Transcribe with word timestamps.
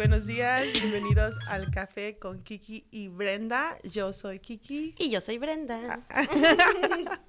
Buenos 0.00 0.24
días. 0.24 0.66
Bienvenidos 0.72 1.36
al 1.46 1.70
café 1.70 2.18
con 2.18 2.42
Kiki 2.42 2.86
y 2.90 3.08
Brenda. 3.08 3.76
Yo 3.82 4.14
soy 4.14 4.38
Kiki. 4.38 4.94
Y 4.96 5.10
yo 5.10 5.20
soy 5.20 5.36
Brenda. 5.36 6.00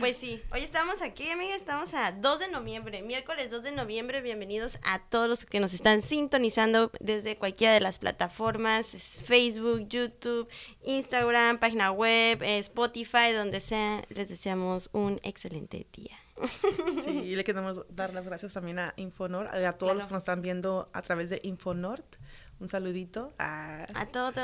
pues 0.00 0.18
sí, 0.18 0.42
hoy 0.52 0.60
estamos 0.60 1.00
aquí, 1.00 1.30
amiga. 1.30 1.56
Estamos 1.56 1.94
a 1.94 2.12
2 2.12 2.38
de 2.38 2.48
noviembre, 2.48 3.00
miércoles 3.00 3.50
2 3.50 3.62
de 3.62 3.72
noviembre. 3.72 4.20
Bienvenidos 4.20 4.78
a 4.84 5.08
todos 5.08 5.26
los 5.26 5.46
que 5.46 5.58
nos 5.58 5.72
están 5.72 6.02
sintonizando 6.02 6.92
desde 7.00 7.38
cualquiera 7.38 7.72
de 7.72 7.80
las 7.80 7.98
plataformas: 7.98 8.88
Facebook, 9.24 9.88
YouTube, 9.88 10.50
Instagram, 10.84 11.58
página 11.58 11.92
web, 11.92 12.42
eh, 12.42 12.58
Spotify, 12.58 13.32
donde 13.34 13.60
sea. 13.60 14.04
Les 14.10 14.28
deseamos 14.28 14.90
un 14.92 15.18
excelente 15.22 15.86
día. 15.94 16.25
Sí, 17.04 17.10
y 17.10 17.36
le 17.36 17.44
queremos 17.44 17.80
dar 17.88 18.12
las 18.12 18.26
gracias 18.26 18.52
también 18.52 18.78
a 18.78 18.94
Infonor, 18.96 19.48
a 19.48 19.72
todos 19.72 19.94
los 19.94 20.06
que 20.06 20.12
nos 20.12 20.22
están 20.22 20.42
viendo 20.42 20.86
a 20.92 21.02
través 21.02 21.30
de 21.30 21.40
Infonort. 21.44 22.16
Un 22.58 22.68
saludito 22.68 23.34
a, 23.38 23.86
a 23.94 24.06
todos. 24.06 24.34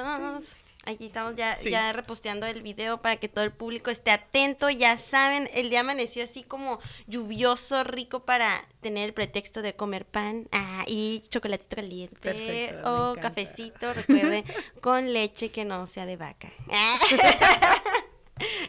Aquí 0.84 1.06
estamos 1.06 1.34
ya, 1.34 1.56
sí. 1.56 1.70
ya 1.70 1.94
reposteando 1.94 2.46
el 2.46 2.60
video 2.60 3.00
para 3.00 3.16
que 3.16 3.28
todo 3.28 3.42
el 3.42 3.52
público 3.52 3.90
esté 3.90 4.10
atento. 4.10 4.68
Ya 4.68 4.98
saben, 4.98 5.48
el 5.54 5.70
día 5.70 5.80
amaneció 5.80 6.22
así 6.22 6.42
como 6.42 6.78
lluvioso, 7.06 7.84
rico 7.84 8.20
para 8.20 8.66
tener 8.82 9.06
el 9.06 9.14
pretexto 9.14 9.62
de 9.62 9.74
comer 9.76 10.04
pan 10.04 10.46
ah, 10.52 10.84
y 10.86 11.22
chocolatito 11.30 11.76
caliente 11.76 12.16
Perfecto, 12.20 13.12
o 13.12 13.14
cafecito, 13.14 13.94
recuerde, 13.94 14.44
con 14.82 15.12
leche 15.14 15.50
que 15.50 15.64
no 15.64 15.86
sea 15.86 16.04
de 16.04 16.16
vaca. 16.16 16.52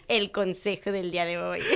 el 0.07 0.31
consejo 0.31 0.91
del 0.91 1.11
día 1.11 1.25
de 1.25 1.37
hoy. 1.37 1.61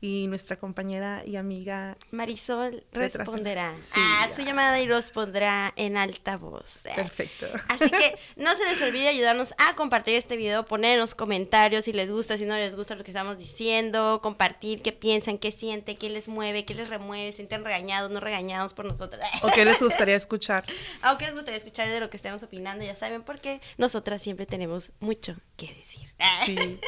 y 0.00 0.26
nuestra 0.26 0.56
compañera 0.56 1.22
y 1.24 1.36
amiga 1.36 1.96
Marisol 2.10 2.84
responderá 2.92 3.74
sí, 3.80 3.98
a 3.98 4.28
su 4.34 4.42
llamada 4.42 4.80
y 4.80 4.86
los 4.86 5.10
pondrá 5.10 5.72
en 5.76 5.96
altavoz. 5.96 6.80
Perfecto. 6.94 7.46
Así 7.68 7.90
que 7.90 8.18
no 8.36 8.54
se 8.56 8.64
les 8.64 8.82
olvide 8.82 9.08
ayudarnos 9.08 9.54
a 9.58 9.74
compartir 9.74 10.14
este 10.14 10.36
video, 10.36 10.66
poner 10.66 10.94
en 10.94 11.00
los 11.00 11.14
comentarios 11.14 11.86
si 11.86 11.92
les 11.92 12.10
gusta, 12.10 12.36
si 12.36 12.44
no 12.44 12.56
les 12.56 12.76
gusta 12.76 12.94
lo 12.94 13.04
que 13.04 13.10
estamos 13.10 13.38
diciendo, 13.38 14.20
compartir 14.22 14.82
qué 14.82 14.92
piensan, 14.92 15.38
qué 15.38 15.52
sienten, 15.52 15.96
qué 15.96 16.10
les 16.10 16.28
mueve, 16.28 16.64
qué 16.64 16.74
les 16.74 16.88
remueve, 16.88 17.32
sienten 17.32 17.64
regañados, 17.64 18.10
no 18.10 18.20
regañados 18.20 18.74
por 18.74 18.84
nosotros. 18.84 19.22
¿O 19.42 19.48
qué 19.48 19.64
les 19.64 19.78
gustaría 19.82 20.16
escuchar? 20.16 20.64
¿O 21.10 21.18
qué 21.18 21.30
gustaría 21.36 21.58
escuchar 21.58 21.88
de 21.88 22.00
lo 22.00 22.10
que 22.10 22.16
estemos 22.16 22.42
opinando? 22.42 22.84
Ya 22.84 22.94
saben, 22.96 23.22
porque 23.22 23.60
nosotras 23.78 24.22
siempre 24.22 24.46
tenemos 24.46 24.92
mucho 25.00 25.36
que 25.56 25.68
decir. 25.68 26.08
Sí. 26.44 26.80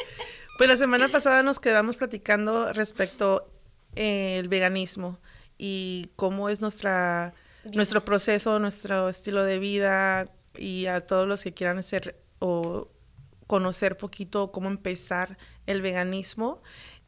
Pues 0.57 0.69
la 0.69 0.77
semana 0.77 1.07
pasada 1.07 1.41
nos 1.43 1.59
quedamos 1.59 1.95
platicando 1.95 2.73
respecto 2.73 3.49
eh, 3.95 4.37
el 4.39 4.49
veganismo 4.49 5.17
y 5.57 6.09
cómo 6.15 6.49
es 6.49 6.61
nuestra 6.61 7.33
nuestro 7.73 8.03
proceso, 8.05 8.59
nuestro 8.59 9.09
estilo 9.09 9.43
de 9.43 9.59
vida 9.59 10.31
y 10.55 10.87
a 10.87 11.05
todos 11.05 11.27
los 11.27 11.43
que 11.43 11.53
quieran 11.53 11.77
hacer 11.77 12.21
o 12.39 12.89
conocer 13.47 13.97
poquito 13.97 14.51
cómo 14.51 14.69
empezar 14.69 15.37
el 15.65 15.81
veganismo. 15.81 16.61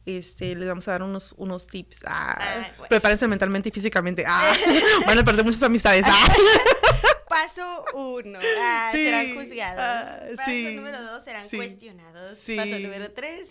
Este, 0.04 0.54
les 0.56 0.68
vamos 0.68 0.88
a 0.88 0.92
dar 0.92 1.02
unos, 1.02 1.32
unos 1.36 1.66
tips. 1.68 2.00
Ah, 2.06 2.36
Ah, 2.38 2.66
bueno. 2.76 2.88
Prepárense 2.88 3.28
mentalmente 3.28 3.68
y 3.68 3.72
físicamente. 3.72 4.24
Ah, 4.26 4.52
van 5.06 5.18
a 5.18 5.24
perder 5.24 5.44
muchas 5.44 5.62
amistades. 5.62 6.04
Paso 7.54 7.84
uno, 7.94 8.38
ah, 8.60 8.90
Sí, 8.92 9.04
serán 9.04 9.34
juzgados. 9.34 9.80
ah, 9.80 10.20
Paso 10.36 10.50
sí, 10.50 10.74
número 10.74 11.02
dos, 11.02 11.24
serán 11.24 11.46
sí, 11.46 11.56
cuestionados. 11.56 12.38
Paso 12.56 12.78
número 12.78 13.12
tres, 13.12 13.48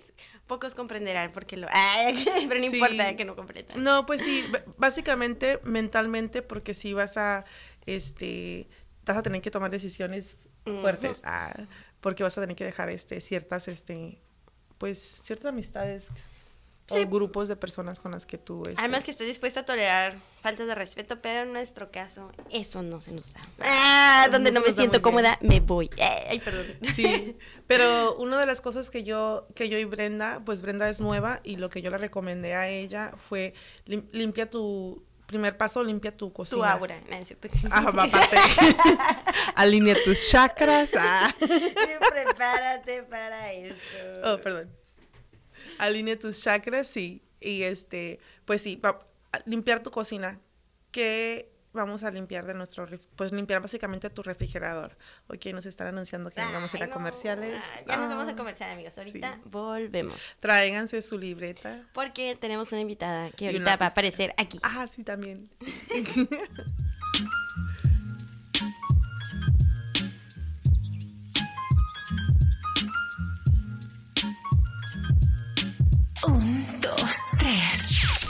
pocos 0.47 0.73
comprenderán 0.75 1.31
porque 1.31 1.57
lo... 1.57 1.67
Ay, 1.71 2.25
pero 2.47 2.59
no 2.59 2.65
importa 2.65 3.15
que 3.15 3.25
no 3.25 3.35
comprendan. 3.35 3.83
No, 3.83 4.05
pues 4.05 4.21
sí, 4.23 4.43
básicamente 4.77 5.59
mentalmente, 5.63 6.41
porque 6.41 6.73
si 6.73 6.93
vas 6.93 7.17
a, 7.17 7.45
este, 7.85 8.67
vas 9.05 9.17
a 9.17 9.21
tener 9.23 9.41
que 9.41 9.51
tomar 9.51 9.69
decisiones 9.69 10.35
fuertes, 10.63 11.21
ah, 11.23 11.53
porque 11.99 12.23
vas 12.23 12.37
a 12.37 12.41
tener 12.41 12.55
que 12.55 12.65
dejar, 12.65 12.89
este, 12.89 13.21
ciertas, 13.21 13.67
este, 13.67 14.19
pues, 14.77 14.99
ciertas 14.99 15.49
amistades 15.49 16.09
Sí. 16.91 17.03
o 17.03 17.07
grupos 17.09 17.47
de 17.47 17.55
personas 17.55 17.99
con 17.99 18.11
las 18.11 18.25
que 18.25 18.37
tú, 18.37 18.63
este, 18.67 18.75
Además 18.79 19.03
que 19.03 19.11
estoy 19.11 19.25
dispuesta 19.27 19.61
a 19.61 19.65
tolerar 19.65 20.15
faltas 20.41 20.67
de 20.67 20.75
respeto, 20.75 21.21
pero 21.21 21.41
en 21.41 21.53
nuestro 21.53 21.91
caso 21.91 22.31
eso 22.51 22.81
no 22.83 23.01
se 23.01 23.11
nos 23.11 23.33
da. 23.33 23.41
Ah, 23.61 24.27
donde 24.31 24.51
No 24.51 24.59
me 24.61 24.67
siento 24.67 24.91
bien. 24.93 25.01
cómoda, 25.01 25.37
me 25.41 25.59
voy. 25.59 25.89
Ay, 26.29 26.39
perdón. 26.39 26.65
Sí, 26.95 27.35
pero 27.67 28.15
una 28.17 28.39
de 28.39 28.45
las 28.45 28.61
cosas 28.61 28.89
que 28.89 29.03
yo, 29.03 29.47
que 29.55 29.69
yo 29.69 29.77
y 29.77 29.85
Brenda, 29.85 30.41
pues 30.45 30.61
Brenda 30.61 30.89
es 30.89 31.01
nueva 31.01 31.39
y 31.43 31.57
lo 31.57 31.69
que 31.69 31.81
yo 31.81 31.89
le 31.91 31.97
recomendé 31.97 32.55
a 32.55 32.67
ella 32.67 33.13
fue 33.29 33.53
lim- 33.85 34.07
limpia 34.11 34.49
tu, 34.49 35.03
primer 35.27 35.55
paso, 35.57 35.81
limpia 35.83 36.15
tu 36.15 36.33
cocina. 36.33 36.57
Tu 36.57 36.65
aura. 36.65 36.99
Ah, 37.71 37.85
aparte. 37.87 38.37
Alinea 39.55 39.95
tus 40.03 40.29
chakras. 40.29 40.91
Ah. 40.97 41.33
Prepárate 42.09 43.03
para 43.03 43.53
eso. 43.53 43.75
Oh, 44.25 44.37
perdón. 44.39 44.69
Alinea 45.81 46.17
tus 46.17 46.41
chakras, 46.41 46.87
sí. 46.87 47.23
Y 47.39 47.63
este, 47.63 48.19
pues 48.45 48.61
sí, 48.61 48.75
va- 48.75 49.03
limpiar 49.45 49.81
tu 49.81 49.89
cocina. 49.91 50.39
¿Qué 50.91 51.51
vamos 51.73 52.03
a 52.03 52.11
limpiar 52.11 52.45
de 52.45 52.53
nuestro, 52.53 52.85
pues 53.15 53.31
limpiar 53.31 53.61
básicamente 53.61 54.09
tu 54.09 54.21
refrigerador? 54.23 54.97
Ok, 55.27 55.45
nos 55.53 55.65
están 55.65 55.87
anunciando 55.87 56.29
que 56.29 56.41
nos 56.41 56.51
vamos 56.53 56.73
a 56.73 56.77
ir 56.77 56.83
a 56.83 56.85
Ay, 56.85 56.89
no. 56.89 56.93
comerciales. 56.95 57.63
Ah, 57.63 57.79
Ya 57.87 57.97
nos 57.97 58.09
vamos 58.09 58.27
Ah. 58.27 58.31
a 58.31 58.35
comercial, 58.35 58.69
amigas. 58.71 58.97
Ahorita 58.97 59.35
sí. 59.35 59.49
volvemos. 59.49 60.19
Tráiganse 60.39 61.01
su 61.01 61.17
libreta. 61.17 61.79
Porque 61.93 62.35
tenemos 62.39 62.71
una 62.73 62.81
invitada 62.81 63.31
que 63.31 63.45
Y 63.45 63.47
ahorita 63.47 63.77
va 63.77 63.85
a 63.85 63.89
aparecer 63.89 64.33
aquí. 64.37 64.59
Ah, 64.63 64.85
sí, 64.87 65.03
también. 65.03 65.49
sí. 65.63 65.73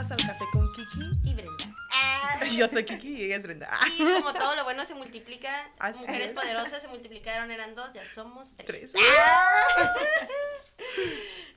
Más 0.00 0.10
al 0.12 0.16
Café 0.26 0.44
con 0.52 0.72
Kiki. 0.72 1.10
Y 1.24 1.34
Brenda. 1.34 1.76
Ah. 1.92 2.44
Yo 2.50 2.66
soy 2.68 2.84
Kiki 2.84 3.16
y 3.16 3.24
ella 3.24 3.36
es 3.36 3.42
Brenda. 3.42 3.68
Y 3.98 3.98
como 4.14 4.32
todo 4.32 4.54
lo 4.56 4.64
bueno 4.64 4.84
se 4.86 4.94
multiplica, 4.94 5.50
Así 5.78 5.98
mujeres 5.98 6.28
es. 6.28 6.32
poderosas 6.32 6.80
se 6.80 6.88
multiplicaron, 6.88 7.50
eran 7.50 7.74
dos, 7.74 7.92
ya 7.92 8.02
somos 8.14 8.48
tres. 8.56 8.66
Tres. 8.66 8.92
Ah. 8.96 9.92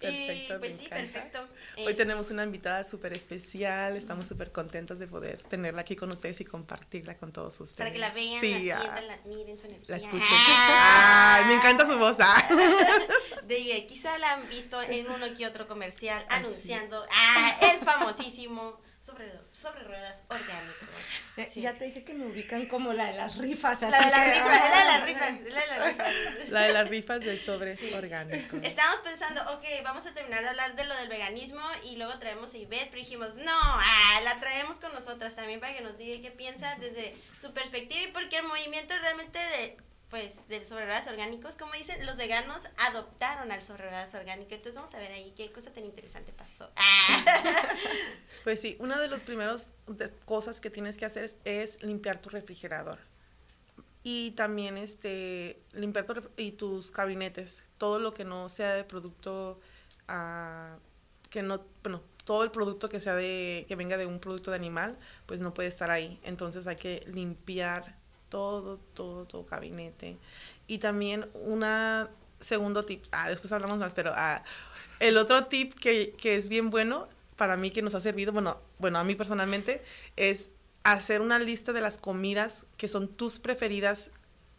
y 0.02 0.06
Perfecto, 0.06 0.60
pues 0.60 0.72
me 0.74 0.78
sí, 0.80 0.90
perfecto. 0.90 1.48
Hoy 1.78 1.88
Eh, 1.88 1.94
tenemos 1.94 2.30
una 2.32 2.44
invitada 2.44 2.84
súper 2.84 3.14
especial. 3.14 3.96
Estamos 3.96 4.28
súper 4.28 4.52
contentas 4.52 5.00
de 5.00 5.08
poder 5.08 5.42
tenerla 5.44 5.82
aquí 5.82 5.96
con 5.96 6.12
ustedes 6.12 6.42
y 6.42 6.46
compartirla 6.46 7.18
con 7.18 7.32
todos 7.32 7.54
ustedes. 7.62 7.78
para 7.78 7.92
que 7.94 8.00
la 8.00 8.10
vean, 8.12 8.42
Sí, 8.42 8.64
la 8.66 8.76
ah, 8.76 8.82
sientan, 8.82 9.08
la 9.08 9.14
admiren, 9.14 9.58
su 9.60 9.68
energía. 9.68 9.96
la 9.96 10.04
escuchen. 10.04 10.28
Ah. 10.30 11.36
Ay, 11.40 11.46
me 11.46 11.54
encanta 11.56 11.86
su 11.88 11.98
voz. 11.98 12.18
ah. 12.20 12.44
De, 13.48 13.86
quizá 13.88 14.18
la 14.20 14.34
han 14.34 14.48
visto 14.50 14.82
en 14.82 15.10
uno 15.10 15.26
que 15.38 15.46
otro 15.46 15.68
comercial 15.68 16.26
Así. 16.30 16.46
anunciando 16.46 17.06
ah, 17.12 17.58
famosísimo 17.84 18.80
sobre, 19.02 19.32
sobre 19.52 19.84
ruedas 19.84 20.24
orgánico. 20.30 20.86
Sí. 21.54 21.62
Ya 21.62 21.74
te 21.74 21.86
dije 21.86 22.04
que 22.06 22.14
me 22.14 22.26
ubican 22.26 22.68
como 22.68 22.94
la 22.94 23.08
de 23.08 23.14
las 23.14 23.38
rifas. 23.38 23.82
La 23.82 23.90
así 23.90 24.06
de 24.06 24.12
las 24.12 24.22
que- 24.22 24.34
rifas, 24.34 24.70
la 24.70 24.80
de 24.80 24.86
las 24.86 25.06
rifas, 25.06 25.32
la 25.32 25.60
de 25.62 25.68
las 25.68 25.88
rifas. 25.88 26.50
La 26.50 26.62
de 26.62 26.74
las 26.74 26.90
rifas 26.90 27.20
de 27.20 27.40
sobres 27.40 27.80
orgánicos. 27.94 28.60
Estábamos 28.64 29.02
pensando, 29.02 29.42
ok, 29.54 29.64
vamos 29.84 30.06
a 30.06 30.14
terminar 30.14 30.42
de 30.44 30.50
hablar 30.50 30.76
de 30.76 30.86
lo 30.86 30.96
del 30.96 31.10
veganismo 31.10 31.62
y 31.84 31.98
luego 31.98 32.18
traemos 32.20 32.54
a 32.54 32.58
Ivette, 32.58 32.90
pero 32.92 33.02
dijimos, 33.02 33.36
no, 33.36 33.52
ah, 33.54 34.22
la 34.24 34.40
traemos 34.40 34.78
con 34.80 34.94
nosotras 34.94 35.36
también 35.36 35.60
para 35.60 35.74
que 35.74 35.82
nos 35.82 35.98
diga 35.98 36.22
qué 36.22 36.32
piensa 36.32 36.76
desde 36.80 37.18
su 37.42 37.54
perspectiva 37.54 38.04
y 38.04 38.12
porque 38.12 38.38
el 38.38 38.44
movimiento 38.44 38.94
realmente 39.02 39.38
de, 39.40 39.78
pues, 40.14 40.48
del 40.48 40.64
sobreruedas 40.64 41.08
orgánicos, 41.08 41.56
como 41.56 41.74
dicen, 41.74 42.06
los 42.06 42.18
veganos 42.18 42.62
adoptaron 42.78 43.52
al 43.52 43.64
sobreruedas 43.64 44.14
orgánico, 44.14 44.54
entonces 44.54 44.76
vamos 44.76 44.94
a 44.94 45.00
ver 45.00 45.12
ahí 45.12 45.34
qué 45.36 45.52
cosa 45.52 45.74
tan 45.74 45.86
interesante 45.86 46.32
pasó. 46.32 46.70
Pues 48.44 48.62
sí, 48.62 48.78
una 48.80 49.02
de 49.02 49.08
las 49.08 49.24
primeras 49.24 49.72
cosas 50.26 50.62
que 50.62 50.70
tienes 50.70 50.98
que 50.98 51.06
hacer 51.06 51.32
es, 51.46 51.82
limpiar 51.82 52.20
tu 52.20 52.30
refrigerador. 52.30 53.00
Y 54.04 54.32
también 54.32 54.78
este 54.78 55.64
limpiar 55.72 56.06
tu 56.06 56.30
y 56.38 56.52
tus 56.52 56.92
gabinetes. 56.92 57.64
Todo 57.80 57.98
lo 57.98 58.14
que 58.14 58.24
no 58.24 58.50
sea 58.50 58.76
de 58.76 58.84
producto 58.84 59.60
ah, 60.08 60.78
que 61.32 61.42
no, 61.42 61.66
bueno, 61.82 62.04
todo 62.24 62.44
el 62.44 62.52
producto 62.52 62.88
que 62.88 63.00
sea 63.00 63.16
de, 63.16 63.66
que 63.68 63.76
venga 63.76 63.98
de 63.98 64.06
un 64.06 64.20
producto 64.20 64.52
de 64.52 64.58
animal, 64.58 65.00
pues 65.26 65.42
no 65.42 65.56
puede 65.56 65.70
estar 65.70 65.90
ahí. 65.90 66.20
Entonces 66.22 66.68
hay 66.68 66.76
que 66.76 67.04
limpiar 67.08 68.03
todo, 68.34 68.80
todo, 68.96 69.26
todo 69.26 69.46
gabinete. 69.46 70.18
Y 70.66 70.80
también 70.80 71.30
una 71.36 72.10
segundo 72.40 72.84
tip, 72.84 73.06
ah, 73.12 73.30
después 73.30 73.54
hablamos 73.54 73.78
más, 73.78 73.94
pero 73.94 74.12
ah, 74.16 74.44
el 75.00 75.18
otro 75.18 75.46
tip 75.46 75.76
que, 75.76 76.16
que 76.18 76.36
es 76.36 76.48
bien 76.48 76.72
bueno 76.72 77.08
para 77.36 77.58
mí 77.58 77.70
que 77.70 77.84
nos 77.84 77.94
ha 77.94 78.02
servido, 78.02 78.34
bueno, 78.34 78.58
bueno, 78.80 78.98
a 78.98 79.04
mí 79.04 79.14
personalmente, 79.14 79.84
es 80.16 80.50
hacer 80.84 81.22
una 81.22 81.38
lista 81.38 81.74
de 81.74 81.82
las 81.82 82.00
comidas 82.00 82.66
que 82.76 82.88
son 82.88 83.08
tus 83.08 83.38
preferidas, 83.38 84.10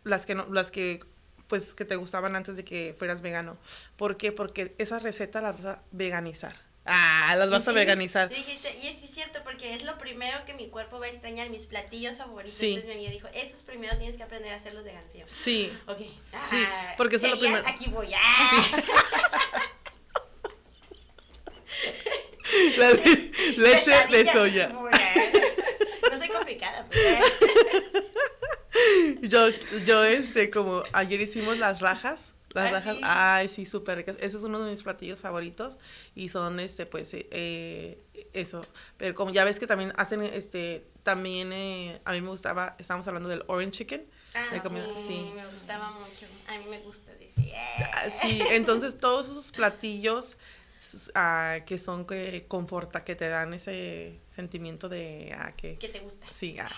las 0.05 0.25
que 0.25 0.37
no, 0.37 0.47
las 0.53 0.71
que 0.71 1.01
pues 1.49 1.75
que 1.75 1.85
te 1.85 1.97
gustaban 1.97 2.37
antes 2.37 2.55
de 2.55 2.65
que 2.65 2.95
fueras 2.97 3.23
vegano. 3.23 3.59
¿Por 3.97 4.17
qué? 4.17 4.31
Porque 4.31 4.75
esas 4.79 5.03
recetas 5.03 5.43
las 5.43 5.57
vas 5.57 5.67
a 5.67 5.83
veganizar. 5.91 6.55
Ah, 6.87 7.35
las 7.39 7.49
vas 7.51 7.67
a 7.67 7.71
Sí, 7.71 7.75
veganizar. 7.77 8.29
dijiste, 8.29 8.77
y 8.83 8.89
es 8.89 8.99
sí 9.01 9.09
cierto, 9.13 9.41
porque 9.43 9.73
es 9.75 9.85
lo 9.85 9.97
primero 9.97 10.45
que 10.45 10.53
mi 10.53 10.69
cuerpo 10.69 10.99
va 11.01 11.07
a 11.07 11.09
extrañar, 11.09 11.49
mis 11.49 11.65
platillos 11.67 12.19
favoritos. 12.19 12.55
Sí. 12.59 12.75
Entonces 12.75 12.89
mi 12.89 12.93
amiga 12.95 13.11
dijo, 13.11 13.29
esos 13.33 13.63
primeros 13.63 13.97
tienes 13.99 14.19
que 14.19 14.23
aprender 14.23 14.53
a 14.53 14.57
hacerlos 14.57 14.85
veganos. 14.85 15.11
Sí. 15.27 15.73
Ok. 15.87 16.01
Sí, 16.37 16.63
ah, 16.67 16.95
porque 16.99 17.17
eso 17.17 17.25
es 17.27 17.33
lo 17.33 17.39
primero. 17.39 17.63
Aquí 17.67 17.89
voy. 17.89 18.09
ah. 18.15 18.83
La 22.77 22.91
leche 23.57 23.93
de 24.11 24.27
soya. 24.31 24.69
No 24.69 26.19
soy 26.19 26.29
complicada. 26.29 26.87
pues, 26.87 27.03
Yo, 29.23 29.49
yo, 29.87 30.05
este, 30.05 30.51
como 30.51 30.83
ayer 30.93 31.21
hicimos 31.21 31.59
las 31.59 31.81
rajas. 31.81 32.34
Las 32.55 32.69
¿Ah, 32.69 32.71
rajas, 32.73 32.97
sí? 32.97 33.03
ay, 33.05 33.49
sí, 33.49 33.67
súper 33.67 33.99
ricas. 33.99 34.17
Ese 34.21 34.37
es 34.37 34.43
uno 34.45 34.61
de 34.63 34.71
mis 34.71 34.83
platillos 34.83 35.21
favoritos. 35.21 35.77
Y 36.15 36.29
son, 36.29 36.61
este, 36.61 36.87
pues, 36.87 37.13
eh, 37.15 37.27
eh, 37.33 37.99
eso. 38.33 38.65
Pero 38.97 39.15
como 39.15 39.33
ya 39.33 39.45
ves 39.45 39.59
que 39.59 39.67
también 39.67 39.93
hacen, 39.97 40.23
este, 40.23 40.87
también, 41.03 41.53
eh, 41.53 42.01
a 42.05 42.13
mí 42.13 42.21
me 42.21 42.29
gustaba, 42.29 42.77
estábamos 42.79 43.07
hablando 43.09 43.29
del 43.29 43.43
orange 43.49 43.79
chicken. 43.79 44.07
Ah, 44.35 44.49
de 44.53 44.61
comida, 44.61 44.87
sí, 44.97 45.05
sí. 45.07 45.33
me 45.35 45.47
gustaba 45.47 45.91
mucho. 45.93 46.27
A 46.49 46.59
mí 46.59 46.65
me 46.71 46.81
gusta. 46.81 47.13
Dice, 47.15 47.53
Ah, 47.93 48.09
Sí, 48.11 48.43
entonces 48.51 48.99
todos 48.99 49.29
esos 49.29 49.53
platillos 49.53 50.37
ah, 51.15 51.59
que 51.67 51.79
son 51.79 52.07
que 52.07 52.45
conforta, 52.49 53.05
que 53.05 53.15
te 53.17 53.29
dan 53.29 53.55
ese 53.55 54.19
sentimiento 54.31 54.89
de 54.89 55.35
ah, 55.39 55.53
que 55.57 55.77
¿Qué 55.79 55.89
te 55.89 56.01
gusta? 56.01 56.27
sí, 56.35 56.57
ah. 56.61 56.69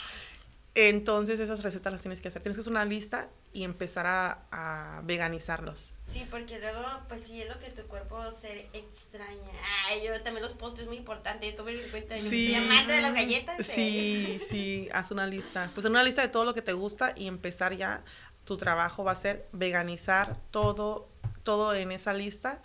Entonces 0.77 1.41
esas 1.41 1.63
recetas 1.63 1.91
las 1.91 2.03
tienes 2.03 2.21
que 2.21 2.29
hacer. 2.29 2.43
Tienes 2.43 2.57
que 2.57 2.61
hacer 2.61 2.71
una 2.71 2.85
lista 2.85 3.31
y 3.55 3.65
empezar 3.65 4.07
a, 4.07 4.43
a 4.51 5.01
veganizarlos. 5.05 5.95
Sí, 6.05 6.27
porque 6.31 6.59
luego, 6.59 6.83
pues 7.09 7.23
sí, 7.27 7.41
es 7.41 7.49
lo 7.49 7.59
que 7.59 7.71
tu 7.71 7.83
cuerpo 7.89 8.31
se 8.31 8.69
extraña. 8.75 9.51
Ay, 9.87 10.03
yo 10.07 10.13
también 10.23 10.43
los 10.43 10.53
postres, 10.53 10.87
muy 10.87 10.99
importante. 10.99 11.51
Tomen 11.53 11.79
en 11.81 11.89
cuenta. 11.91 12.19
Sí. 12.19 12.55
amante 12.55 12.93
de 12.93 13.01
las 13.01 13.15
galletas. 13.15 13.59
eh. 13.59 13.63
Sí, 13.63 14.41
sí, 14.51 14.89
haz 14.93 15.11
una 15.11 15.27
lista. 15.27 15.71
Pues 15.75 15.87
una 15.87 16.03
lista 16.05 16.21
de 16.21 16.29
todo 16.29 16.45
lo 16.45 16.53
que 16.53 16.61
te 16.63 16.75
gusta 16.75 17.15
y 17.17 17.27
empezar 17.27 17.75
ya. 17.75 18.05
Tu 18.45 18.57
trabajo 18.59 19.03
va 19.03 19.13
a 19.13 19.17
ser 19.17 19.49
veganizar 19.53 20.37
todo, 20.51 21.09
todo 21.43 21.75
en 21.75 21.91
esa 21.91 22.13
lista 22.13 22.63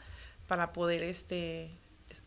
para 0.47 0.73
poder 0.73 1.01
este 1.01 1.71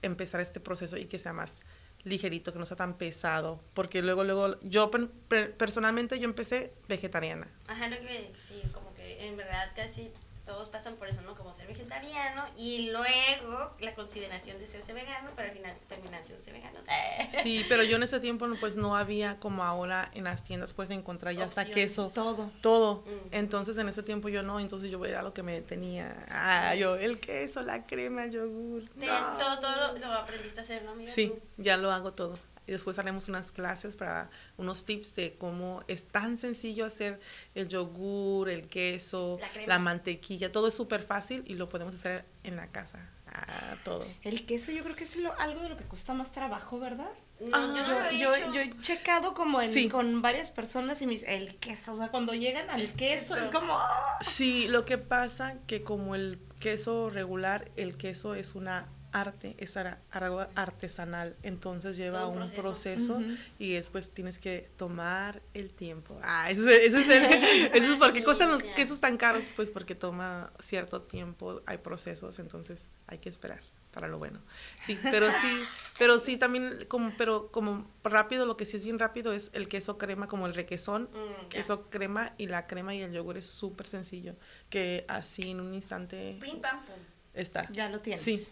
empezar 0.01 0.41
este 0.41 0.59
proceso 0.61 0.97
y 0.97 1.05
que 1.05 1.19
sea 1.19 1.33
más 1.35 1.61
ligerito, 2.05 2.53
que 2.53 2.59
no 2.59 2.67
sea 2.67 2.77
tan 2.77 2.95
pesado. 2.99 3.61
Porque 3.75 4.03
luego, 4.03 4.25
luego, 4.25 4.61
yo 4.63 4.91
per- 4.91 5.09
per- 5.29 5.57
personalmente 5.57 6.19
yo 6.19 6.25
empecé 6.25 6.73
vegetariana. 6.89 7.49
Ajá, 7.67 7.89
lo 7.89 7.97
que 8.01 8.31
sí, 8.49 8.63
como 8.73 8.93
que 8.95 9.27
en 9.27 9.37
verdad 9.37 9.73
casi 9.75 10.11
todos 10.45 10.69
pasan 10.69 10.97
por 10.97 11.09
eso, 11.09 11.23
¿no? 11.23 11.35
Como 11.35 11.55
ser 11.55 11.67
vegetariano 11.67 12.45
y 12.57 12.91
luego 12.91 13.75
la 13.81 13.95
consideración 13.95 14.59
de 14.59 14.67
serse 14.67 14.93
vegano, 14.93 15.31
pero 15.37 15.49
al 15.49 15.55
final 15.55 15.75
terminan 15.89 16.23
siendo 16.25 16.45
vegano. 16.53 16.81
Sí, 17.43 17.65
pero 17.69 17.83
yo 17.83 17.97
en 17.97 18.03
ese 18.03 18.21
tiempo 18.21 18.47
no, 18.47 18.57
pues 18.57 18.77
no 18.77 18.97
había 18.97 19.39
como 19.39 19.65
ahora 19.65 20.11
en 20.15 20.25
las 20.25 20.45
tiendas 20.45 20.73
puedes 20.73 20.91
encontrar 20.91 21.35
ya 21.35 21.45
hasta 21.45 21.65
queso. 21.65 22.11
Todo. 22.15 22.51
Todo. 22.61 23.03
Mm. 23.07 23.29
Entonces 23.33 23.77
en 23.79 23.89
ese 23.89 24.03
tiempo 24.03 24.29
yo 24.29 24.43
no, 24.43 24.61
entonces 24.61 24.91
yo 24.91 25.05
era 25.05 25.23
lo 25.23 25.33
que 25.33 25.43
me 25.43 25.61
tenía. 25.61 26.27
Ah, 26.29 26.75
yo 26.75 26.97
el 26.97 27.21
queso, 27.21 27.63
la 27.63 27.87
crema, 27.87 28.25
el 28.25 28.31
yogur. 28.31 28.85
No. 28.97 29.37
todo, 29.39 29.61
todo 29.61 29.77
lo, 29.77 29.99
lo 29.99 30.13
aprendiste 30.13 30.61
a 30.61 30.63
hacer, 30.63 30.85
¿no, 30.85 30.93
amiga? 30.93 31.13
Sí, 31.13 31.33
ya 31.57 31.77
lo 31.77 31.91
hago 31.93 32.13
todo. 32.13 32.39
Y 32.67 32.73
después 32.73 32.99
haremos 32.99 33.29
unas 33.29 33.53
clases 33.53 33.95
para 33.97 34.31
unos 34.57 34.85
tips 34.85 35.15
de 35.17 35.35
cómo 35.39 35.83
es 35.89 36.07
tan 36.07 36.37
sencillo 36.37 36.87
hacer 36.87 37.21
el 37.55 37.69
yogur, 37.69 38.49
el 38.49 38.69
queso, 38.69 39.39
La 39.67 39.79
mantequilla. 39.79 40.51
Todo 40.53 40.69
es 40.69 40.75
súper 40.75 41.03
fácil 41.03 41.43
y 41.47 41.55
lo 41.55 41.69
podemos 41.69 41.95
hacer 41.95 42.25
en 42.43 42.57
la 42.57 42.69
casa. 42.69 43.11
Ah, 43.27 43.77
todo. 43.85 44.07
El 44.23 44.47
queso 44.47 44.71
yo 44.71 44.85
creo 44.85 44.95
que 44.95 45.05
es 45.05 45.17
lo- 45.17 45.37
algo 45.41 45.61
de 45.61 45.69
lo 45.71 45.77
que 45.77 45.85
cuesta 45.85 46.15
más 46.15 46.31
trabajo, 46.31 46.79
¿verdad? 46.79 47.11
No, 47.41 47.49
Ah, 47.53 47.73
yo 47.75 47.87
Yo, 47.87 48.05
he 48.05 48.19
yo, 48.19 48.35
hecho. 48.35 48.53
yo 48.55 48.61
he 48.61 48.81
checado 48.81 49.35
como 49.35 49.61
en, 49.61 49.69
Sí. 49.71 49.89
con 49.89 50.23
varias 50.23 50.53
personas 50.53 51.03
y 51.03 51.07
me 51.07 51.15
dicen, 51.15 51.31
el 51.31 51.57
queso, 51.57 51.95
o 51.95 51.97
sea, 51.97 52.09
cuando 52.09 52.33
llegan 52.33 52.71
al 52.71 52.93
queso, 52.93 53.35
queso. 53.35 53.45
es 53.45 53.51
como... 53.51 53.75
¡ah! 53.77 54.19
Sí, 54.21 54.69
lo 54.69 54.85
que 54.85 54.99
pasa 54.99 55.59
que 55.67 55.83
como 55.83 56.15
el 56.15 56.39
queso 56.61 57.11
regular, 57.11 57.71
el 57.77 57.97
queso 57.97 58.35
es 58.37 58.55
una 58.55 58.87
arte, 59.15 59.55
es 59.59 59.77
ara- 59.77 60.01
algo 60.11 60.47
artesanal, 60.57 61.37
entonces 61.43 61.97
lleva 61.97 62.21
Todo 62.21 62.31
un 62.31 62.43
un 62.43 62.51
proceso. 62.51 63.15
proceso, 63.15 63.15
Ujú. 63.15 63.37
y 63.59 63.73
después 63.75 64.11
tienes 64.11 64.39
que 64.39 64.69
tomar 64.77 65.41
el 65.55 65.73
tiempo. 65.73 66.19
Ah, 66.23 66.51
eso 66.51 66.69
es, 66.69 66.83
eso 66.95 66.99
es, 66.99 67.09
el- 67.09 67.25
eso 67.85 67.93
es 67.93 67.99
porque 67.99 68.19
Sí, 68.19 68.25
cuestan 68.25 68.51
los 68.51 68.63
ya. 68.63 68.75
quesos 68.75 69.01
tan 69.01 69.17
caros, 69.17 69.53
pues 69.57 69.71
porque 69.71 69.95
toma 69.95 70.53
cierto 70.61 71.03
tiempo, 71.03 71.63
hay 71.67 71.79
procesos, 71.79 72.39
entonces 72.39 72.89
hay 73.07 73.19
que 73.19 73.29
esperar. 73.29 73.61
para 73.95 74.09
lo 74.09 74.19
bueno. 74.19 74.41
Sí, 74.85 74.99
pero 75.05 75.33
sí, 75.33 75.63
pero 76.01 76.19
sí 76.19 76.37
también, 76.37 76.85
como, 76.89 77.13
pero 77.17 77.53
como 77.53 77.89
rápido, 78.03 78.45
lo 78.45 78.57
que 78.57 78.67
sí 78.67 78.77
es 78.77 78.83
bien 78.83 78.99
rápido 78.99 79.33
es 79.33 79.53
el 79.55 79.69
queso 79.69 79.99
crema, 79.99 80.27
como 80.27 80.49
el 80.49 80.55
requesón, 80.55 81.05
Mm, 81.15 81.49
queso 81.49 81.89
crema 81.91 82.35
y 82.37 82.49
la 82.49 82.67
crema 82.67 82.93
y 82.97 83.03
el 83.03 83.13
yogur 83.13 83.37
es 83.39 83.47
súper 83.47 83.87
sencillo, 83.87 84.35
que 84.69 85.05
así 85.07 85.49
en 85.53 85.61
un 85.61 85.73
instante 85.75 86.39
Pim, 86.41 86.61
pam, 86.61 86.85
pum. 86.85 86.95
está. 87.35 87.71
Ya 87.71 87.89
lo 87.89 88.01
tienes. 88.01 88.21
Sí. 88.25 88.45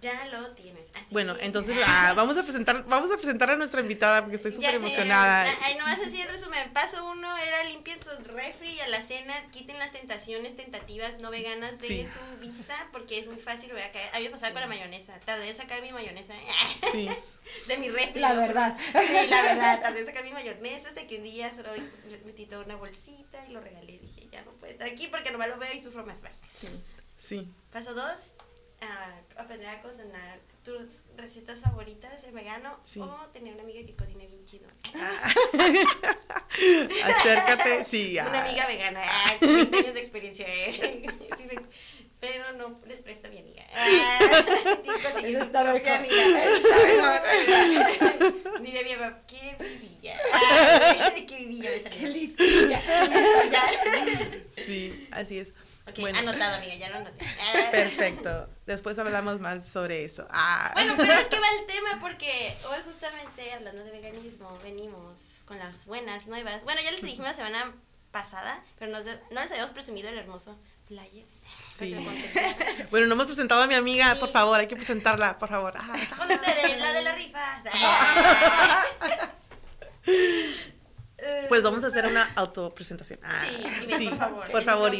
Ya 0.00 0.24
lo 0.26 0.52
tienes. 0.52 0.84
Así 0.94 1.04
Bueno, 1.10 1.36
que- 1.36 1.44
entonces 1.44 1.76
ah, 1.86 2.14
vamos 2.16 2.38
a 2.38 2.42
presentar, 2.44 2.84
vamos 2.86 3.12
a 3.12 3.16
presentar 3.18 3.50
a 3.50 3.56
nuestra 3.56 3.80
invitada 3.82 4.22
porque 4.22 4.36
estoy 4.36 4.52
súper 4.52 4.70
sé, 4.70 4.76
emocionada. 4.76 5.52
Ay, 5.62 5.74
nomás 5.76 5.98
así 6.00 6.20
en 6.20 6.28
resumen. 6.28 6.72
Paso 6.72 7.04
uno 7.06 7.36
era 7.36 7.64
limpien 7.64 8.00
su 8.02 8.08
refri 8.24 8.70
y 8.70 8.80
a 8.80 8.88
la 8.88 9.02
cena 9.02 9.34
quiten 9.50 9.78
las 9.78 9.92
tentaciones 9.92 10.56
tentativas 10.56 11.18
no 11.20 11.30
veganas 11.30 11.78
de 11.78 11.86
Sí. 11.86 12.06
su 12.06 12.40
vista 12.40 12.88
porque 12.92 13.18
es 13.18 13.26
muy 13.26 13.36
fácil, 13.40 13.70
voy 13.72 13.82
a 13.82 13.92
caer. 13.92 14.08
A 14.14 14.18
mí 14.18 14.24
me 14.24 14.30
pasaba 14.30 14.52
con 14.52 14.62
la 14.62 14.68
mayonesa. 14.68 15.20
Tardé 15.26 15.50
en 15.50 15.56
sacar 15.56 15.82
mi 15.82 15.92
mayonesa 15.92 16.32
Sí. 16.92 17.08
de 17.68 17.76
mi 17.76 17.90
refri. 17.90 18.20
La 18.20 18.32
¿no? 18.32 18.40
verdad. 18.40 18.78
Sí, 18.78 19.26
la 19.28 19.42
verdad. 19.42 19.82
Tardé 19.82 20.00
en 20.00 20.06
sacar 20.06 20.24
mi 20.24 20.32
mayonesa 20.32 20.88
hasta 20.88 21.06
que 21.06 21.16
un 21.16 21.24
día 21.24 21.54
solo 21.54 21.70
metí 22.24 22.46
toda 22.46 22.64
una 22.64 22.76
bolsita 22.76 23.44
y 23.46 23.52
lo 23.52 23.60
regalé. 23.60 23.98
Dije, 23.98 24.28
ya 24.32 24.42
no 24.44 24.52
puede 24.52 24.72
estar 24.72 24.88
aquí 24.88 25.08
porque 25.08 25.30
nomás 25.30 25.48
lo 25.48 25.58
veo 25.58 25.74
y 25.74 25.82
sufro 25.82 26.06
más. 26.06 26.22
Bye. 26.22 26.30
Sí. 27.18 27.52
Paso 27.70 27.92
dos, 27.92 28.32
ah, 28.82 29.14
aprender 29.36 29.68
a 29.68 29.82
cocinar 29.82 30.38
tus 30.64 31.02
recetas 31.16 31.60
favoritas 31.60 32.22
de 32.22 32.30
vegano 32.30 32.78
Sí. 32.82 33.00
o 33.00 33.26
tener 33.32 33.54
una 33.54 33.62
amiga 33.62 33.84
que 33.86 33.94
cocine 33.96 34.26
bien 34.26 34.44
chido. 34.46 34.68
Acércate, 37.04 37.84
sí. 37.84 38.18
Una 38.20 38.42
ah. 38.42 38.46
amiga 38.46 38.66
vegana, 38.66 39.00
ay, 39.02 39.38
con 39.38 39.54
20 39.54 39.76
años 39.78 39.94
de 39.94 40.00
experiencia, 40.00 40.46
eh. 40.48 41.06
Pero 42.20 42.52
no 42.52 42.78
les 42.86 43.00
presto 43.00 43.28
a 43.28 43.30
mi 43.30 43.38
amiga. 43.38 43.64
Ah, 43.72 44.18
Eso 45.24 45.42
está 45.42 45.64
mejor. 45.64 45.88
amiga, 45.88 46.44
está 46.54 46.76
mejor. 46.86 47.22
Dile 48.62 48.80
a 48.80 48.84
mi 48.84 48.94
mamá, 48.96 49.22
qué 49.26 49.56
vivilla. 49.58 50.18
Qué 51.26 51.36
vivilla 51.38 51.70
me 51.70 51.80
salió. 51.80 52.08
listilla. 52.08 52.78
Ya. 53.50 53.62
Sí, 54.52 55.08
así 55.12 55.38
es. 55.38 55.54
Bueno. 55.98 56.18
anotado, 56.18 56.56
amiga, 56.56 56.74
ya 56.74 56.88
lo 56.90 56.96
anoté. 56.96 57.24
Perfecto. 57.70 58.48
Después 58.66 58.98
hablamos 58.98 59.40
más 59.40 59.66
sobre 59.66 60.04
eso. 60.04 60.26
Ah. 60.30 60.70
Bueno, 60.74 60.94
pero 60.98 61.12
es 61.12 61.28
que 61.28 61.38
va 61.40 61.46
el 61.60 61.66
tema 61.66 61.98
porque 62.00 62.56
hoy 62.70 62.78
justamente 62.84 63.52
hablando 63.52 63.82
de 63.84 63.90
veganismo 63.90 64.58
venimos 64.62 65.14
con 65.46 65.58
las 65.58 65.86
buenas 65.86 66.26
nuevas. 66.26 66.62
Bueno, 66.64 66.80
ya 66.82 66.90
les 66.90 67.02
dijimos 67.02 67.28
la 67.28 67.34
semana 67.34 67.72
pasada, 68.12 68.62
pero 68.78 68.90
nos- 68.92 69.04
no 69.04 69.40
les 69.40 69.50
habíamos 69.50 69.70
presumido 69.72 70.08
el 70.08 70.18
hermoso 70.18 70.58
flyer. 70.86 71.24
Sí. 71.78 71.94
Bueno, 72.90 73.06
no 73.06 73.14
hemos 73.14 73.26
presentado 73.26 73.62
a 73.62 73.66
mi 73.68 73.74
amiga, 73.74 74.14
Sí. 74.14 74.20
por 74.20 74.30
favor, 74.32 74.58
hay 74.58 74.66
que 74.66 74.74
presentarla, 74.76 75.38
por 75.38 75.48
favor. 75.48 75.74
Con 76.18 76.30
ustedes, 76.30 76.78
la 76.80 76.92
de 76.92 77.02
las 77.02 77.14
rifas. 77.16 77.62
Pues 81.48 81.62
vamos 81.62 81.84
a 81.84 81.88
hacer 81.88 82.06
una 82.06 82.32
autopresentación. 82.36 83.20
Ah, 83.22 83.44
Sí, 83.98 84.08
por 84.08 84.18
favor. 84.18 84.50
Por 84.50 84.62
favor. 84.62 84.92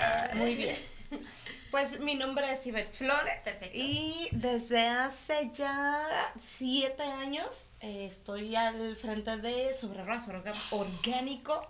Ah, 0.00 0.30
Muy 0.34 0.54
bien. 0.54 0.76
Pues 1.70 1.98
mi 2.00 2.14
nombre 2.14 2.50
es 2.52 2.64
Ivette 2.66 2.94
Flores 2.94 3.42
Perfecto. 3.44 3.76
y 3.76 4.28
desde 4.30 4.86
hace 4.86 5.50
ya 5.52 6.06
siete 6.40 7.02
años 7.02 7.66
eh, 7.80 8.06
estoy 8.06 8.54
al 8.56 8.96
frente 8.96 9.36
de 9.38 9.74
Sobre 9.74 10.02
Raza 10.04 10.32
Orgánico, 10.70 11.68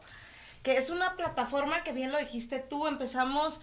que 0.63 0.77
es 0.77 0.91
una 0.91 1.17
plataforma 1.17 1.83
que 1.83 1.93
bien 1.93 2.13
lo 2.13 2.19
dijiste 2.19 2.59
tú, 2.61 2.87
empezamos 2.87 3.63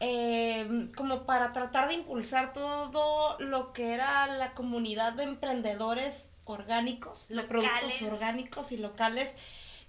eh, 0.00 0.88
como 0.96 1.26
para 1.26 1.52
tratar 1.52 1.86
de 1.88 1.94
impulsar 1.94 2.52
todo 2.54 3.36
lo 3.38 3.72
que 3.72 3.92
era 3.92 4.26
la 4.26 4.52
comunidad 4.54 5.12
de 5.12 5.24
emprendedores 5.24 6.28
orgánicos, 6.44 7.28
de 7.28 7.36
Locales. 7.36 7.48
productos 7.70 8.02
orgánicos 8.02 8.72
y 8.72 8.76
locales, 8.76 9.34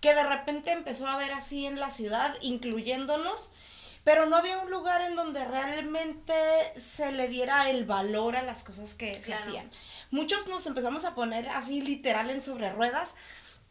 que 0.02 0.14
de 0.14 0.24
repente 0.24 0.72
empezó 0.72 1.08
a 1.08 1.18
ver 1.18 1.32
así 1.34 1.66
en 1.66 1.80
la 1.80 1.90
ciudad, 1.90 2.36
incluyéndonos, 2.42 3.52
pero 4.04 4.28
no 4.28 4.36
había 4.36 4.60
un 4.60 4.70
lugar 4.70 5.02
en 5.02 5.16
donde 5.16 5.44
realmente 5.46 6.34
se 6.80 7.12
le 7.12 7.28
diera 7.28 7.70
el 7.70 7.86
valor 7.86 8.36
a 8.36 8.44
las 8.44 8.64
cosas 8.64 8.94
que 8.94 9.14
se 9.16 9.34
hacían. 9.34 9.72
Muchos 10.12 10.48
nos 10.48 10.68
empezamos 10.68 11.06
a 11.06 11.16
poner 11.16 11.50
así 11.50 11.82
literal 11.82 12.30
en 12.30 12.42
sobre 12.44 12.72
ruedas, 12.72 13.16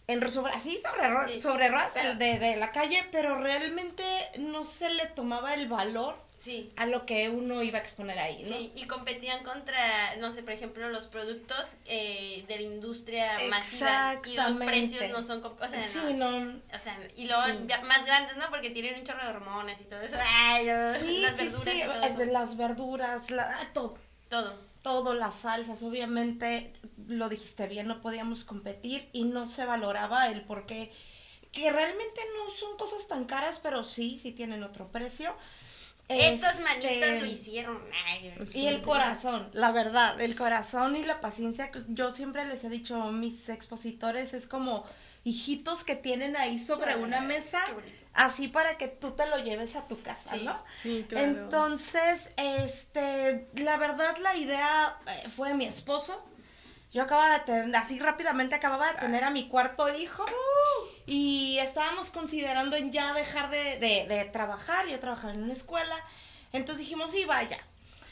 en 0.08 0.20
re- 0.20 0.30
sobre, 0.30 0.52
así 0.52 0.80
sobre, 0.82 1.40
sobre 1.40 1.68
ruedas 1.68 1.94
de, 2.18 2.38
de 2.38 2.56
la 2.56 2.72
calle, 2.72 3.06
pero 3.12 3.38
realmente 3.38 4.04
no 4.38 4.64
se 4.64 4.90
le 4.90 5.06
tomaba 5.06 5.54
el 5.54 5.68
valor 5.68 6.16
Sí. 6.44 6.70
a 6.76 6.84
lo 6.84 7.06
que 7.06 7.30
uno 7.30 7.62
iba 7.62 7.78
a 7.78 7.80
exponer 7.80 8.18
ahí, 8.18 8.42
¿no? 8.42 8.56
Sí, 8.56 8.70
y 8.76 8.86
competían 8.86 9.42
contra, 9.44 10.14
no 10.16 10.30
sé, 10.30 10.42
por 10.42 10.52
ejemplo, 10.52 10.88
los 10.90 11.06
productos 11.06 11.72
eh, 11.86 12.44
de 12.46 12.56
la 12.56 12.62
industria 12.62 13.32
masiva 13.48 14.20
y 14.26 14.34
los 14.36 14.56
precios 14.56 15.10
no 15.10 15.24
son, 15.24 15.42
o 15.44 15.56
sea, 15.68 15.88
Sí, 15.88 15.98
no, 16.14 16.40
no, 16.40 16.60
o 16.74 16.78
sea, 16.82 16.98
y 17.16 17.24
luego 17.26 17.42
Sí. 17.46 17.52
más 17.86 18.04
grandes, 18.04 18.36
¿no? 18.36 18.44
Porque 18.50 18.68
tienen 18.70 18.98
un 18.98 19.04
chorro 19.06 19.22
de 19.24 19.30
hormonas 19.30 19.80
y 19.80 19.84
todo 19.84 20.00
eso. 20.02 20.16
Ay, 20.20 20.66
yo- 20.66 20.94
Sí, 21.00 21.22
las 21.22 21.36
verduras 21.38 21.64
sí, 21.64 21.80
y 21.80 21.82
todo 21.84 21.92
eh, 22.02 22.06
eso. 22.08 22.32
las 22.32 22.56
verduras, 22.58 23.30
la- 23.30 23.58
ah, 23.60 23.70
todo, 23.72 23.96
Todo. 24.28 24.58
todo, 24.82 25.14
las 25.14 25.36
salsas, 25.36 25.82
obviamente, 25.82 26.74
lo 27.06 27.30
dijiste 27.30 27.66
bien, 27.68 27.86
no 27.86 28.02
podíamos 28.02 28.44
competir 28.44 29.08
y 29.14 29.24
no 29.24 29.46
se 29.46 29.64
valoraba 29.64 30.28
el 30.28 30.42
por 30.42 30.66
qué, 30.66 30.92
que 31.52 31.70
realmente 31.72 32.20
no 32.36 32.50
son 32.52 32.76
cosas 32.76 33.06
tan 33.08 33.24
caras, 33.24 33.60
pero 33.62 33.82
sí, 33.84 34.18
sí 34.18 34.32
tienen 34.32 34.62
otro 34.62 34.88
precio. 34.88 35.34
Estas 36.08 36.58
Este, 36.58 36.62
manitas 36.64 37.20
lo 37.20 37.26
hicieron. 37.26 37.82
Ay, 38.06 38.34
Y 38.54 38.66
el 38.66 38.82
corazón, 38.82 39.48
la 39.54 39.72
verdad, 39.72 40.20
el 40.20 40.36
corazón 40.36 40.96
y 40.96 41.04
la 41.04 41.20
paciencia, 41.20 41.70
que 41.70 41.80
yo 41.88 42.10
siempre 42.10 42.44
les 42.44 42.62
he 42.64 42.68
dicho 42.68 43.00
a 43.02 43.10
mis 43.10 43.48
expositores, 43.48 44.34
es 44.34 44.46
como 44.46 44.84
hijitos 45.24 45.84
que 45.84 45.96
tienen 45.96 46.36
ahí 46.36 46.58
sobre 46.58 46.92
Ay, 46.92 47.02
una 47.02 47.22
mesa, 47.22 47.62
así 48.12 48.48
para 48.48 48.76
que 48.76 48.88
tú 48.88 49.12
te 49.12 49.26
lo 49.26 49.38
lleves 49.38 49.74
a 49.76 49.88
tu 49.88 50.02
casa, 50.02 50.32
Sí. 50.34 50.44
¿no? 50.44 50.62
Sí, 50.74 51.06
claro. 51.08 51.26
Entonces, 51.26 52.32
este, 52.36 53.48
la 53.56 53.78
verdad 53.78 54.16
la 54.18 54.36
idea 54.36 54.98
eh, 55.06 55.28
fue 55.30 55.48
de 55.48 55.54
mi 55.54 55.64
esposo. 55.64 56.22
Yo 56.94 57.02
acababa 57.02 57.38
de 57.38 57.40
tener, 57.44 57.76
así 57.76 57.98
rápidamente 57.98 58.54
acababa 58.54 58.86
de 58.92 58.98
tener 59.00 59.24
a 59.24 59.30
mi 59.30 59.48
cuarto 59.48 59.88
hijo 59.94 60.24
y 61.06 61.58
estábamos 61.58 62.10
considerando 62.10 62.76
en 62.76 62.92
ya 62.92 63.12
dejar 63.12 63.50
de, 63.50 63.78
de- 63.78 64.06
de 64.08 64.24
trabajar. 64.26 64.86
Yo 64.86 64.98
trabajaba 65.00 65.34
en 65.34 65.42
una 65.42 65.52
escuela. 65.52 65.94
Entonces 66.52 66.78
dijimos, 66.84 67.10
sí, 67.10 67.24
vaya. 67.24 67.58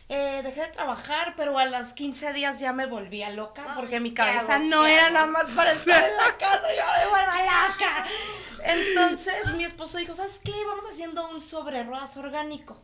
Eh, 0.09 0.41
dejé 0.43 0.63
de 0.63 0.69
trabajar, 0.73 1.35
pero 1.37 1.57
a 1.59 1.65
los 1.67 1.93
15 1.95 2.33
días 2.33 2.59
ya 2.61 2.73
me 2.73 2.87
volvía 2.87 3.31
loca 3.31 3.65
Ay, 3.69 3.73
porque 3.77 4.01
mi 4.01 4.11
¿qué 4.11 4.15
cabeza 4.17 4.57
hago? 4.57 4.65
no 4.65 4.83
¿Qué 4.83 4.95
era 4.95 5.11
nada 5.11 5.27
más 5.27 5.51
para 5.53 5.73
estar 5.73 6.05
en 6.05 6.17
la 6.17 6.37
casa. 6.37 6.69
Yo 6.77 6.83
me 7.05 7.09
vuelvo 7.09 7.33
loca. 7.39 8.07
Entonces 8.65 9.55
mi 9.55 9.65
esposo 9.65 9.99
dijo, 9.99 10.15
¿sabes 10.15 10.41
qué? 10.45 10.53
Vamos 10.67 10.85
haciendo 10.91 11.29
un 11.29 11.41
sobre 11.41 11.85
ruedas 11.85 12.17
orgánico 12.17 12.83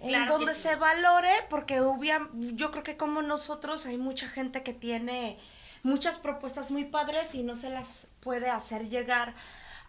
en 0.00 0.08
claro 0.08 0.38
donde 0.38 0.54
sí. 0.54 0.62
se 0.62 0.76
valore, 0.76 1.32
porque 1.50 1.80
obvia- 1.80 2.28
yo 2.32 2.70
creo 2.70 2.82
que 2.82 2.96
como 2.96 3.22
nosotros 3.22 3.86
hay 3.86 3.98
mucha 3.98 4.28
gente 4.28 4.62
que 4.62 4.72
tiene 4.72 5.38
muchas 5.82 6.18
propuestas 6.18 6.70
muy 6.70 6.84
padres 6.84 7.34
y 7.34 7.42
no 7.42 7.56
se 7.56 7.70
las 7.70 8.06
puede 8.20 8.48
hacer 8.50 8.88
llegar 8.88 9.34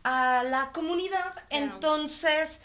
a 0.03 0.43
la 0.43 0.71
comunidad. 0.71 1.33
Entonces, 1.49 2.59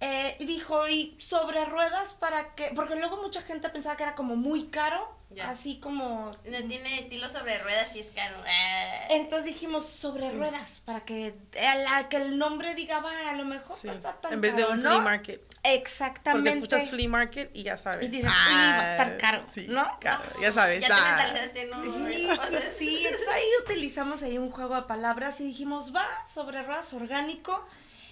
eh, 0.00 0.36
dijo, 0.40 0.86
y 0.88 1.16
sobre 1.20 1.64
ruedas 1.64 2.12
para 2.14 2.54
que, 2.54 2.70
porque 2.74 2.94
luego 2.96 3.20
mucha 3.22 3.42
gente 3.42 3.68
pensaba 3.70 3.96
que 3.96 4.04
era 4.04 4.14
como 4.14 4.36
muy 4.36 4.66
caro, 4.68 5.16
Ya. 5.30 5.50
así 5.50 5.78
como... 5.80 6.30
No 6.44 6.58
tiene 6.68 7.00
estilo 7.00 7.28
sobre 7.28 7.58
ruedas 7.58 7.94
y 7.96 8.00
es 8.00 8.08
caro. 8.14 8.36
Ah. 8.46 9.06
Entonces 9.10 9.46
dijimos 9.46 9.86
sobre 9.86 10.30
ruedas, 10.30 10.82
para 10.84 11.00
que, 11.00 11.34
a 11.60 11.74
la- 11.74 12.08
que 12.08 12.16
el 12.18 12.38
nombre 12.38 12.74
diga, 12.74 13.00
va, 13.00 13.30
a 13.30 13.34
lo 13.34 13.44
mejor 13.44 13.76
Sí. 13.76 13.88
no 13.88 13.92
está 13.92 14.14
tan 14.20 14.32
En 14.34 14.40
vez 14.40 14.54
de 14.56 14.62
caro, 14.62 14.74
un 14.74 14.82
¿no? 14.82 14.90
flea 14.90 15.02
market. 15.02 15.40
Porque 15.48 15.74
Exactamente. 15.74 16.50
escuchas 16.50 16.88
flea 16.90 17.08
market 17.08 17.50
y 17.54 17.64
ya 17.64 17.76
sabes. 17.76 18.06
Y 18.06 18.08
dices, 18.08 18.30
"Uy, 18.30 18.54
va 18.54 18.80
a 18.80 18.90
estar 18.92 19.18
caro", 19.18 19.44
Sí, 19.52 19.66
¿no? 19.68 19.84
caro, 20.00 20.22
ya 20.40 20.52
sabes. 20.52 20.80
Ya 20.80 20.86
te 20.88 20.94
ah. 20.94 21.16
mentalizaste, 21.16 21.64
¿no? 21.66 21.84
Sí, 21.84 22.28
sí, 22.48 22.56
sí. 22.78 23.04
Entonces 23.06 23.28
ahí 23.28 23.48
utilizamos 23.64 24.22
ahí 24.22 24.38
un 24.38 24.50
juego 24.50 24.76
de 24.76 24.82
palabras 24.82 25.40
y 25.40 25.44
dijimos, 25.44 25.92
va, 25.94 26.06
sobre 26.32 26.62
ruedas 26.62 26.92
orgánico. 26.94 27.66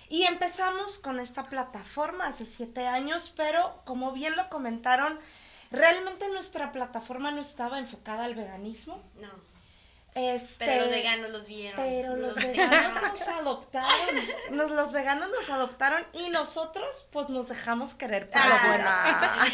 Y 0.09 0.25
empezamos 0.25 0.99
con 0.99 1.19
esta 1.19 1.47
plataforma 1.49 2.27
hace 2.27 2.45
siete 2.45 2.87
años, 2.87 3.33
pero 3.37 3.83
como 3.85 4.13
bien 4.13 4.37
lo 4.37 4.49
comentaron, 4.49 5.19
realmente 5.71 6.29
nuestra 6.29 6.73
plataforma 6.73 7.31
no 7.31 7.41
estaba 7.41 7.79
enfocada 7.79 8.25
al 8.25 8.35
veganismo. 8.35 9.03
No. 9.21 9.56
Este, 10.19 10.65
Pero 10.65 10.81
los 10.83 10.91
veganos 10.91 11.31
los 11.31 11.47
vieron. 11.47 11.77
Pero 11.77 12.17
los 12.17 12.35
Los 12.35 12.35
veganos 12.47 13.03
nos 13.03 13.21
adoptaron. 13.29 14.17
Nos, 14.51 14.71
los 14.71 14.93
veganos 14.93 15.29
nos 15.29 15.51
adoptaron 15.51 16.03
y 16.15 16.31
nosotros 16.31 17.07
pues 17.13 17.29
nos 17.29 17.49
dejamos 17.49 17.95
querer 17.95 18.31
por 18.31 18.41
lo 18.45 18.55
Ah, 18.55 18.67
bueno. 18.67 18.85
ah. 18.89 19.47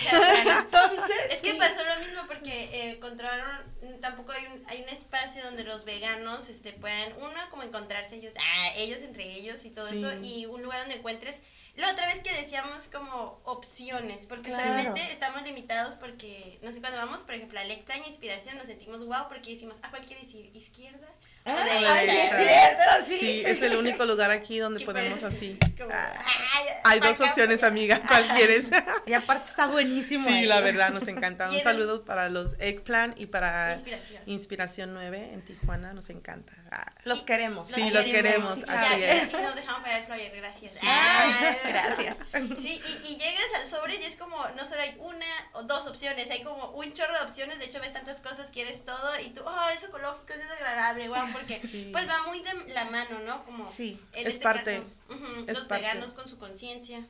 Entonces, 0.60 1.16
Es 1.30 1.40
que 1.40 1.54
pasó 1.54 1.84
lo 1.84 1.96
mismo 2.06 2.22
porque 2.28 2.52
eh, 2.72 2.90
encontraron, 2.92 3.60
tampoco 4.00 4.32
hay 4.32 4.46
un, 4.46 4.64
hay 4.68 4.82
un 4.82 4.88
espacio 4.88 5.42
donde 5.44 5.64
los 5.64 5.84
veganos 5.84 6.48
este, 6.48 6.72
puedan, 6.72 7.12
uno, 7.18 7.32
como 7.50 7.64
encontrarse 7.64 8.14
ellos, 8.16 8.32
ah, 8.38 8.68
ellos 8.76 9.00
entre 9.02 9.24
ellos 9.24 9.64
y 9.64 9.70
todo 9.70 9.88
Sí. 9.88 9.98
eso, 9.98 10.12
y 10.22 10.46
un 10.46 10.62
lugar 10.62 10.78
donde 10.80 10.94
encuentres 10.94 11.40
La 11.76 11.90
otra 11.90 12.06
vez 12.06 12.20
que 12.20 12.32
decíamos 12.34 12.88
como 12.88 13.40
opciones, 13.44 14.26
porque 14.26 14.50
Claro. 14.50 14.62
realmente 14.74 15.00
estamos 15.10 15.42
limitados 15.42 15.94
porque, 15.94 16.58
no 16.62 16.72
sé, 16.72 16.80
cuando 16.80 16.98
vamos, 16.98 17.22
por 17.22 17.34
ejemplo, 17.34 17.58
al 17.58 17.74
Plan 17.80 18.04
Inspiración 18.06 18.58
nos 18.58 18.66
sentimos 18.66 19.04
wow 19.06 19.28
porque 19.28 19.54
decimos, 19.54 19.76
a 19.82 19.88
cualquier 19.90 20.20
iz- 20.20 20.54
izquierda. 20.54 21.08
Ah, 21.44 21.64
derecha". 21.64 21.92
ay, 21.94 22.08
es 22.08 22.30
cierto, 22.36 22.82
sí. 23.06 23.18
Sí, 23.18 23.42
es 23.44 23.62
el 23.62 23.76
único 23.76 24.04
lugar 24.04 24.30
aquí 24.30 24.58
donde 24.58 24.84
podemos 24.84 25.22
así. 25.24 25.58
como, 25.78 25.90
Ah, 25.92 26.12
ay, 26.54 26.66
Hay 26.84 27.00
dos 27.00 27.20
opciones, 27.20 27.62
amiga. 27.62 28.00
¿Cuál 28.06 28.28
quieres? 28.34 28.66
Y 29.06 29.14
aparte 29.14 29.50
está 29.50 29.66
buenísimo. 29.66 30.28
Sí, 30.28 30.34
ahí. 30.34 30.46
la 30.46 30.60
verdad, 30.60 30.90
nos 30.90 31.08
encanta. 31.08 31.50
Un 31.50 31.60
saludo 31.60 32.04
para 32.04 32.28
los 32.28 32.52
Eggplan 32.60 33.14
y 33.16 33.26
para 33.26 33.72
Inspiración. 33.74 34.22
Inspiración 34.26 34.94
9 34.94 35.30
en 35.32 35.42
Tijuana. 35.42 35.92
Nos 35.92 36.08
encanta. 36.10 36.52
Ah, 36.70 36.92
Los 37.04 37.22
queremos. 37.22 37.68
Sí, 37.68 37.90
los 37.90 38.04
queremos, 38.04 38.56
sí, 38.58 38.64
así 38.68 39.00
ya. 39.00 39.12
es. 39.22 39.32
Y 39.32 39.36
nos 39.36 39.54
dejamos 39.56 39.82
para 39.82 39.98
el 39.98 40.04
flyer, 40.06 40.36
gracias. 40.36 40.78
Ay, 40.82 41.32
gracias. 41.64 42.16
Sí, 42.60 42.80
y, 43.04 43.12
y 43.12 43.16
llegas 43.18 43.44
al 43.60 43.66
sobres 43.66 44.00
y 44.00 44.04
es 44.04 44.16
como, 44.16 44.36
no 44.56 44.64
solo 44.64 44.80
hay 44.80 44.94
una 44.98 45.26
o 45.54 45.64
dos 45.64 45.86
opciones, 45.86 46.30
hay 46.30 46.42
como 46.42 46.70
un 46.70 46.92
chorro 46.94 47.12
de 47.18 47.24
opciones, 47.24 47.58
de 47.58 47.66
hecho 47.66 47.80
ves 47.80 47.92
tantas 47.92 48.20
cosas, 48.20 48.50
quieres 48.50 48.84
todo 48.84 49.18
y 49.20 49.30
tú, 49.30 49.42
oh, 49.44 49.68
es 49.76 49.82
ecológico, 49.84 50.32
es 50.32 50.50
agradable, 50.50 51.08
wow, 51.08 51.31
porque 51.32 51.58
Sí. 51.58 51.88
pues 51.92 52.08
va 52.08 52.22
muy 52.26 52.40
de 52.40 52.54
la 52.74 52.84
mano, 52.84 53.18
¿no? 53.20 53.44
Como 53.44 53.70
Sí, 53.70 54.00
en 54.14 54.26
es 54.26 54.34
este 54.34 54.42
parte, 54.44 54.82
caso, 55.08 55.20
ujú, 55.20 55.40
es 55.46 55.54
los 55.58 55.64
parte. 55.64 55.82
veganos 55.84 56.12
con 56.12 56.28
su 56.28 56.38
conciencia. 56.38 57.06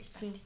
Sí. 0.00 0.42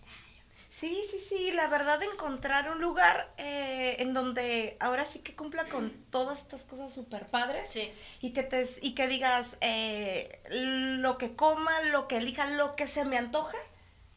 Sí, 0.71 1.05
sí, 1.11 1.21
sí, 1.21 1.53
la 1.53 1.69
verdad 1.69 2.03
encontrar 2.03 2.69
un 2.73 2.81
lugar 2.81 3.33
eh, 3.37 3.97
en 4.01 4.15
donde 4.15 4.77
ahora 4.81 5.05
sí 5.05 5.21
que 5.21 5.37
cumpla 5.37 5.69
con 5.69 5.93
todas 6.11 6.41
estas 6.41 6.65
cosas 6.65 6.93
súper 6.93 7.27
padres 7.27 7.69
Sí. 7.69 7.93
y 8.21 8.33
que 8.33 8.43
te 8.43 8.69
y 8.81 8.95
que 8.95 9.07
digas 9.07 9.59
eh, 9.61 10.41
lo 10.51 11.19
que 11.19 11.37
coma, 11.37 11.83
lo 11.93 12.09
que 12.09 12.17
elija, 12.17 12.47
lo 12.47 12.75
que 12.75 12.89
se 12.89 13.05
me 13.05 13.17
antoje, 13.17 13.59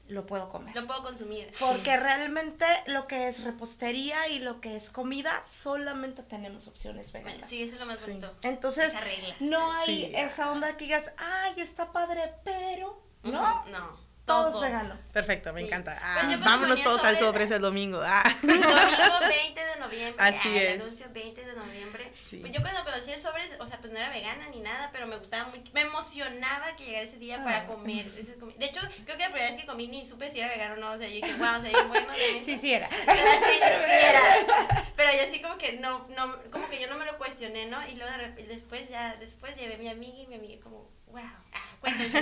lo 0.08 0.26
puedo 0.28 0.50
comer. 0.50 0.76
Lo 0.76 0.86
puedo 0.86 1.02
consumir. 1.04 1.52
Porque 1.60 1.98
realmente 1.98 2.66
lo 2.88 3.08
que 3.08 3.28
es 3.28 3.44
repostería 3.44 4.28
y 4.28 4.40
lo 4.40 4.62
que 4.62 4.76
es 4.78 4.90
comida, 4.92 5.32
solamente 5.52 6.22
tenemos 6.24 6.68
opciones 6.68 7.12
Bueno, 7.12 7.26
veganas. 7.28 7.50
sí, 7.50 7.64
eso 7.64 7.74
es 7.76 7.80
lo 7.80 7.86
más 7.88 8.00
Sí. 8.00 8.08
bonito. 8.12 8.34
Entonces, 8.44 8.90
Esa 8.90 9.02
regla. 9.02 9.36
no 9.40 9.72
hay 9.74 9.86
Sí. 9.86 10.12
esa 10.16 10.52
onda 10.52 10.78
que 10.78 10.86
digas, 10.86 11.12
ay, 11.18 11.54
está 11.58 11.92
padre, 11.92 12.34
pero, 12.44 13.02
¿no? 13.24 13.66
No. 13.66 14.06
Todo 14.26 14.48
es 14.48 14.54
todo. 14.54 14.62
vegano. 14.64 14.98
Perfecto, 15.14 15.54
me 15.54 15.62
Sí. 15.62 15.68
encanta. 15.68 15.92
Pues 16.24 16.36
Ah, 16.36 16.38
vámonos 16.44 16.82
todos 16.82 17.04
al 17.04 17.16
sobres- 17.16 17.20
sobres 17.20 17.52
el 17.52 17.62
domingo. 17.62 18.02
Ah. 18.04 18.24
Domingo 18.42 19.20
20 19.28 19.64
de 19.64 19.75
noviembre. 19.86 20.16
Así 20.26 20.48
ah, 20.50 20.62
el 20.62 20.68
es. 20.68 20.82
anuncio 20.82 21.08
20 21.14 21.46
de 21.46 21.54
noviembre. 21.56 22.12
Sí. 22.20 22.38
Pues 22.38 22.52
yo 22.54 22.62
cuando 22.62 22.84
conocí 22.84 23.12
el 23.12 23.20
sobres, 23.20 23.50
o 23.60 23.68
sea, 23.68 23.80
pues 23.80 23.92
no 23.94 24.00
era 24.00 24.10
vegana 24.10 24.48
ni 24.50 24.60
nada, 24.60 24.90
pero 24.92 25.08
me 25.08 25.18
gustaba 25.18 25.50
mucho. 25.50 25.70
Me 25.74 25.82
emocionaba 25.82 26.76
que 26.76 26.86
llegara 26.86 27.04
ese 27.06 27.18
día 27.18 27.44
para 27.44 27.60
Ah. 27.60 27.66
comer. 27.68 28.06
De 28.12 28.66
hecho, 28.66 28.82
creo 29.06 29.18
que 29.18 29.24
la 29.24 29.30
primera 29.32 29.50
vez 29.52 29.60
que 29.60 29.66
comí 29.66 29.88
ni 29.88 30.08
supe 30.08 30.30
si 30.32 30.40
era 30.40 30.48
vegano 30.50 30.74
o 30.76 30.78
no. 30.78 30.92
O 30.92 30.98
sea, 30.98 31.08
yo 31.08 31.16
dije, 31.16 31.34
wow, 31.38 31.62
se 31.62 31.70
ve 31.72 31.84
bueno. 31.88 32.12
de 32.12 32.44
Sí, 32.44 32.52
eso". 32.54 32.62
sí 32.62 32.74
era. 32.74 32.90
Pero 32.90 33.82
era. 33.84 34.86
Pero 34.96 35.12
yo 35.14 35.22
así 35.30 35.42
como 35.42 35.58
que 35.58 35.74
no, 35.74 36.08
no, 36.16 36.42
como 36.52 36.70
que 36.70 36.80
yo 36.82 36.88
no 36.88 36.98
me 36.98 37.06
lo 37.06 37.18
cuestioné, 37.18 37.66
¿no? 37.68 37.78
Y 37.88 37.96
luego 37.96 38.12
de 38.18 38.44
después 38.46 38.90
ya, 38.90 39.16
después 39.16 39.56
llevé 39.58 39.76
a 39.76 39.78
mi 39.78 39.88
amiga 39.90 40.20
y 40.20 40.28
mi 40.28 40.36
amiga 40.36 40.62
como, 40.64 40.90
wow, 41.08 41.22
ah. 41.54 41.62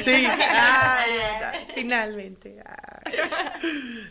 Sí, 0.03 0.25
ah, 0.27 1.51
finalmente. 1.75 2.61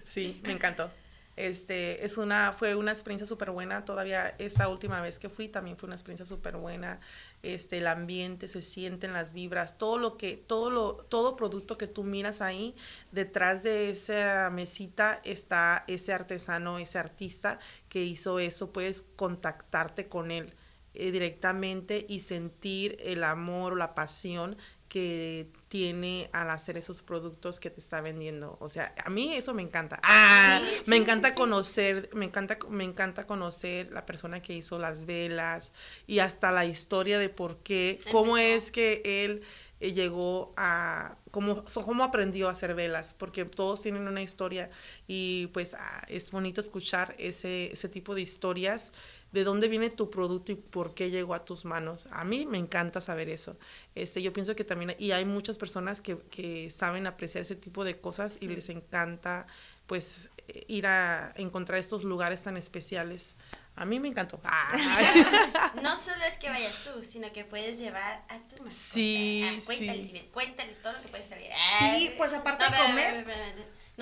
Sí, 0.06 0.40
me 0.44 0.52
encantó. 0.52 0.90
Este, 1.36 2.04
es 2.04 2.18
una, 2.18 2.52
fue 2.52 2.74
una 2.74 2.92
experiencia 2.92 3.26
súper 3.26 3.50
buena. 3.50 3.84
Todavía 3.84 4.34
esta 4.38 4.68
última 4.68 5.00
vez 5.00 5.18
que 5.18 5.28
fui 5.28 5.48
también 5.48 5.76
fue 5.76 5.86
una 5.86 5.96
experiencia 5.96 6.26
súper 6.26 6.56
buena. 6.56 7.00
Este, 7.42 7.78
el 7.78 7.86
ambiente, 7.86 8.48
se 8.48 8.62
sienten 8.62 9.12
las 9.12 9.32
vibras, 9.32 9.78
todo 9.78 9.98
lo 9.98 10.16
que, 10.16 10.36
todo 10.36 10.70
lo, 10.70 10.94
todo 10.94 11.36
producto 11.36 11.78
que 11.78 11.86
tú 11.86 12.04
miras 12.04 12.40
ahí, 12.40 12.76
detrás 13.10 13.62
de 13.62 13.90
esa 13.90 14.50
mesita 14.50 15.20
está 15.24 15.84
ese 15.88 16.12
artesano, 16.12 16.78
ese 16.78 16.98
artista 16.98 17.58
que 17.88 18.02
hizo 18.02 18.38
eso. 18.38 18.72
Puedes 18.72 19.02
contactarte 19.16 20.08
con 20.08 20.30
él 20.30 20.54
eh, 20.94 21.10
directamente 21.10 22.04
y 22.06 22.20
sentir 22.20 22.98
el 23.00 23.24
amor 23.24 23.72
o 23.72 23.76
la 23.76 23.94
pasión 23.94 24.58
que 24.92 25.48
tiene 25.68 26.28
al 26.32 26.50
hacer 26.50 26.76
esos 26.76 27.02
productos 27.02 27.60
que 27.60 27.70
te 27.70 27.80
está 27.80 28.00
vendiendo. 28.02 28.58
O 28.60 28.68
sea, 28.68 28.94
a 29.02 29.08
mí 29.10 29.32
eso 29.34 29.54
me 29.54 29.62
encanta. 29.62 29.98
Ah, 30.02 30.60
Sí, 30.60 30.82
me 30.86 30.96
sí, 30.96 31.02
encanta 31.02 31.32
sí, 31.32 31.34
conocer, 31.34 32.10
me 32.14 32.26
encanta, 32.26 32.58
me 32.68 32.84
encanta 32.84 33.26
conocer 33.26 33.90
la 33.92 34.04
persona 34.04 34.42
que 34.42 34.54
hizo 34.54 34.78
las 34.78 35.06
velas 35.06 35.72
y 36.06 36.18
hasta 36.18 36.52
la 36.52 36.66
historia 36.66 37.18
de 37.18 37.30
por 37.30 37.58
qué, 37.62 38.04
cómo 38.10 38.36
Empezó. 38.36 38.36
es 38.36 38.70
que 38.70 39.02
él 39.04 39.42
eh, 39.80 39.92
llegó 39.92 40.52
a, 40.58 41.16
cómo, 41.30 41.64
cómo 41.84 42.04
aprendió 42.04 42.48
a 42.48 42.52
hacer 42.52 42.74
velas, 42.74 43.14
porque 43.14 43.44
todos 43.46 43.80
tienen 43.82 44.06
una 44.08 44.22
historia 44.22 44.70
y 45.06 45.46
pues 45.54 45.74
ah, 45.74 46.04
es 46.08 46.30
bonito 46.30 46.60
escuchar 46.60 47.14
ese, 47.18 47.72
ese 47.72 47.88
tipo 47.88 48.14
de 48.14 48.20
historias 48.22 48.92
de 49.32 49.44
dónde 49.44 49.68
viene 49.68 49.90
tu 49.90 50.10
producto 50.10 50.52
y 50.52 50.56
por 50.56 50.94
qué 50.94 51.10
llegó 51.10 51.34
a 51.34 51.44
tus 51.44 51.64
manos. 51.64 52.06
A 52.10 52.24
mí 52.24 52.46
me 52.46 52.58
encanta 52.58 53.00
saber 53.00 53.28
eso. 53.28 53.56
Este, 53.94 54.22
yo 54.22 54.32
pienso 54.32 54.54
que 54.54 54.64
también, 54.64 54.94
y 54.98 55.12
hay 55.12 55.24
muchas 55.24 55.56
personas 55.58 56.00
que, 56.00 56.18
que 56.30 56.70
saben 56.70 57.06
apreciar 57.06 57.42
ese 57.42 57.56
tipo 57.56 57.84
de 57.84 57.98
cosas 57.98 58.36
y 58.40 58.48
les 58.48 58.68
encanta 58.68 59.46
pues 59.86 60.30
eh, 60.48 60.64
ir 60.68 60.86
a 60.86 61.32
encontrar 61.36 61.78
estos 61.78 62.04
lugares 62.04 62.42
tan 62.42 62.56
especiales. 62.56 63.34
A 63.74 63.86
mí 63.86 63.98
me 64.00 64.08
encantó. 64.08 64.38
No 65.82 65.96
solo 65.96 66.22
es 66.28 66.36
que 66.38 66.48
vayas 66.50 66.74
tú, 66.84 67.02
sino 67.04 67.32
que 67.32 67.44
puedes 67.44 67.78
llevar 67.78 68.22
a 68.28 68.38
tu 68.40 68.62
mascota. 68.62 68.70
Sí, 68.70 69.44
Ah, 69.48 69.60
cuéntales, 69.64 70.10
sí. 70.10 70.28
Cuéntales 70.32 70.82
todo 70.82 70.92
lo 70.92 71.00
que 71.02 71.08
puedes 71.08 71.28
salir. 71.28 71.48
Sí, 71.78 72.12
pues, 72.18 72.32
aparte 72.34 72.64
de 72.64 72.70
comer. 72.76 73.24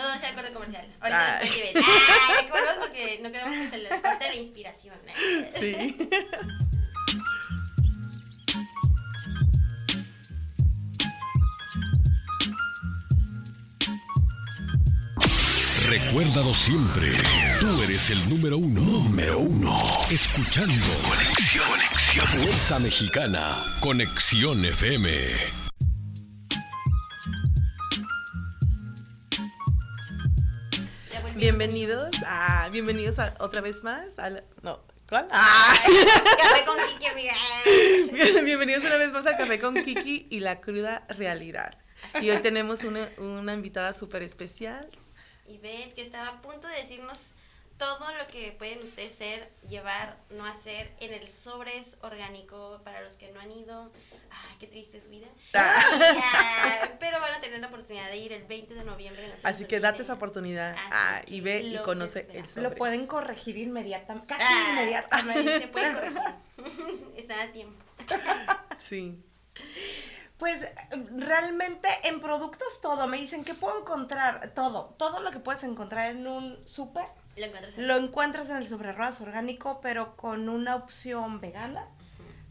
No, 0.01 0.15
no, 0.15 0.21
sea 0.21 0.35
corte 0.35 0.53
comercial. 0.53 0.87
Ahorita 1.01 1.39
Ay. 1.39 1.49
después. 1.51 1.85
Ah, 1.85 2.43
ya 2.43 2.49
colgamos 2.49 2.75
porque 2.87 3.21
no 3.23 3.31
queremos 3.33 3.55
que 3.55 3.71
se 3.71 3.79
les 3.79 4.01
corte 4.01 4.29
la 4.29 4.35
inspiración. 4.35 4.95
eh. 5.07 5.95
Sí. 5.99 6.09
Recuérdalo 15.89 16.55
siempre. 16.55 17.13
Tú 17.59 17.83
eres 17.83 18.11
el 18.11 18.29
número 18.29 18.59
uno. 18.59 18.81
Número 18.81 19.39
uno. 19.39 19.77
Escuchando. 20.11 20.87
Conexión. 21.09 21.67
Conexión. 21.69 22.27
Fuerza 22.27 22.79
Mexicana. 22.79 23.57
Conexión 23.81 24.65
FM. 24.65 25.09
Bienvenidos 31.41 32.11
a, 32.27 32.69
bienvenidos 32.71 33.19
a, 33.19 33.35
otra 33.41 33.63
vez 33.63 33.83
más 33.83 34.19
al, 34.19 34.45
no, 34.63 34.79
¿cuál? 35.09 35.27
Ah. 35.31 35.75
Café 36.39 36.65
con 36.67 36.77
Kiki, 36.87 37.07
amiga. 37.07 37.33
Bien- 38.13 38.45
Bienvenidos 38.45 38.85
una 38.85 38.99
vez 38.99 39.11
más 39.11 39.27
al 39.27 39.39
Café 39.39 39.59
con 39.59 39.75
Kiki 39.83 40.27
y 40.31 40.41
la 40.41 40.61
cruda 40.61 41.07
realidad. 41.09 41.79
Y 42.21 42.29
hoy 42.29 42.37
tenemos 42.43 42.85
una, 42.85 43.09
una 43.17 43.55
invitada 43.55 43.95
súper 43.95 44.23
especial. 44.23 44.91
Ivette, 45.49 45.95
que 45.95 46.03
estaba 46.03 46.29
a 46.29 46.43
punto 46.43 46.69
de 46.69 46.77
decirnos 46.77 47.29
todo 47.81 48.13
lo 48.15 48.27
que 48.27 48.53
pueden 48.53 48.83
ustedes 48.83 49.15
ser, 49.15 49.51
llevar, 49.67 50.19
no 50.29 50.45
hacer 50.45 50.93
en 51.01 51.15
el 51.15 51.27
sobres 51.27 51.97
orgánico 52.03 52.79
para 52.85 53.01
los 53.01 53.15
que 53.15 53.33
no 53.33 53.41
han 53.41 53.51
ido. 53.51 53.91
Ay, 54.31 54.57
qué 54.61 54.67
triste 54.67 55.01
su 55.01 55.09
vida. 55.09 55.27
Ah. 55.57 56.91
Pero 57.01 57.19
van 57.21 57.33
a 57.33 57.41
tener 57.41 57.59
la 57.59 57.69
oportunidad 57.69 58.09
de 58.11 58.19
ir 58.19 58.33
el 58.33 58.45
20 58.45 58.75
de 58.75 58.85
noviembre. 58.85 59.27
no 59.29 59.37
se 59.37 59.49
Así 59.49 59.65
que 59.65 59.81
date 59.81 60.03
esa 60.03 60.13
oportunidad 60.13 60.77
ah, 60.93 61.23
y 61.27 61.41
ve 61.41 61.61
y 61.61 61.79
conoce 61.79 62.21
el 62.21 62.25
esperamos. 62.27 62.51
sobre. 62.53 62.69
Lo 62.69 62.75
pueden 62.75 63.07
corregir 63.07 63.57
inmediatamente, 63.57 64.29
casi 64.29 64.45
Ah, 64.47 64.69
inmediatamente. 64.73 65.59
Se 65.61 65.69
puede 65.69 65.95
corregir. 65.95 66.21
Están 67.17 67.49
a 67.49 67.53
tiempo. 67.53 67.83
Sí. 68.79 69.25
Pues 70.37 70.67
realmente 71.17 71.89
en 72.05 72.21
productos 72.21 72.81
todo, 72.81 73.07
me 73.07 73.17
dicen 73.19 73.45
que 73.45 73.55
puedo 73.55 73.81
encontrar 73.81 74.53
todo, 74.55 74.95
todo 74.99 75.21
lo 75.21 75.31
que 75.31 75.39
puedes 75.39 75.65
encontrar 75.65 76.11
en 76.11 76.27
un 76.27 76.67
súper, 76.67 77.07
Lo 77.41 77.47
encuentras 77.47 77.77
en- 77.79 77.87
lo 77.89 77.97
encuentras 77.97 78.49
en 78.51 78.57
el 78.57 78.69
sobre 78.69 78.93
ruedas 78.93 79.21
orgánico, 79.21 79.81
pero 79.81 80.17
con 80.17 80.49
una 80.49 80.77
opción 80.77 81.41
vegana, 81.41 81.87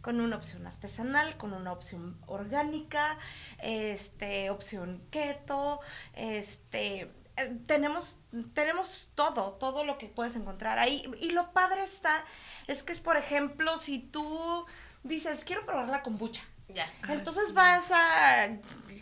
con 0.02 0.20
una 0.22 0.38
opción 0.38 0.66
artesanal, 0.66 1.36
con 1.38 1.54
una 1.54 1.72
opción 1.72 2.18
orgánica, 2.28 3.18
este, 3.62 4.50
opción 4.50 5.02
keto, 5.12 5.80
este, 6.14 7.12
eh, 7.38 7.58
tenemos, 7.66 8.20
tenemos 8.54 9.10
todo, 9.16 9.54
todo 9.54 9.84
lo 9.84 9.98
que 9.98 10.08
puedes 10.08 10.36
encontrar 10.36 10.80
ahí. 10.80 11.04
Y 11.22 11.32
lo 11.32 11.52
padre 11.52 11.84
está, 11.84 12.24
es 12.68 12.84
que 12.84 12.94
es, 12.94 13.00
por 13.00 13.18
ejemplo, 13.18 13.78
si 13.78 14.00
tú 14.00 14.66
dices, 15.04 15.44
quiero 15.46 15.66
probar 15.66 15.90
la 15.90 16.02
kombucha, 16.02 16.42
Ya. 16.74 16.92
Entonces 17.08 17.54
vas 17.54 17.86
a 17.92 18.48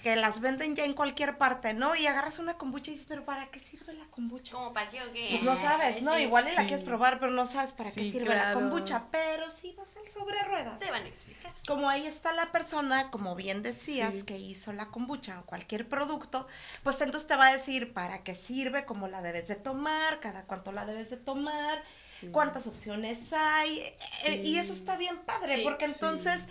que 0.03 0.15
las 0.15 0.39
venden 0.39 0.75
ya 0.75 0.85
en 0.85 0.93
cualquier 0.93 1.37
parte, 1.37 1.73
¿no? 1.73 1.95
Y 1.95 2.05
agarras 2.07 2.39
una 2.39 2.53
kombucha 2.57 2.91
y 2.91 2.93
dices, 2.93 3.07
pero 3.09 3.25
¿para 3.25 3.47
qué 3.47 3.59
sirve 3.59 3.93
la 3.93 4.05
kombucha? 4.05 4.53
¿Cómo 4.53 4.71
para 4.73 4.89
qué 4.89 5.01
o 5.03 5.11
qué? 5.11 5.27
Pues 5.31 5.43
no 5.43 5.55
sabes, 5.55 6.01
¿no? 6.01 6.15
Sí. 6.15 6.23
Igual 6.23 6.45
la 6.55 6.65
quieres 6.65 6.85
probar, 6.85 7.19
pero 7.19 7.31
no 7.31 7.45
sabes 7.45 7.73
para 7.73 7.91
qué 7.91 8.09
sirve 8.09 8.35
la 8.35 8.53
kombucha. 8.53 9.05
Pero 9.11 9.49
sí 9.49 9.73
vas 9.77 9.87
al 9.97 10.09
sobre 10.09 10.41
ruedas. 10.43 10.79
Te 10.79 10.89
van 10.91 11.03
a 11.03 11.07
explicar. 11.07 11.53
Como 11.67 11.89
ahí 11.89 12.05
está 12.05 12.31
la 12.31 12.51
persona, 12.53 13.11
como 13.11 13.35
bien 13.35 13.63
decías, 13.63 14.13
Sí. 14.13 14.23
que 14.23 14.37
hizo 14.37 14.71
la 14.71 14.85
kombucha 14.85 15.39
o 15.41 15.45
cualquier 15.45 15.89
producto, 15.89 16.47
pues 16.83 17.01
entonces 17.01 17.27
te 17.27 17.35
va 17.35 17.47
a 17.47 17.53
decir 17.57 17.91
para 17.91 18.23
qué 18.23 18.35
sirve, 18.35 18.85
cómo 18.85 19.07
la 19.09 19.21
debes 19.21 19.47
de 19.49 19.55
tomar, 19.55 20.19
cada 20.21 20.43
cuánto 20.45 20.71
la 20.71 20.85
debes 20.85 21.09
de 21.09 21.17
tomar, 21.17 21.83
cuántas 22.31 22.67
opciones 22.67 23.33
hay. 23.33 23.79
eh, 24.25 24.41
Y 24.43 24.57
eso 24.59 24.71
está 24.71 24.95
bien 24.95 25.17
padre, 25.25 25.57
Sí, 25.57 25.61
porque 25.63 25.87
sí. 25.87 25.93
entonces 25.95 26.47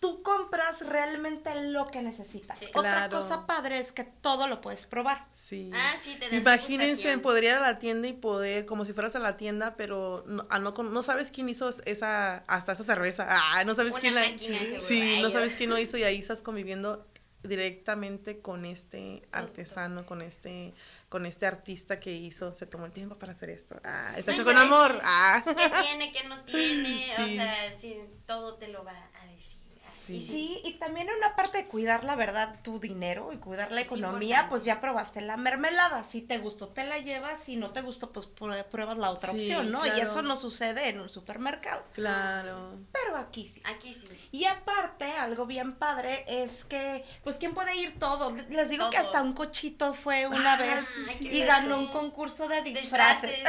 tú 0.00 0.22
compras 0.22 0.80
realmente 0.80 1.50
lo 1.70 1.86
que 1.86 2.00
necesitas. 2.02 2.58
Sí. 2.58 2.66
Otra 2.74 2.80
Claro. 3.08 3.18
cosa 3.20 3.46
padre 3.46 3.78
es 3.78 3.92
que 3.92 4.02
todo 4.04 4.48
lo 4.48 4.60
puedes 4.62 4.86
probar. 4.86 5.26
Sí. 5.34 5.70
Ah, 5.74 5.92
sí, 6.02 6.16
te 6.16 6.34
Imagínense 6.34 7.18
poder 7.18 7.44
ir 7.44 7.50
a 7.50 7.60
la 7.60 7.78
tienda 7.78 8.08
y 8.08 8.14
poder, 8.14 8.64
como 8.64 8.84
si 8.86 8.94
fueras 8.94 9.14
a 9.16 9.18
la 9.18 9.36
tienda, 9.36 9.76
pero 9.76 10.24
no, 10.26 10.44
no, 10.58 10.74
con- 10.74 10.92
no 10.94 11.02
sabes 11.02 11.30
quién 11.30 11.48
hizo 11.50 11.68
esa, 11.84 12.38
hasta 12.46 12.72
esa 12.72 12.84
cerveza. 12.84 13.26
Ah, 13.28 13.62
no 13.64 13.74
sabes 13.74 13.92
Una 13.92 14.00
quién 14.00 14.14
la 14.14 14.38
seguro. 14.38 14.80
Sí, 14.80 15.00
Ay, 15.02 15.22
no 15.22 15.28
yo- 15.28 15.30
sabes 15.32 15.54
quién 15.54 15.68
lo 15.70 15.78
hizo 15.78 15.98
y 15.98 16.02
ahí 16.04 16.18
estás 16.18 16.42
conviviendo 16.42 17.06
directamente 17.42 18.40
con 18.40 18.64
este 18.64 19.22
artesano, 19.32 20.06
con 20.06 20.22
este, 20.22 20.72
con 21.10 21.26
este 21.26 21.46
artista 21.46 21.98
que 22.00 22.12
hizo, 22.12 22.52
se 22.52 22.64
tomó 22.66 22.86
el 22.86 22.92
tiempo 22.92 23.16
para 23.18 23.32
hacer 23.32 23.50
esto. 23.50 23.78
Ah, 23.84 24.12
está 24.16 24.32
hecho 24.32 24.44
con 24.44 24.56
amor. 24.56 24.98
Ah. 25.04 25.42
¿Qué 25.44 25.54
tiene, 25.82 26.12
qué 26.12 26.26
no 26.28 26.40
tiene? 26.44 27.06
Sí. 27.16 27.22
O 27.22 27.26
sea, 27.26 27.76
sí, 27.80 27.96
todo 28.26 28.54
te 28.56 28.68
lo 28.68 28.82
va 28.84 28.92
a 29.20 29.26
decir. 29.26 29.59
Sí. 30.00 30.20
Sí, 30.20 30.60
y 30.64 30.72
también 30.74 31.08
una 31.16 31.36
parte 31.36 31.58
de 31.58 31.66
cuidar 31.66 32.04
la 32.04 32.16
verdad 32.16 32.56
tu 32.62 32.80
dinero 32.80 33.32
y 33.32 33.36
cuidar 33.36 33.70
la 33.70 33.82
economía, 33.82 34.46
pues 34.48 34.64
ya 34.64 34.80
probaste 34.80 35.20
la 35.20 35.36
mermelada, 35.36 36.02
si 36.04 36.22
te 36.22 36.38
gustó 36.38 36.68
te 36.68 36.84
la 36.84 36.98
llevas, 36.98 37.36
si 37.44 37.56
no 37.56 37.70
te 37.70 37.82
gustó 37.82 38.10
pues 38.10 38.26
prue- 38.26 38.64
pruebas 38.64 38.96
la 38.96 39.10
otra 39.10 39.32
Sí, 39.32 39.38
opción, 39.38 39.70
¿no? 39.70 39.84
Y 39.86 40.00
eso 40.00 40.22
no 40.22 40.36
sucede 40.36 40.88
en 40.88 41.00
un 41.00 41.08
supermercado, 41.10 41.82
Claro. 41.94 42.78
pero 42.92 43.16
aquí 43.18 43.46
sí. 43.52 43.60
Aquí 43.64 43.94
sí. 43.94 44.28
Y 44.32 44.44
aparte, 44.46 45.04
algo 45.12 45.44
bien 45.46 45.74
padre 45.74 46.24
es 46.26 46.64
que, 46.64 47.04
pues, 47.22 47.36
¿quién 47.36 47.52
puede 47.52 47.76
ir 47.76 47.98
todo? 47.98 48.34
Les 48.48 48.68
digo 48.70 48.88
que 48.90 48.96
hasta 48.96 49.20
un 49.22 49.32
cochito 49.34 49.92
fue 49.94 50.26
una 50.26 50.54
Ah, 50.54 50.56
vez 50.56 50.94
y 51.20 51.40
ganó 51.44 51.78
un 51.78 51.88
concurso 51.88 52.48
de 52.48 52.62
disfraces. 52.62 53.40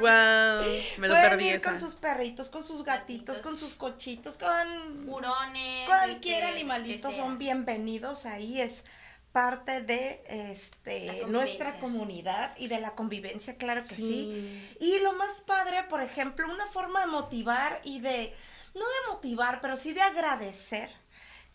Me 0.98 1.08
lo 1.08 1.14
Pueden 1.14 1.30
perdí 1.30 1.48
ir 1.48 1.54
esa. 1.56 1.70
con 1.70 1.80
sus 1.80 1.94
perritos, 1.94 2.48
con 2.50 2.64
sus 2.64 2.84
gatitos, 2.84 3.38
con 3.38 3.56
sus 3.56 3.74
cochitos, 3.74 4.36
con 4.38 5.08
Hurones. 5.08 5.59
Cualquier 5.86 6.44
este, 6.44 6.52
animalito 6.52 7.12
son 7.12 7.38
bienvenidos 7.38 8.26
ahí 8.26 8.60
es 8.60 8.84
parte 9.32 9.80
de 9.80 10.22
este 10.28 11.24
nuestra 11.28 11.78
comunidad 11.78 12.56
y 12.58 12.68
de 12.68 12.80
la 12.80 12.94
convivencia 12.94 13.56
claro 13.56 13.82
que 13.82 13.94
sí. 13.94 14.02
Sí. 14.02 14.76
y 14.80 14.98
lo 15.00 15.12
más 15.12 15.40
padre 15.40 15.84
por 15.88 16.00
ejemplo 16.00 16.52
una 16.52 16.66
forma 16.66 17.00
de 17.00 17.06
motivar 17.06 17.80
y 17.84 18.00
de 18.00 18.34
no 18.74 18.80
de 18.80 19.12
motivar 19.12 19.60
pero 19.60 19.76
sí 19.76 19.92
de 19.92 20.02
agradecer 20.02 20.90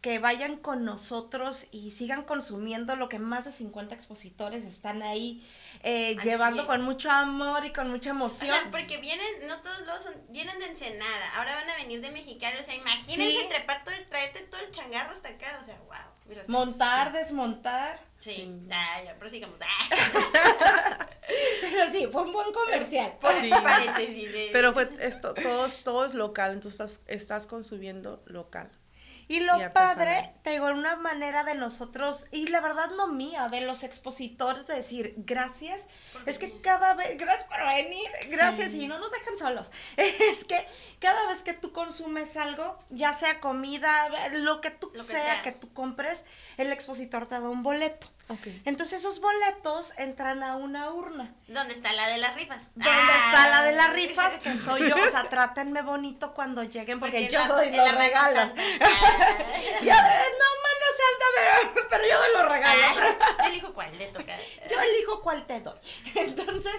que 0.05 0.19
vayan 0.19 0.57
con 0.57 0.85
nosotros 0.85 1.65
y 1.71 1.89
sigan 1.89 2.25
consumiendo 2.25 2.95
lo 2.95 3.09
que 3.09 3.17
más 3.17 3.45
de 3.45 3.51
50 3.51 3.95
expositores 3.95 4.63
están 4.63 5.01
ahí 5.01 5.43
eh, 5.81 6.15
llevando 6.21 6.67
con 6.67 6.83
mucho 6.83 7.09
amor 7.09 7.65
y 7.65 7.73
con 7.73 7.89
mucha 7.89 8.11
O 8.11 8.13
emoción. 8.13 8.51
sea, 8.55 8.69
porque 8.69 8.97
vienen, 8.97 9.25
no 9.47 9.61
todos 9.63 9.79
los 9.87 10.03
son, 10.03 10.13
vienen 10.29 10.59
de 10.59 10.67
Ensenada, 10.67 11.35
ahora 11.37 11.55
van 11.55 11.71
a 11.71 11.75
venir 11.77 12.01
de 12.01 12.11
Mexicali, 12.11 12.55
o 12.59 12.63
sea, 12.63 12.75
imagínense 12.75 13.39
Sí. 13.41 13.47
trepar 13.49 13.83
todo, 13.83 13.95
el- 13.95 14.07
traerte 14.07 14.41
todo 14.41 14.61
el 14.61 14.69
changarro 14.69 15.09
hasta 15.11 15.29
acá, 15.29 15.57
o 15.59 15.65
sea, 15.65 15.75
wow. 15.87 16.43
Montar, 16.47 17.11
desmontar. 17.11 17.99
Sí, 18.19 18.31
Sí. 18.35 18.67
Ah, 18.71 19.01
ya, 19.03 19.15
prosigamos. 19.17 19.57
Ah, 19.61 21.07
Pero 21.61 21.91
sí, 21.91 22.07
fue 22.11 22.21
un 22.21 22.31
buen 22.31 22.51
comercial. 22.53 23.17
por 23.21 23.33
Sí. 23.39 23.49
Pero 24.51 24.71
fue 24.73 24.87
esto, 24.99 25.33
todo, 25.33 25.65
es- 25.65 25.83
todo 25.83 26.05
es 26.05 26.13
local, 26.13 26.51
entonces 26.53 26.79
estás, 26.79 27.01
estás 27.07 27.47
consumiendo 27.47 28.21
local. 28.27 28.69
Y 29.27 29.39
lo 29.39 29.59
y 29.59 29.69
padre, 29.69 30.33
te 30.43 30.51
digo, 30.51 30.67
una 30.67 30.95
manera 30.97 31.43
de 31.43 31.55
nosotros, 31.55 32.27
y 32.31 32.47
la 32.47 32.61
verdad 32.61 32.91
no 32.91 33.07
mía, 33.07 33.47
de 33.49 33.61
los 33.61 33.83
expositores, 33.83 34.67
de 34.67 34.75
decir 34.75 35.13
gracias, 35.17 35.87
es 36.25 36.37
que 36.37 36.59
cada 36.61 36.93
vez, 36.93 37.17
gracias 37.17 37.47
por 37.47 37.65
venir, 37.65 38.07
gracias, 38.29 38.73
y 38.73 38.87
no 38.87 38.99
nos 38.99 39.11
dejan 39.11 39.37
solos. 39.37 39.71
Es 39.97 40.43
que 40.45 40.67
cada 40.99 41.27
vez 41.27 41.43
que 41.43 41.53
tú 41.53 41.71
consumes 41.71 42.37
algo, 42.37 42.79
ya 42.89 43.13
sea 43.13 43.39
comida, 43.39 44.09
lo 44.33 44.61
que 44.61 44.71
tú 44.71 44.91
Lo 44.93 45.05
que 45.05 45.13
sea, 45.13 45.35
sea. 45.35 45.41
que 45.41 45.51
tú 45.51 45.73
compres, 45.73 46.23
el 46.57 46.71
expositor 46.71 47.25
te 47.27 47.35
da 47.35 47.49
un 47.49 47.63
boleto. 47.63 48.07
Entonces 48.65 48.99
esos 48.99 49.19
boletos 49.21 49.93
entran 49.97 50.41
a 50.41 50.55
una 50.55 50.89
urna. 50.89 51.33
¿Dónde 51.47 51.75
está 51.75 51.93
la 51.93 52.07
de 52.07 52.17
las 52.17 52.33
rifas? 52.35 52.69
¿Dónde 52.73 52.89
Ah. 52.91 53.23
está 53.27 53.49
la 53.49 53.63
de 53.63 53.71
las 53.73 53.93
rifas? 53.93 54.33
Que 54.41 54.51
soy 54.53 54.89
yo. 54.89 54.95
O 54.95 55.11
sea, 55.11 55.29
trátenme 55.29 55.83
bonito 55.83 56.33
cuando 56.33 56.63
lleguen 56.63 56.99
porque, 56.99 57.17
Porque 57.19 57.31
yo 57.31 57.39
la- 57.39 57.47
doy 57.47 57.71
los 57.71 57.91
regalos. 57.95 58.51
Ah. 58.81 59.37
Yo, 59.81 59.91
no, 59.93 60.47
mano 60.65 60.85
santa, 60.97 61.25
pero, 61.35 61.87
pero 61.89 62.03
yo 62.07 62.17
doy 62.17 62.29
los 62.33 62.49
regalos. 62.49 62.85
Ah, 63.21 63.35
Yo 63.39 63.45
elijo 63.49 63.73
cuál 63.73 63.97
le 63.97 64.07
toca. 64.07 64.37
Yo 64.69 64.79
elijo 64.81 65.21
cuál 65.21 65.45
te 65.45 65.59
doy. 65.61 65.77
Entonces, 66.15 66.75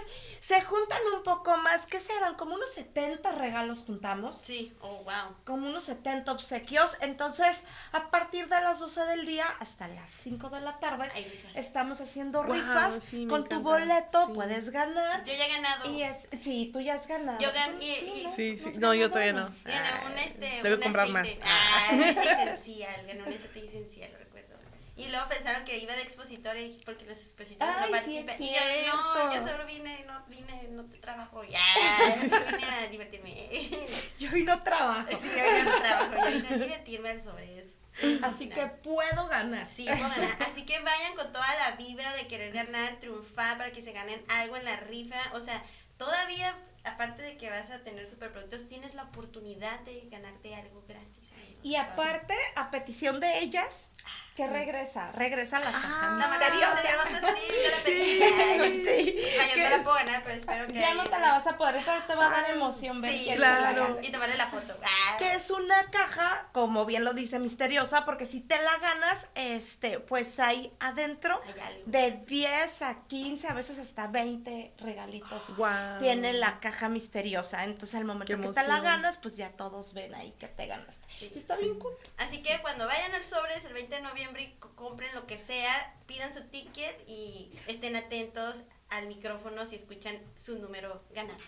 se 0.47 0.61
juntan 0.61 1.01
un 1.17 1.25
poco 1.25 1.57
más. 1.57 1.87
¿Qué 1.87 1.99
serán? 1.99 2.37
Como 2.37 2.55
unos 2.55 2.73
70 2.73 3.33
regalos 3.33 3.83
juntamos. 3.85 4.41
Sí, 4.45 4.73
oh, 4.81 4.99
wow. 5.03 5.35
Como 5.45 5.67
unos 5.69 5.83
70 5.85 6.31
obsequios. 6.31 6.97
Entonces, 7.01 7.65
a 7.91 8.11
partir 8.11 8.49
de 8.49 8.61
las 8.61 8.79
12 8.79 9.07
del 9.07 9.27
día 9.27 9.45
hasta 9.59 9.89
las 9.89 10.09
5 10.09 10.49
de 10.51 10.61
la 10.61 10.79
tarde, 10.79 11.11
estamos 11.55 12.01
haciendo 12.01 12.45
Guau, 12.45 12.53
rifas. 12.61 13.03
sí, 13.03 13.27
Con 13.27 13.43
tu 13.49 13.57
encanta. 13.57 13.71
boleto 13.71 14.27
Sí. 14.27 14.33
puedes 14.35 14.71
ganar. 14.71 15.25
Yo 15.25 15.35
ya 15.35 15.47
he 15.47 15.53
ganado. 15.53 15.91
Y 15.91 16.03
es, 16.03 16.29
sí, 16.41 16.71
tú 16.73 16.81
ya 16.81 16.95
has 16.95 17.09
ganado. 17.09 17.39
Yo 17.41 17.53
gan- 17.53 17.73
Tú- 17.79 17.83
y-. 17.83 18.29
Sí, 18.37 18.59
sí. 18.59 18.75
No, 18.79 18.95
yo 18.95 19.11
todavía 19.11 19.33
no. 19.33 19.55
Ganó 19.65 20.07
un 20.13 20.19
este. 20.19 20.63
debo 20.63 20.77
un 20.77 20.83
comprar 20.83 21.09
aceite. 21.09 21.41
más. 21.41 21.49
Ah, 21.51 21.87
aceite 21.91 22.21
esencial. 22.21 23.07
Ganó 23.09 23.25
un 23.27 23.33
aceite 23.33 23.67
esencial. 23.67 24.11
Y 24.97 25.09
luego 25.09 25.29
pensaron 25.29 25.65
que 25.65 25.77
iba 25.77 25.95
de 25.95 26.03
expositora 26.03 26.59
y 26.59 26.81
porque 26.85 27.05
los 27.05 27.19
expositores 27.19 27.75
Ay, 27.77 27.93
no 27.93 27.99
sí, 28.03 28.23
participan. 28.25 28.43
y 28.43 28.87
yo, 28.87 28.97
no, 28.97 29.35
yo 29.35 29.47
solo 29.47 29.67
vine, 29.67 30.05
no 30.07 30.25
vine, 30.27 30.69
no 30.71 30.85
te 30.87 30.97
trabajo. 30.97 31.45
Ya, 31.45 31.61
vine 32.23 32.65
a 32.65 32.87
divertirme. 32.89 33.51
Yo 34.19 34.31
hoy 34.33 34.43
no 34.43 34.63
trabajo. 34.63 35.09
Sí, 35.11 35.29
yo 35.29 35.45
vine 35.45 35.71
a 35.71 35.83
trabajo, 35.83 36.15
yo 36.15 36.31
vine 36.37 36.49
a 36.49 36.59
divertirme 36.59 37.11
al 37.11 37.23
sobre 37.23 37.59
eso. 37.59 37.77
Así 38.23 38.49
que 38.49 38.67
puedo 38.67 39.27
ganar. 39.29 39.71
Sí, 39.71 39.85
puedo 39.85 40.09
ganar. 40.09 40.37
Así 40.41 40.65
que 40.65 40.79
vayan 40.81 41.15
con 41.15 41.31
toda 41.33 41.55
la 41.57 41.77
vibra 41.77 42.15
de 42.15 42.27
querer 42.27 42.53
ganar, 42.53 42.99
triunfar 42.99 43.59
para 43.59 43.73
que 43.73 43.83
se 43.83 43.93
ganen 43.93 44.23
algo 44.29 44.57
en 44.57 44.65
la 44.65 44.77
rifa. 44.77 45.21
O 45.35 45.41
sea, 45.41 45.63
todavía, 45.99 46.57
aparte 46.85 47.23
de 47.23 47.37
que 47.37 47.51
vas 47.51 47.71
a 47.71 47.81
tener 47.85 48.09
superproductos, 48.09 48.69
tienes 48.69 48.95
la 48.95 49.05
oportunidad 49.05 49.81
de 49.81 50.09
ganarte 50.11 50.55
algo 50.55 50.85
gratis. 50.87 51.27
Y 51.63 51.77
aparte, 51.77 52.35
a 52.55 52.71
petición 52.71 53.19
de 53.19 53.41
ellas, 53.41 53.89
que 54.35 54.47
regresa, 54.47 55.13
regresa 55.13 55.59
la 55.61 55.73
caja 55.73 56.17
La 56.19 56.29
misteriosa. 56.29 56.75
misteriosa, 56.75 57.37
sí, 57.37 57.47
yo 57.65 57.71
la 57.71 57.83
pedí. 57.83 58.19
Sí, 58.19 58.23
Ay, 58.61 58.75
sí. 58.75 59.37
Vaya, 59.39 59.55
Que 59.55 59.63
no 59.63 59.71
la 59.71 59.77
es- 59.77 59.83
puedo 59.83 59.97
ganar, 59.97 60.23
pero 60.25 60.35
espero 60.37 60.67
que. 60.67 60.75
Ya 60.75 60.93
no 60.95 61.05
te 61.05 61.19
la 61.19 61.33
vas 61.33 61.47
a 61.47 61.57
poder, 61.57 61.83
pero 61.87 62.03
te 62.03 62.15
va 62.15 62.27
a 62.27 62.31
dar 62.43 62.51
emoción 62.51 63.01
ver 63.01 63.13
Sí, 63.13 63.23
quién 63.25 63.37
claro. 63.39 63.99
Y 64.03 64.13
tomarle 64.13 64.37
la 64.37 64.49
foto. 64.49 64.77
Ah. 64.85 65.17
Que 65.19 65.33
es 65.33 65.51
una 65.51 65.91
caja, 65.91 66.49
como 66.53 66.85
bien 66.85 67.03
lo 67.05 67.15
dice 67.15 67.39
misteriosa, 67.39 68.05
porque 68.05 68.27
si 68.27 68.41
te 68.43 68.61
la 68.61 68.77
ganas, 68.77 69.27
este, 69.37 70.01
pues 70.01 70.39
hay 70.39 70.71
adentro 70.81 71.41
de 71.87 72.11
10 72.27 72.83
a 72.83 73.05
15, 73.07 73.49
a 73.49 73.55
veces 73.55 73.79
hasta 73.79 74.07
20 74.09 74.75
regalitos. 74.81 75.57
Guau. 75.57 75.99
Tiene 75.99 76.35
la 76.35 76.61
caja 76.61 76.91
misteriosa. 76.91 77.65
Entonces, 77.65 77.95
al 77.95 78.05
momento 78.05 78.39
que 78.39 78.49
te 78.49 78.69
la 78.69 78.81
ganas, 78.81 79.17
pues 79.17 79.37
ya 79.39 79.49
todos 79.53 79.95
ven 79.95 80.15
ahí 80.15 80.33
que 80.39 80.49
te 80.49 80.67
ganaste. 80.67 81.07
Sí, 81.11 81.33
y 81.35 81.39
está 81.39 81.57
bien 81.57 81.79
cool. 81.79 81.95
Así 82.19 82.43
que 82.43 82.61
cuando 82.61 82.87
vayan 82.87 83.15
al 83.15 83.25
sobres 83.25 83.65
el 83.65 83.73
20 83.73 83.96
de 83.97 84.03
noviembre 84.03 84.57
compren 84.75 85.15
lo 85.15 85.27
que 85.27 85.39
sea, 85.39 85.95
pidan 86.07 86.33
su 86.33 86.43
ticket 86.45 87.03
y 87.09 87.51
estén 87.67 87.97
atentos 87.97 88.57
al 88.89 89.09
micrófono 89.09 89.67
si 89.67 89.75
escuchan 89.75 90.19
su 90.37 90.59
número 90.59 91.03
ganado. 91.13 91.41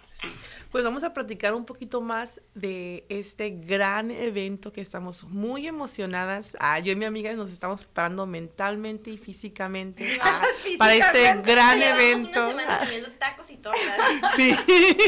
Pues 0.73 0.83
vamos 0.83 1.05
a 1.05 1.13
platicar 1.15 1.55
un 1.55 1.65
poquito 1.65 2.01
más 2.01 2.41
de 2.55 3.07
este 3.11 3.51
gran 3.51 4.11
evento 4.11 4.73
que 4.73 4.81
estamos 4.81 5.23
muy 5.25 5.69
emocionadas. 5.69 6.57
Ah, 6.59 6.81
yo 6.81 6.93
y 6.93 6.97
mi 6.97 7.05
amiga 7.05 7.33
nos 7.35 7.53
estamos 7.53 7.83
preparando 7.83 8.27
mentalmente 8.27 9.11
y 9.11 9.19
físicamente 9.19 10.19
ah, 10.23 10.43
para 10.79 10.95
este 10.95 11.43
gran 11.43 11.81
evento. 11.81 12.49
una 12.49 12.63
semana 12.63 12.79
comiendo 12.81 13.13
tacos 13.13 13.51
y 13.51 13.57
tortas. 13.59 13.83
Sí. 14.37 14.55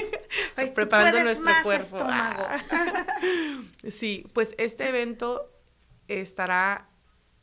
Ay, 0.57 0.71
preparando 0.71 1.21
nuestro 1.21 1.45
más, 1.45 1.63
cuerpo. 1.63 1.99
Ah. 2.01 2.59
Sí, 3.89 4.25
pues 4.33 4.55
este 4.57 4.89
evento 4.89 5.51
estará 6.07 6.90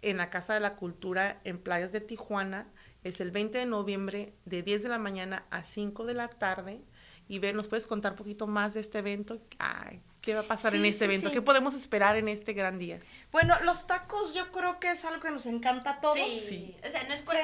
en 0.01 0.17
la 0.17 0.29
Casa 0.29 0.53
de 0.53 0.60
la 0.60 0.75
Cultura 0.75 1.41
en 1.43 1.57
Playas 1.60 1.91
de 1.91 2.01
Tijuana. 2.01 2.67
Es 3.03 3.19
el 3.21 3.31
20 3.31 3.57
de 3.57 3.65
noviembre 3.65 4.33
de 4.45 4.63
10 4.63 4.83
de 4.83 4.89
la 4.89 4.99
mañana 4.99 5.45
a 5.49 5.63
5 5.63 6.05
de 6.05 6.13
la 6.13 6.29
tarde. 6.29 6.81
Y 7.27 7.39
ver, 7.39 7.55
¿nos 7.55 7.67
puedes 7.67 7.88
contar 7.88 8.13
un 8.13 8.17
poquito 8.17 8.47
más 8.47 8.73
de 8.73 8.79
este 8.79 8.99
evento? 8.99 9.41
Ay, 9.60 10.01
¿Qué 10.27 10.33
va 10.33 10.41
a 10.41 10.43
pasar 10.43 10.75
en 10.75 10.81
Sí, 10.81 10.89
este 10.89 11.05
sí, 11.05 11.05
evento? 11.05 11.29
sí. 11.29 11.33
¿Qué 11.35 11.41
podemos 11.41 11.73
esperar 11.73 12.17
en 12.17 12.27
este 12.27 12.51
gran 12.51 12.77
día? 12.77 12.99
Bueno, 13.31 13.55
los 13.63 13.87
tacos 13.87 14.33
yo 14.33 14.51
creo 14.51 14.77
que 14.77 14.91
es 14.91 15.05
algo 15.05 15.21
que 15.21 15.31
nos 15.31 15.45
encanta 15.45 15.91
a 15.91 16.01
todos. 16.01 16.17
Sí. 16.17 16.41
Sí. 16.49 16.77
O 16.85 16.91
sea, 16.91 17.03
no 17.03 17.13
es, 17.13 17.25
O 17.25 17.31
sea, 17.31 17.43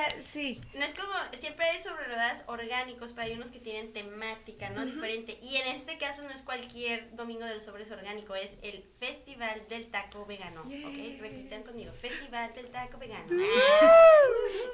no 0.73 0.83
es 0.83 0.93
como, 0.93 1.13
siempre 1.39 1.65
hay 1.65 1.79
sobre 1.79 2.03
ruedas 2.07 2.43
orgánicos, 2.47 3.13
pero 3.13 3.27
hay 3.27 3.35
unos 3.35 3.51
que 3.51 3.61
tienen 3.61 3.93
temática, 3.93 4.69
¿no? 4.69 4.85
Diferente. 4.85 5.39
Y 5.41 5.55
en 5.55 5.67
este 5.67 5.97
caso 5.97 6.23
no 6.23 6.29
es 6.31 6.41
cualquier 6.41 7.15
domingo 7.15 7.45
de 7.45 7.53
los 7.53 7.63
sobres 7.63 7.89
orgánico, 7.89 8.35
es 8.35 8.51
el 8.63 8.83
Festival 8.99 9.65
del 9.69 9.87
Taco 9.87 10.25
Vegano. 10.25 10.63
¿Ok? 10.63 11.21
Repitan 11.21 11.63
conmigo, 11.63 11.93
Festival 11.93 12.53
del 12.53 12.67
Taco 12.67 12.97
Vegano. 12.97 13.27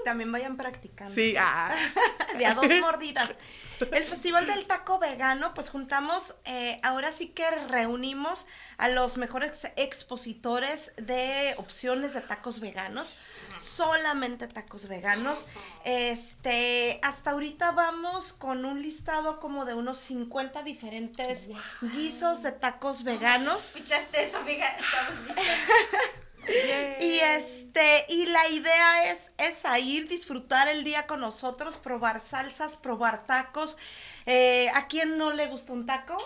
También 0.03 0.31
vayan 0.31 0.57
practicando. 0.57 1.13
Sí, 1.13 1.35
ah, 1.37 1.75
de 2.39 2.45
a 2.47 2.55
dos 2.55 2.65
mordidas. 2.81 3.37
El 3.79 4.03
Festival 4.05 4.45
del 4.45 4.65
Taco 4.65 4.99
Vegano, 4.99 5.53
pues 5.53 5.69
juntamos, 5.69 6.35
eh, 6.45 6.79
ahora 6.83 7.11
sí 7.11 7.27
que 7.27 7.49
reunimos 7.49 8.45
a 8.77 8.89
los 8.89 9.17
mejores 9.17 9.51
expositores 9.77 10.91
de 10.97 11.53
opciones 11.57 12.13
de 12.13 12.21
tacos 12.21 12.59
veganos, 12.59 13.15
solamente 13.61 14.47
tacos 14.47 14.87
veganos. 14.87 15.47
Este, 15.85 16.99
hasta 17.03 17.31
ahorita 17.31 17.71
vamos 17.71 18.33
con 18.33 18.65
un 18.65 18.81
listado 18.81 19.39
como 19.39 19.65
de 19.65 19.73
unos 19.73 19.97
50 19.99 20.63
diferentes 20.63 21.47
guisos 21.81 22.43
de 22.43 22.51
tacos 22.51 23.03
veganos. 23.03 23.75
¿Escuchaste 23.75 24.25
eso, 24.25 24.37
amiga? 24.37 24.65
Estamos 24.65 25.27
listos. 25.27 25.45
Y 27.01 27.19
este, 27.19 28.05
y 28.09 28.25
la 28.27 28.47
idea 28.49 29.11
es, 29.11 29.31
es 29.37 29.65
a 29.65 29.79
ir, 29.79 30.07
disfrutar 30.07 30.67
el 30.67 30.83
día 30.83 31.07
con 31.07 31.19
nosotros, 31.21 31.77
probar 31.77 32.19
salsas, 32.19 32.75
probar 32.77 33.25
tacos. 33.25 33.77
Eh, 34.25 34.69
¿A 34.75 34.87
quién 34.87 35.17
no 35.17 35.31
le 35.33 35.47
gusta 35.47 35.73
un 35.73 35.85
taco? 35.85 36.17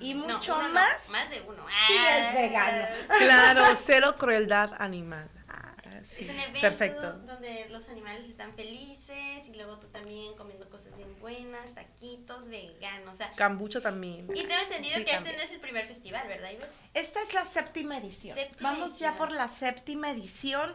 Y 0.00 0.14
mucho 0.14 0.60
no, 0.60 0.68
más. 0.70 1.08
más 1.10 1.30
de 1.30 1.40
uno. 1.42 1.64
Sí, 1.88 1.94
Ah, 1.98 2.18
es 2.18 2.34
vegano. 2.34 2.86
claro, 3.18 3.64
cero 3.76 4.14
crueldad 4.18 4.70
animal. 4.78 5.30
Ah, 5.48 5.74
sí, 6.02 6.24
Es 6.24 6.30
un 6.30 6.38
evento 6.40 6.60
perfecto. 6.60 7.12
donde 7.12 7.66
los 7.70 7.88
animales 7.88 8.28
están 8.28 8.52
felices 8.54 9.46
y 9.46 9.52
luego 9.54 9.78
tú 9.78 9.86
también 9.88 10.34
comiendo 10.36 10.68
cosas 10.68 10.96
bien 10.96 11.16
buenas, 11.20 11.74
taquitos 11.74 12.48
veganos, 12.48 13.14
o 13.14 13.16
sea, 13.16 13.32
Cambucha 13.36 13.80
también. 13.80 14.26
y 14.34 14.42
tengo 14.42 14.60
entendido 14.62 14.98
Sí, 14.98 15.04
que 15.04 15.12
también. 15.12 15.34
este 15.34 15.36
no 15.36 15.42
es 15.44 15.52
el 15.52 15.60
primer 15.60 15.86
festival, 15.86 16.26
¿verdad, 16.26 16.50
Ivette? 16.50 16.68
Esta 16.94 17.11
es 17.32 17.44
la 17.44 17.50
séptima 17.50 17.96
edición. 17.96 18.36
Séptima 18.36 18.72
Vamos 18.72 18.98
ya 18.98 19.14
por 19.16 19.30
la 19.30 19.48
séptima 19.48 20.10
edición. 20.10 20.74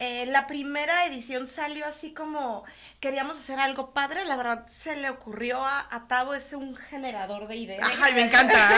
Eh, 0.00 0.26
la 0.26 0.46
primera 0.46 1.06
edición 1.06 1.48
salió 1.48 1.84
así 1.84 2.14
como 2.14 2.64
queríamos 3.00 3.36
hacer 3.36 3.58
algo 3.58 3.90
padre. 3.90 4.24
La 4.24 4.36
verdad 4.36 4.64
se 4.68 4.94
le 4.94 5.10
ocurrió 5.10 5.64
a, 5.64 5.88
a 5.90 6.06
Tavo, 6.06 6.34
es 6.34 6.52
un 6.52 6.76
generador 6.76 7.48
de 7.48 7.56
ideas. 7.56 7.88
Ay, 8.00 8.14
me 8.14 8.22
encanta. 8.22 8.54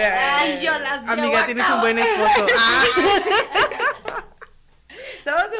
Ah. 0.00 0.44
Yo 0.62 0.78
las 0.78 1.08
Amiga, 1.08 1.46
tienes 1.46 1.68
un 1.68 1.80
buen 1.80 1.98
esposo. 1.98 2.46
Ah. 2.58 2.84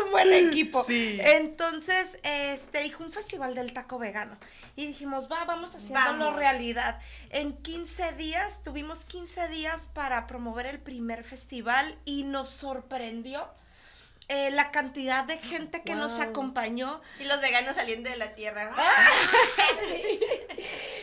Un 0.08 0.12
buen 0.12 0.32
equipo. 0.32 0.84
Sí. 0.84 1.18
Entonces, 1.22 2.18
este, 2.22 2.82
dijo 2.82 3.04
un 3.04 3.12
festival 3.12 3.54
del 3.54 3.72
taco 3.72 3.98
vegano. 3.98 4.36
Y 4.76 4.86
dijimos, 4.86 5.28
va, 5.30 5.44
vamos 5.44 5.74
haciéndolo 5.74 6.24
Vamos. 6.26 6.36
realidad. 6.36 7.00
En 7.30 7.52
15 7.56 8.12
días, 8.12 8.62
tuvimos 8.64 9.04
15 9.04 9.48
días 9.48 9.88
para 9.92 10.26
promover 10.26 10.66
el 10.66 10.78
primer 10.78 11.24
festival 11.24 11.96
y 12.04 12.24
nos 12.24 12.50
sorprendió 12.50 13.48
eh, 14.28 14.50
la 14.50 14.70
cantidad 14.70 15.24
de 15.24 15.38
gente 15.38 15.82
que 15.82 15.94
nos 15.94 16.16
Wow. 16.18 16.28
acompañó. 16.28 17.00
Y 17.18 17.24
los 17.24 17.40
veganos 17.40 17.76
saliendo 17.76 18.10
de 18.10 18.16
la 18.16 18.34
tierra. 18.34 18.70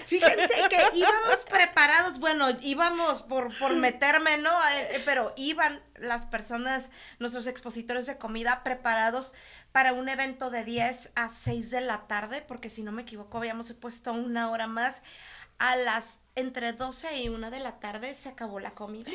Fíjense 0.08 0.54
que 0.70 0.78
íbamos 0.94 1.46
preparados, 1.50 2.20
bueno, 2.20 2.48
íbamos 2.62 3.24
por, 3.24 3.56
por 3.58 3.76
meterme, 3.76 4.38
¿no? 4.38 4.52
Eh, 4.70 5.02
pero 5.06 5.34
iban 5.36 5.82
las 5.96 6.26
personas, 6.28 6.92
nuestros 7.20 7.48
expositores 7.48 8.06
de 8.06 8.18
comida, 8.18 8.62
preparados 8.64 9.34
para 9.72 9.94
un 9.94 10.08
evento 10.08 10.52
de 10.52 10.64
10 10.64 11.12
a 11.16 11.30
6 11.30 11.72
de 11.72 11.82
la 11.82 12.08
tarde, 12.08 12.44
porque 12.48 12.70
si 12.70 12.84
no 12.84 12.92
me 12.92 13.02
equivoco, 13.02 13.40
habíamos 13.40 13.74
puesto 13.74 14.14
una 14.14 14.52
hora 14.52 14.68
más. 14.68 15.02
A 15.58 15.76
las 15.78 16.20
entre 16.36 16.74
12 16.74 17.18
y 17.22 17.30
1 17.30 17.50
de 17.50 17.60
la 17.60 17.80
tarde 17.80 18.14
se 18.14 18.28
acabó 18.30 18.60
la 18.60 18.72
comida. 18.72 19.10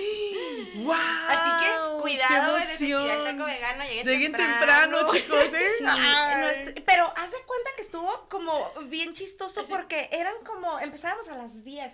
¡Wow! 0.77 0.95
Así 1.29 1.65
que 1.67 2.01
cuidado 2.01 2.57
el 2.57 3.25
taco 3.25 3.45
vegano, 3.45 3.85
lleguen, 3.85 4.07
Lleguen 4.07 4.33
temprano, 4.33 4.99
chicos, 5.13 5.45
¿eh? 5.45 5.71
Sí, 5.79 5.85
Ay. 5.87 6.41
nuestro- 6.41 6.85
pero 6.87 7.13
haz 7.17 7.31
de 7.31 7.39
cuenta 7.47 7.71
que 7.77 7.83
estuvo 7.83 8.29
como 8.29 8.71
bien 8.87 9.13
chistoso 9.13 9.67
porque 9.67 10.09
eran 10.13 10.35
como, 10.45 10.79
empezábamos 10.81 11.29
a 11.29 11.37
las 11.37 11.63
10, 11.63 11.93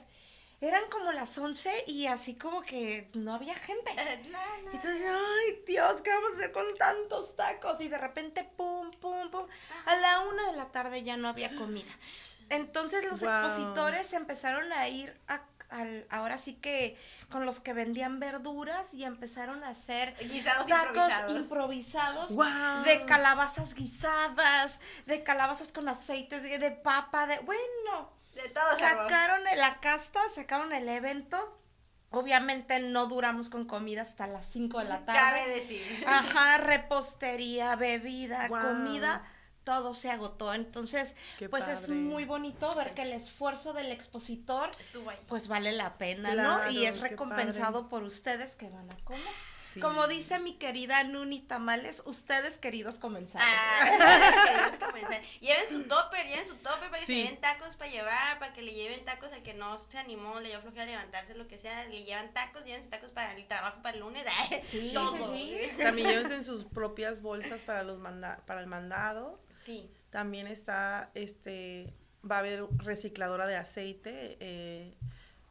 eran 0.61 0.89
como 0.91 1.13
las 1.13 1.37
11 1.37 1.85
y 1.89 2.07
así 2.07 2.35
como 2.37 2.63
que 2.63 3.11
no 3.15 3.35
había 3.35 3.55
gente. 3.57 3.91
Y 3.95 4.77
Entonces, 4.77 5.03
ay 5.07 5.63
Dios, 5.67 6.03
¿qué 6.03 6.11
vamos 6.11 6.33
a 6.33 6.37
hacer 6.37 6.53
con 6.53 6.73
tantos 6.77 7.35
tacos? 7.37 7.81
Y 7.81 7.89
de 7.89 7.99
repente, 7.99 8.45
pum, 8.57 8.91
pum, 8.93 9.31
pum. 9.31 9.47
A 9.87 9.97
la 9.97 10.21
una 10.21 10.51
de 10.53 10.57
la 10.57 10.71
tarde 10.71 11.03
ya 11.03 11.17
no 11.17 11.29
había 11.29 11.55
comida. 11.57 11.91
Entonces 12.51 13.05
los 13.11 13.21
Wow. 13.21 13.31
expositores 13.31 14.13
empezaron 14.13 14.73
a 14.73 14.89
ir 14.89 15.19
a, 15.29 15.43
al- 15.71 16.07
ahora 16.11 16.39
sí 16.39 16.55
que 16.55 16.97
con 17.31 17.45
los 17.45 17.59
que 17.61 17.73
vendían 17.73 18.21
verduras 18.21 18.95
y 18.95 19.05
empezaron 19.05 19.65
a 19.65 19.71
hacer 19.71 20.15
Guisados 20.21 20.67
tacos 20.69 20.95
improvisados. 21.31 21.33
improvisados 21.33 22.35
Wow. 22.37 22.85
de 22.85 23.05
calabazas 23.07 23.75
guisadas, 23.75 24.81
de 25.07 25.23
calabazas 25.25 25.73
con 25.73 25.89
aceites, 25.89 26.43
de, 26.43 26.59
de 26.59 26.71
papa, 26.71 27.27
de 27.27 27.39
bueno, 27.41 28.13
De 28.35 28.49
todo 28.51 28.79
sacaron 28.79 29.43
la 29.57 29.81
casta, 29.81 30.21
sacaron 30.35 30.73
el 30.73 30.89
evento. 30.89 31.59
Obviamente 32.11 32.79
no 32.81 33.07
duramos 33.09 33.49
con 33.49 33.67
comida 33.67 34.03
hasta 34.03 34.27
las 34.29 34.47
5 34.47 34.79
de 34.79 34.85
la 34.85 35.05
tarde. 35.05 35.19
Cabe 35.21 35.49
decir. 35.49 36.05
Ajá, 36.07 36.59
repostería, 36.59 37.75
bebida, 37.77 38.47
Wow. 38.49 38.61
comida, 38.61 39.23
todo 39.67 39.93
se 39.95 40.11
agotó. 40.13 40.55
Entonces, 40.55 41.17
Qué 41.41 41.49
pues 41.49 41.67
es 41.67 41.89
muy 41.89 42.25
bonito 42.25 42.73
ver 42.77 42.95
que 42.95 43.03
el 43.03 43.13
esfuerzo 43.13 43.73
del 43.73 43.91
expositor 43.91 44.71
Estuvo 44.79 45.11
ahí. 45.11 45.19
pues 45.27 45.49
vale 45.49 45.73
la 45.73 45.99
pena, 45.99 46.33
Claro, 46.33 46.65
¿no? 46.65 46.71
Y 46.71 46.87
es 46.87 47.01
recompensado 47.01 47.89
por 47.89 48.05
ustedes 48.05 48.55
que 48.55 48.71
van 48.71 48.89
a 48.93 48.97
comer. 49.05 49.23
Sí. 49.75 49.81
Como 49.81 50.07
dice 50.09 50.39
mi 50.39 50.55
querida 50.55 51.03
Nuni 51.05 51.41
Tamales, 51.41 52.01
ustedes 52.07 52.57
queridos 52.57 52.99
comensales. 52.99 53.47
Ah, 53.47 54.71
comenzar. 54.87 55.21
Lleven 55.41 55.69
su 55.69 55.83
topper, 55.83 56.27
lleven 56.29 56.47
su 56.47 56.55
topper 56.57 56.89
para 56.89 57.01
que 57.01 57.07
Sí. 57.07 57.13
se 57.15 57.23
lleven 57.25 57.41
tacos 57.43 57.77
para 57.77 57.91
llevar, 57.91 58.39
para 58.39 58.53
que 58.55 58.63
le 58.63 58.73
lleven 58.73 59.05
tacos 59.05 59.33
al 59.33 59.43
que 59.43 59.53
no 59.53 59.79
se 59.79 59.99
animó, 59.99 60.41
le 60.41 60.49
dio 60.49 60.61
flojera 60.63 60.87
levantarse, 60.87 61.35
lo 61.35 61.47
que 61.49 61.59
sea, 61.59 61.85
le 61.87 62.05
llevan 62.05 62.33
tacos, 62.33 62.65
lleven 62.65 62.89
tacos 62.89 63.11
para 63.11 63.35
el 63.35 63.47
trabajo 63.49 63.83
para 63.83 63.95
el 63.97 64.01
lunes. 64.01 64.25
Sí, 64.71 64.93
todo. 64.95 65.15
sí, 65.35 65.59
sí. 65.71 65.77
También 65.83 66.09
llévense 66.09 66.37
en 66.37 66.45
sus 66.45 66.65
propias 66.65 67.21
bolsas 67.21 67.61
para 67.63 67.83
los 67.83 67.99
manda 67.99 68.41
para 68.47 68.61
el 68.61 68.67
mandado. 68.69 69.39
Sí. 69.67 69.91
También 70.11 70.47
está, 70.47 71.11
este, 71.15 71.93
va 72.29 72.37
a 72.37 72.39
haber 72.39 72.65
recicladora 72.79 73.47
de 73.47 73.57
aceite. 73.57 74.39
eh, 74.41 74.97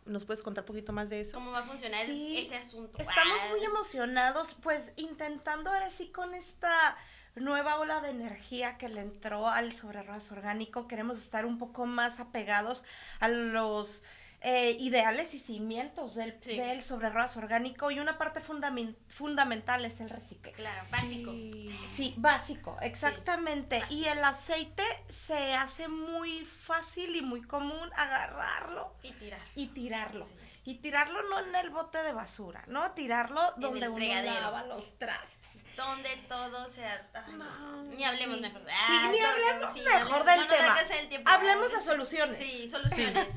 ¿Nos 0.06 0.24
puedes 0.26 0.44
contar 0.44 0.64
un 0.64 0.68
poquito 0.68 0.94
más 0.94 1.10
de 1.10 1.22
eso? 1.22 1.34
¿Cómo 1.34 1.52
va 1.52 1.60
a 1.60 1.64
funcionar 1.64 2.06
Sí, 2.06 2.38
ese 2.38 2.56
asunto? 2.56 2.98
Estamos 3.00 3.42
muy 3.50 3.64
emocionados, 3.64 4.56
pues 4.62 4.94
intentando 4.98 5.70
ahora 5.72 5.90
sí 5.90 6.12
con 6.12 6.34
esta 6.36 6.96
nueva 7.36 7.80
ola 7.80 8.02
de 8.02 8.10
energía 8.12 8.78
que 8.78 8.88
le 8.88 9.02
entró 9.02 9.50
al 9.50 9.74
sobre 9.74 10.04
ruedas 10.04 10.32
orgánico, 10.32 10.88
queremos 10.88 11.18
estar 11.18 11.46
un 11.46 11.58
poco 11.58 11.86
más 11.86 12.20
apegados 12.20 12.84
a 13.20 13.28
los 13.28 14.04
eh, 14.48 14.78
ideales 14.80 15.34
y 15.34 15.40
cimientos 15.40 16.14
del, 16.14 16.38
Sí. 16.40 16.56
del 16.56 16.84
sobre 16.84 17.10
ruedas 17.10 17.36
orgánico 17.36 17.90
y 17.90 18.00
una 18.00 18.20
parte 18.20 18.42
fundamen- 18.42 18.96
fundamental 19.08 19.84
es 19.86 20.00
el 20.02 20.10
reciclaje. 20.12 20.56
Claro, 20.56 20.84
básico. 20.92 21.32
Sí, 21.96 22.14
básico, 22.18 22.78
exactamente. 22.82 23.82
Y 23.90 24.06
el 24.06 24.24
aceite 24.24 24.84
se 25.10 25.56
hace 25.56 25.88
muy 25.88 26.46
fácil 26.46 27.16
y 27.16 27.24
muy 27.24 27.42
común 27.42 27.90
agarrarlo 27.96 28.94
Y 29.02 29.14
tirar. 29.14 29.42
y 29.56 29.66
tirarlo. 29.68 30.28
Y 30.68 30.76
tirarlo 30.76 31.22
no 31.30 31.40
en 31.40 31.56
el 31.56 31.70
bote 31.70 32.02
de 32.02 32.12
basura, 32.12 32.64
¿no? 32.68 32.92
Tirarlo 32.94 33.40
donde 33.58 33.88
uno 33.88 34.04
lava 34.24 34.64
los 34.64 34.98
trastes. 34.98 35.64
Donde 35.78 36.10
todo 36.28 36.70
sea. 36.72 37.08
ay, 37.14 37.34
No, 37.34 37.84
ni 37.84 38.04
hablemos 38.04 38.38
sí. 38.38 38.42
mejor. 38.42 38.62
Sí, 38.62 38.68
Ah, 38.74 39.08
ni 39.12 39.18
solo- 39.20 39.30
hablemos 39.30 39.74
sí, 39.78 39.84
mejor 39.86 40.26
del 40.26 40.40
no 40.40 40.48
tema. 40.48 40.76
Hablemos 41.26 41.72
Ah, 41.74 41.78
de 41.78 41.84
soluciones. 41.84 42.40
Sí, 42.40 42.70
soluciones. 42.70 43.28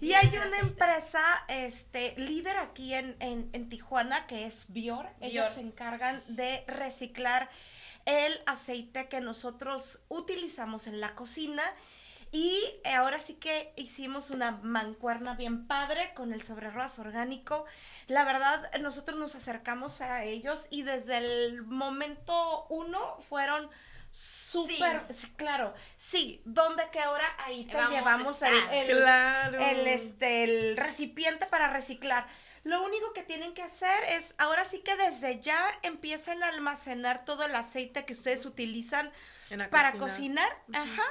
Y 0.00 0.12
hay 0.14 0.28
una 0.38 0.58
empresa 0.60 1.44
este, 1.48 2.14
líder 2.16 2.56
aquí 2.56 2.94
en, 2.94 3.16
en, 3.20 3.50
en 3.52 3.68
Tijuana 3.68 4.26
que 4.26 4.46
es 4.46 4.64
Bior. 4.68 5.10
Ellos 5.20 5.32
Bior. 5.44 5.48
se 5.48 5.60
encargan 5.60 6.22
de 6.28 6.64
reciclar 6.68 7.50
el 8.06 8.40
aceite 8.46 9.08
que 9.10 9.20
nosotros 9.20 10.00
utilizamos 10.08 10.86
en 10.86 11.00
la 11.00 11.14
cocina. 11.14 11.62
Y 12.30 12.60
eh, 12.84 12.94
ahora 12.94 13.20
sí 13.20 13.34
que 13.34 13.72
hicimos 13.76 14.30
una 14.30 14.52
mancuerna 14.62 15.34
bien 15.34 15.66
padre 15.66 16.12
con 16.14 16.32
el 16.32 16.42
sobre 16.42 16.70
ruedas 16.70 16.98
orgánico. 16.98 17.64
La 18.06 18.24
verdad, 18.24 18.70
nosotros 18.80 19.18
nos 19.18 19.34
acercamos 19.34 20.00
a 20.00 20.24
ellos 20.24 20.66
y 20.70 20.82
desde 20.82 21.18
el 21.18 21.62
momento 21.62 22.66
uno 22.68 23.18
fueron 23.28 23.70
súper, 24.10 25.04
sí, 25.14 25.30
claro, 25.36 25.74
sí, 25.96 26.42
¿dónde 26.44 26.82
qué 26.92 27.06
hora? 27.06 27.26
Ahí 27.40 27.64
te 27.66 27.76
Vamos 27.76 27.92
llevamos 27.92 28.42
el, 28.42 28.54
estar. 28.54 28.74
el, 28.74 28.88
Claro. 28.88 29.58
el, 29.58 29.86
este, 29.86 30.44
el 30.44 30.76
recipiente 30.76 31.46
para 31.46 31.68
reciclar. 31.68 32.26
Lo 32.64 32.82
único 32.82 33.12
que 33.12 33.22
tienen 33.22 33.54
que 33.54 33.62
hacer 33.62 34.04
es, 34.04 34.34
ahora 34.38 34.64
sí 34.64 34.80
que 34.80 34.96
desde 34.96 35.40
ya 35.40 35.60
empiecen 35.82 36.42
a 36.42 36.48
almacenar 36.48 37.24
todo 37.24 37.44
el 37.44 37.54
aceite 37.54 38.04
que 38.04 38.12
ustedes 38.12 38.44
utilizan 38.46 39.12
para 39.70 39.96
cocina. 39.96 39.98
cocinar, 39.98 40.48
ajá, 40.72 41.04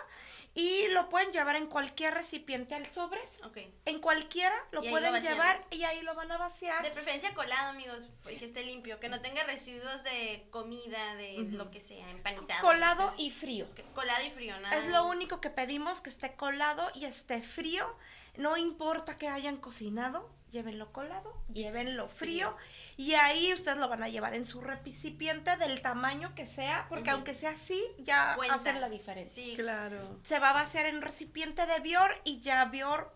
y 0.57 0.87
lo 0.87 1.07
pueden 1.07 1.31
llevar 1.31 1.55
en 1.55 1.67
cualquier 1.67 2.15
recipiente 2.15 2.73
al 2.73 2.87
sobres. 2.87 3.39
En 3.85 3.99
cualquiera 3.99 4.55
lo 4.71 4.81
pueden 4.81 5.21
llevar 5.21 5.63
y 5.69 5.83
ahí 5.83 6.01
lo 6.01 6.15
van 6.15 6.31
a 6.31 6.37
vaciar. 6.37 6.83
De 6.83 6.89
preferencia 6.89 7.31
colado, 7.35 7.69
amigos, 7.69 8.03
que 8.23 8.43
esté 8.43 8.63
limpio, 8.63 8.99
que 8.99 9.07
no 9.07 9.21
tenga 9.21 9.43
residuos 9.43 10.03
de 10.03 10.47
comida, 10.49 11.13
de 11.15 11.43
lo 11.51 11.69
que 11.69 11.79
sea, 11.79 12.09
empanizado. 12.09 12.61
colado 12.61 13.13
y 13.17 13.29
frío. 13.29 13.67
Colado 13.93 14.25
y 14.25 14.31
frío, 14.31 14.59
nada. 14.59 14.75
Es 14.75 14.91
lo 14.91 15.05
único 15.05 15.39
que 15.41 15.51
pedimos, 15.51 16.01
que 16.01 16.09
esté 16.09 16.35
colado 16.35 16.89
y 16.95 17.05
esté 17.05 17.43
frío. 17.43 17.95
No 18.35 18.57
importa 18.57 19.15
que 19.15 19.27
hayan 19.27 19.57
cocinado, 19.57 20.27
llévenlo 20.51 20.91
colado, 20.91 21.33
llévenlo 21.51 22.07
frío. 22.07 22.55
Y 22.95 23.13
ahí 23.13 23.53
ustedes 23.53 23.77
lo 23.77 23.89
van 23.89 24.03
a 24.03 24.09
llevar 24.09 24.33
en 24.33 24.45
su 24.45 24.61
recipiente 24.61 25.55
del 25.57 25.81
tamaño 25.81 26.33
que 26.35 26.45
sea, 26.45 26.85
porque 26.89 27.09
aunque 27.09 27.33
sea 27.33 27.51
así, 27.51 27.83
ya 27.99 28.33
Cuenta. 28.35 28.55
hacen 28.55 28.81
la 28.81 28.89
diferencia. 28.89 29.43
Sí, 29.43 29.55
Claro. 29.55 30.19
Se 30.23 30.39
va 30.39 30.51
a 30.51 30.53
vaciar 30.53 30.85
en 30.85 30.97
un 30.97 31.01
recipiente 31.01 31.65
de 31.65 31.79
Bior 31.79 32.11
y 32.23 32.39
ya 32.39 32.65
Bior, 32.65 33.15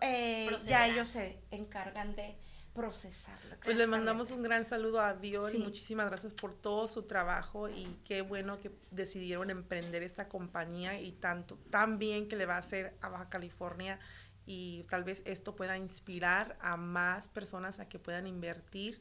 eh, 0.00 0.50
ya 0.66 0.86
ellos 0.86 1.08
se 1.08 1.40
encargan 1.50 2.14
de 2.14 2.36
procesarlo. 2.74 3.56
Pues 3.62 3.76
le 3.76 3.86
mandamos 3.86 4.30
un 4.30 4.42
gran 4.42 4.64
saludo 4.64 5.00
a 5.00 5.12
Bior 5.12 5.54
y 5.54 5.58
muchísimas 5.58 6.06
gracias 6.08 6.32
por 6.32 6.54
todo 6.54 6.88
su 6.88 7.02
trabajo 7.02 7.68
y 7.68 7.98
qué 8.04 8.22
bueno 8.22 8.60
que 8.60 8.70
decidieron 8.90 9.50
emprender 9.50 10.02
esta 10.02 10.28
compañía 10.28 11.00
y 11.00 11.12
tanto 11.12 11.56
tan 11.70 11.98
bien 11.98 12.28
que 12.28 12.36
le 12.36 12.46
va 12.46 12.54
a 12.54 12.58
hacer 12.58 12.96
a 13.00 13.08
Baja 13.08 13.28
California 13.28 13.98
y 14.52 14.82
tal 14.90 15.04
vez 15.04 15.22
esto 15.26 15.54
pueda 15.54 15.76
inspirar 15.78 16.56
a 16.60 16.76
más 16.76 17.28
personas 17.28 17.78
a 17.78 17.88
que 17.88 18.00
puedan 18.00 18.26
invertir 18.26 19.00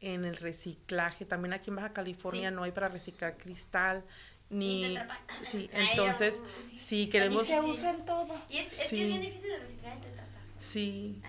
en 0.00 0.26
el 0.26 0.36
reciclaje. 0.36 1.24
También 1.24 1.54
aquí 1.54 1.70
en 1.70 1.76
Baja 1.76 1.94
California 1.94 2.50
Sí. 2.50 2.54
no 2.54 2.64
hay 2.64 2.72
para 2.72 2.88
reciclar 2.88 3.38
cristal 3.38 4.04
Ni 4.50 4.98
sí, 5.42 5.70
entonces 5.72 6.42
si 6.76 7.02
Y 7.02 7.06
queremos 7.06 7.46
se 7.46 7.60
usa 7.62 7.90
en 7.92 8.04
todo. 8.04 8.34
Y 8.50 8.58
es, 8.58 8.72
es 8.72 8.78
que 8.78 8.88
Sí. 8.88 9.00
es 9.00 9.06
bien 9.08 9.20
difícil 9.22 9.48
de 9.48 9.58
reciclar 9.58 9.96
el 9.96 10.02
sí, 10.62 11.22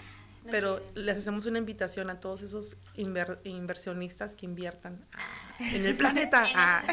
pero 0.49 0.83
les 0.95 1.17
hacemos 1.17 1.45
una 1.45 1.59
invitación 1.59 2.09
a 2.09 2.19
todos 2.19 2.41
esos 2.41 2.75
inver- 2.95 3.39
inversionistas 3.43 4.33
que 4.35 4.45
inviertan 4.45 5.05
ah, 5.13 5.55
en 5.59 5.85
el 5.85 5.95
planeta. 5.95 6.43
En 6.49 6.55
Ah, 6.55 6.83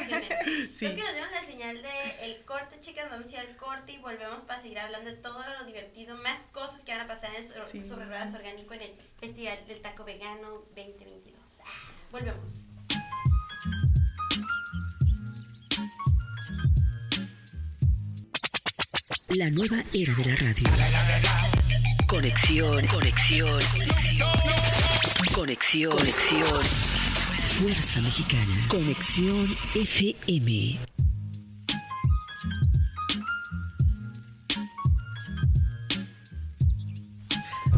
sí. 0.70 0.86
Creo 0.86 0.94
que 0.96 1.02
nos 1.02 1.12
dieron 1.12 1.30
la 1.32 1.42
señal 1.42 1.82
de 1.82 2.24
el 2.26 2.44
corte, 2.44 2.78
chicas. 2.80 3.10
Vamos 3.10 3.26
a 3.28 3.30
ir 3.30 3.38
al 3.38 3.56
corte 3.56 3.92
y 3.92 3.98
volvemos 3.98 4.42
para 4.42 4.60
seguir 4.60 4.78
hablando 4.78 5.10
de 5.10 5.16
todo 5.16 5.42
lo 5.58 5.64
divertido, 5.64 6.16
más 6.16 6.38
cosas 6.52 6.82
que 6.84 6.92
van 6.92 7.00
a 7.02 7.06
pasar 7.06 7.34
en 7.34 7.46
Sobre, 7.46 7.64
Sí. 7.64 7.82
sobre 7.82 8.04
Ruedas 8.06 8.34
Orgánico 8.34 8.74
en 8.74 8.82
el 8.82 8.94
Festival 9.18 9.58
del 9.66 9.80
Taco 9.80 10.04
Vegano 10.04 10.64
2022. 10.76 11.38
Ah, 11.64 11.92
volvemos. 12.12 12.66
La 19.28 19.50
nueva 19.50 19.76
era 19.92 20.14
de 20.14 20.24
la 20.24 20.36
radio. 20.36 21.57
Conexión, 22.08 22.86
conexión, 22.86 23.60
conexión. 23.70 24.30
Conexión, 25.34 25.92
conexión. 25.92 26.64
Fuerza 27.44 28.00
Mexicana. 28.00 28.66
Conexión 28.70 29.54
FM. 29.74 30.78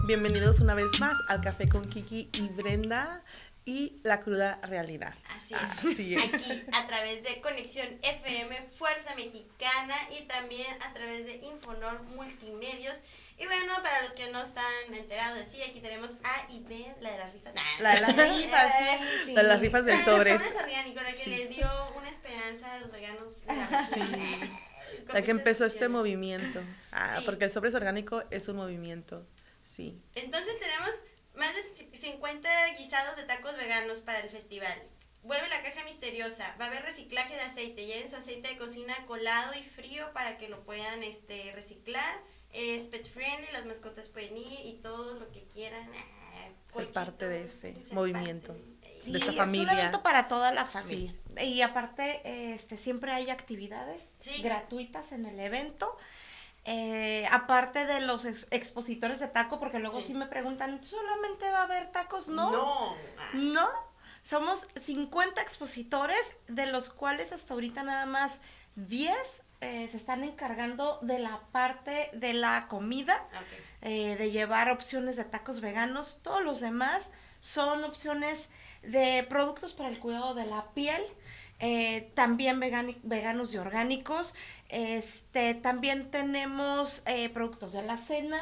Bienvenidos 0.07 0.61
una 0.61 0.75
vez 0.75 1.01
más 1.01 1.17
al 1.27 1.41
Café 1.41 1.69
con 1.69 1.89
Kiki 1.89 2.31
y 2.33 2.49
Brenda 2.51 3.25
y 3.65 4.01
la 4.05 4.21
cruda 4.21 4.61
realidad. 4.63 5.15
Así 5.29 5.55
es. 5.55 5.61
Así 5.61 6.15
es. 6.15 6.35
Aquí 6.35 6.63
a 6.73 6.87
través 6.87 7.25
de 7.25 7.41
Conexión 7.41 7.89
FM, 8.03 8.69
Fuerza 8.79 9.13
Mexicana 9.17 9.97
y 10.17 10.23
también 10.27 10.81
a 10.83 10.93
través 10.93 11.27
de 11.27 11.41
Infonor 11.45 12.05
Multimedios. 12.05 12.95
Y 13.41 13.47
bueno, 13.47 13.75
para 13.83 14.03
los 14.03 14.13
que 14.13 14.29
no 14.31 14.43
están 14.43 14.65
enterados, 14.93 15.39
sí, 15.51 15.63
aquí 15.63 15.81
tenemos 15.81 16.13
A 16.23 16.47
y 16.53 16.61
B, 16.61 16.95
la 17.01 17.13
de 17.13 17.19
las 17.19 17.33
rifas. 17.33 17.55
Nah. 17.55 17.63
La 17.81 17.95
de 17.95 18.01
las 18.03 18.17
rifas, 18.37 18.73
sí, 18.79 19.07
sí. 19.25 19.33
La 19.33 19.43
de 19.43 19.49
las 19.49 19.61
rifas 19.61 19.85
del 19.87 19.97
La 19.97 20.01
de 20.01 20.07
los 20.07 20.15
sobres. 20.17 20.35
sobres 20.43 20.57
orgánicos, 20.63 21.03
la 21.03 21.11
que 21.13 21.17
Sí. 21.25 21.31
le 21.31 21.47
dio 21.49 21.69
una 21.97 22.11
esperanza 22.11 22.75
a 22.75 22.79
los 22.81 22.93
veganos. 22.93 23.35
Sí. 23.95 24.01
La 25.15 25.23
que 25.23 25.31
empezó 25.31 25.65
este 25.65 25.89
movimiento. 25.89 26.61
Ah, 26.93 27.17
Sí. 27.19 27.25
porque 27.25 27.47
el 27.47 27.51
sobres 27.51 27.75
orgánico 27.75 28.23
es 28.31 28.47
un 28.49 28.57
movimiento. 28.57 29.27
Sí. 29.65 30.01
Entonces 30.15 30.59
tenemos 30.61 30.91
más 31.35 31.55
de 31.55 31.63
ci- 31.75 31.95
50 31.97 32.49
guisados 32.79 33.17
de 33.17 33.23
tacos 33.25 33.57
veganos 33.57 34.01
para 34.01 34.21
el 34.21 34.29
festival. 34.31 34.81
Vuelve 35.23 35.49
la 35.49 35.63
caja 35.63 35.83
misteriosa. 35.85 36.55
Va 36.61 36.67
a 36.67 36.69
haber 36.69 36.83
reciclaje 36.83 37.35
de 37.35 37.41
aceite. 37.43 37.87
Lleven 37.87 38.11
su 38.11 38.17
aceite 38.17 38.49
de 38.49 38.59
cocina 38.59 38.95
colado 39.07 39.55
y 39.55 39.63
frío 39.63 40.13
para 40.13 40.37
que 40.39 40.49
lo 40.49 40.63
puedan 40.65 41.03
este, 41.03 41.51
reciclar. 41.55 42.19
Es 42.53 42.85
pet 42.85 43.09
friendly, 43.09 43.47
las 43.53 43.65
mascotas 43.67 44.09
pueden 44.09 44.37
ir 44.37 44.61
y 44.67 44.81
todo 44.83 45.15
lo 45.15 45.31
que 45.31 45.45
quieran. 45.45 45.89
Ah, 45.95 46.49
Ser 46.75 46.91
parte 46.93 47.29
de 47.29 47.45
ese 47.45 47.75
movimiento. 47.93 48.57
Sí, 49.03 49.13
de 49.13 49.19
esa 49.19 49.31
es 49.31 49.37
familia. 49.37 49.73
un 49.73 49.79
evento 49.79 50.03
para 50.03 50.29
toda 50.29 50.53
la 50.53 50.65
familia. 50.67 51.15
Y 51.43 51.63
aparte, 51.63 52.21
este, 52.55 52.77
siempre 52.77 53.13
hay 53.13 53.31
actividades 53.31 54.15
Sí. 54.21 54.43
gratuitas 54.43 55.13
en 55.13 55.27
el 55.27 55.39
evento. 55.41 55.97
Eh, 56.65 57.27
aparte 57.33 57.87
de 57.87 58.01
los 58.03 58.25
ex- 58.27 58.47
expositores 58.51 59.19
de 59.19 59.29
taco, 59.29 59.59
porque 59.59 59.79
luego 59.79 60.01
Sí. 60.03 60.13
me 60.13 60.27
preguntan, 60.27 60.85
¿solamente 60.85 61.49
va 61.51 61.61
a 61.61 61.65
haber 61.65 61.91
tacos? 61.93 62.29
No. 62.29 62.51
No. 62.51 62.97
No. 63.33 63.69
Somos 64.23 64.67
50 64.77 65.41
expositores, 65.41 66.37
de 66.49 66.67
los 66.67 66.91
cuales 66.91 67.33
hasta 67.33 67.55
ahorita 67.55 67.83
nada 67.83 68.05
más 68.05 68.43
10 68.77 69.43
eh, 69.61 69.89
se 69.89 69.97
están 69.97 70.25
encargando 70.25 70.99
de 71.03 71.19
la 71.19 71.41
parte 71.53 72.11
de 72.15 72.33
la 72.33 72.67
comida 72.69 73.27
eh, 73.83 74.17
de 74.17 74.31
llevar 74.31 74.71
opciones 74.71 75.17
de 75.17 75.25
tacos 75.25 75.61
veganos. 75.61 76.19
Todos 76.23 76.43
los 76.43 76.61
demás 76.61 77.11
son 77.41 77.85
opciones 77.85 78.51
de 78.83 79.25
productos 79.29 79.75
para 79.75 79.89
el 79.89 79.99
cuidado 79.99 80.35
de 80.35 80.47
la 80.47 80.71
piel. 80.75 81.03
eh, 81.63 82.11
también 82.15 82.59
veganos 83.03 83.53
y 83.53 83.59
orgánicos. 83.59 84.35
Este, 84.71 85.55
también 85.55 86.11
tenemos 86.11 87.03
eh, 87.07 87.29
productos 87.29 87.73
de 87.73 87.83
la 87.83 87.99
cena, 87.99 88.41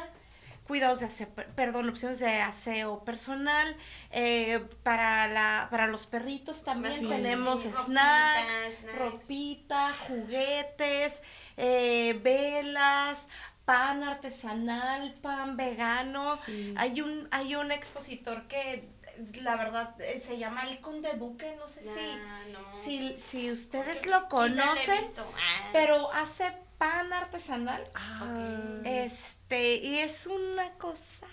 cuidados 0.69 0.99
de 0.99 1.07
aseo, 1.07 1.27
per- 1.29 1.47
perdón, 1.55 1.89
opciones 1.89 2.19
de 2.19 2.39
aseo 2.41 3.03
personal. 3.03 3.75
eh, 4.11 4.63
para, 4.83 5.27
la, 5.27 5.67
para 5.71 5.87
los 5.87 6.05
perritos 6.05 6.63
también 6.63 6.93
Sí. 6.93 7.07
tenemos 7.07 7.61
Sí, 7.63 7.71
snacks, 7.85 8.93
ropita, 8.95 9.93
juguetes, 10.07 11.13
eh, 11.57 12.19
velas, 12.23 13.27
pan 13.65 14.03
artesanal, 14.03 15.13
pan 15.21 15.57
vegano. 15.57 16.37
Sí. 16.37 16.73
Hay 16.77 17.01
un 17.01 17.27
hay 17.31 17.55
un 17.55 17.71
expositor 17.71 18.47
que 18.47 18.87
la 19.41 19.55
verdad 19.57 19.99
eh, 20.01 20.23
se 20.25 20.37
llama 20.37 20.61
el 20.69 20.79
Conde 20.79 21.13
Duque, 21.13 21.55
no 21.57 21.67
sé 21.67 21.83
Ya, 21.83 21.93
si, 21.93 22.51
no. 22.53 22.59
si 22.83 23.17
si 23.19 23.51
ustedes 23.51 24.05
lo 24.05 24.29
conocen. 24.29 25.03
Ah. 25.17 25.69
pero 25.73 26.11
hace 26.13 26.45
pan 26.79 27.13
artesanal. 27.13 27.83
Ah, 27.93 28.25
Este, 28.83 29.75
y 29.75 29.99
es 29.99 30.25
una 30.25 30.71
cosa 30.73 31.27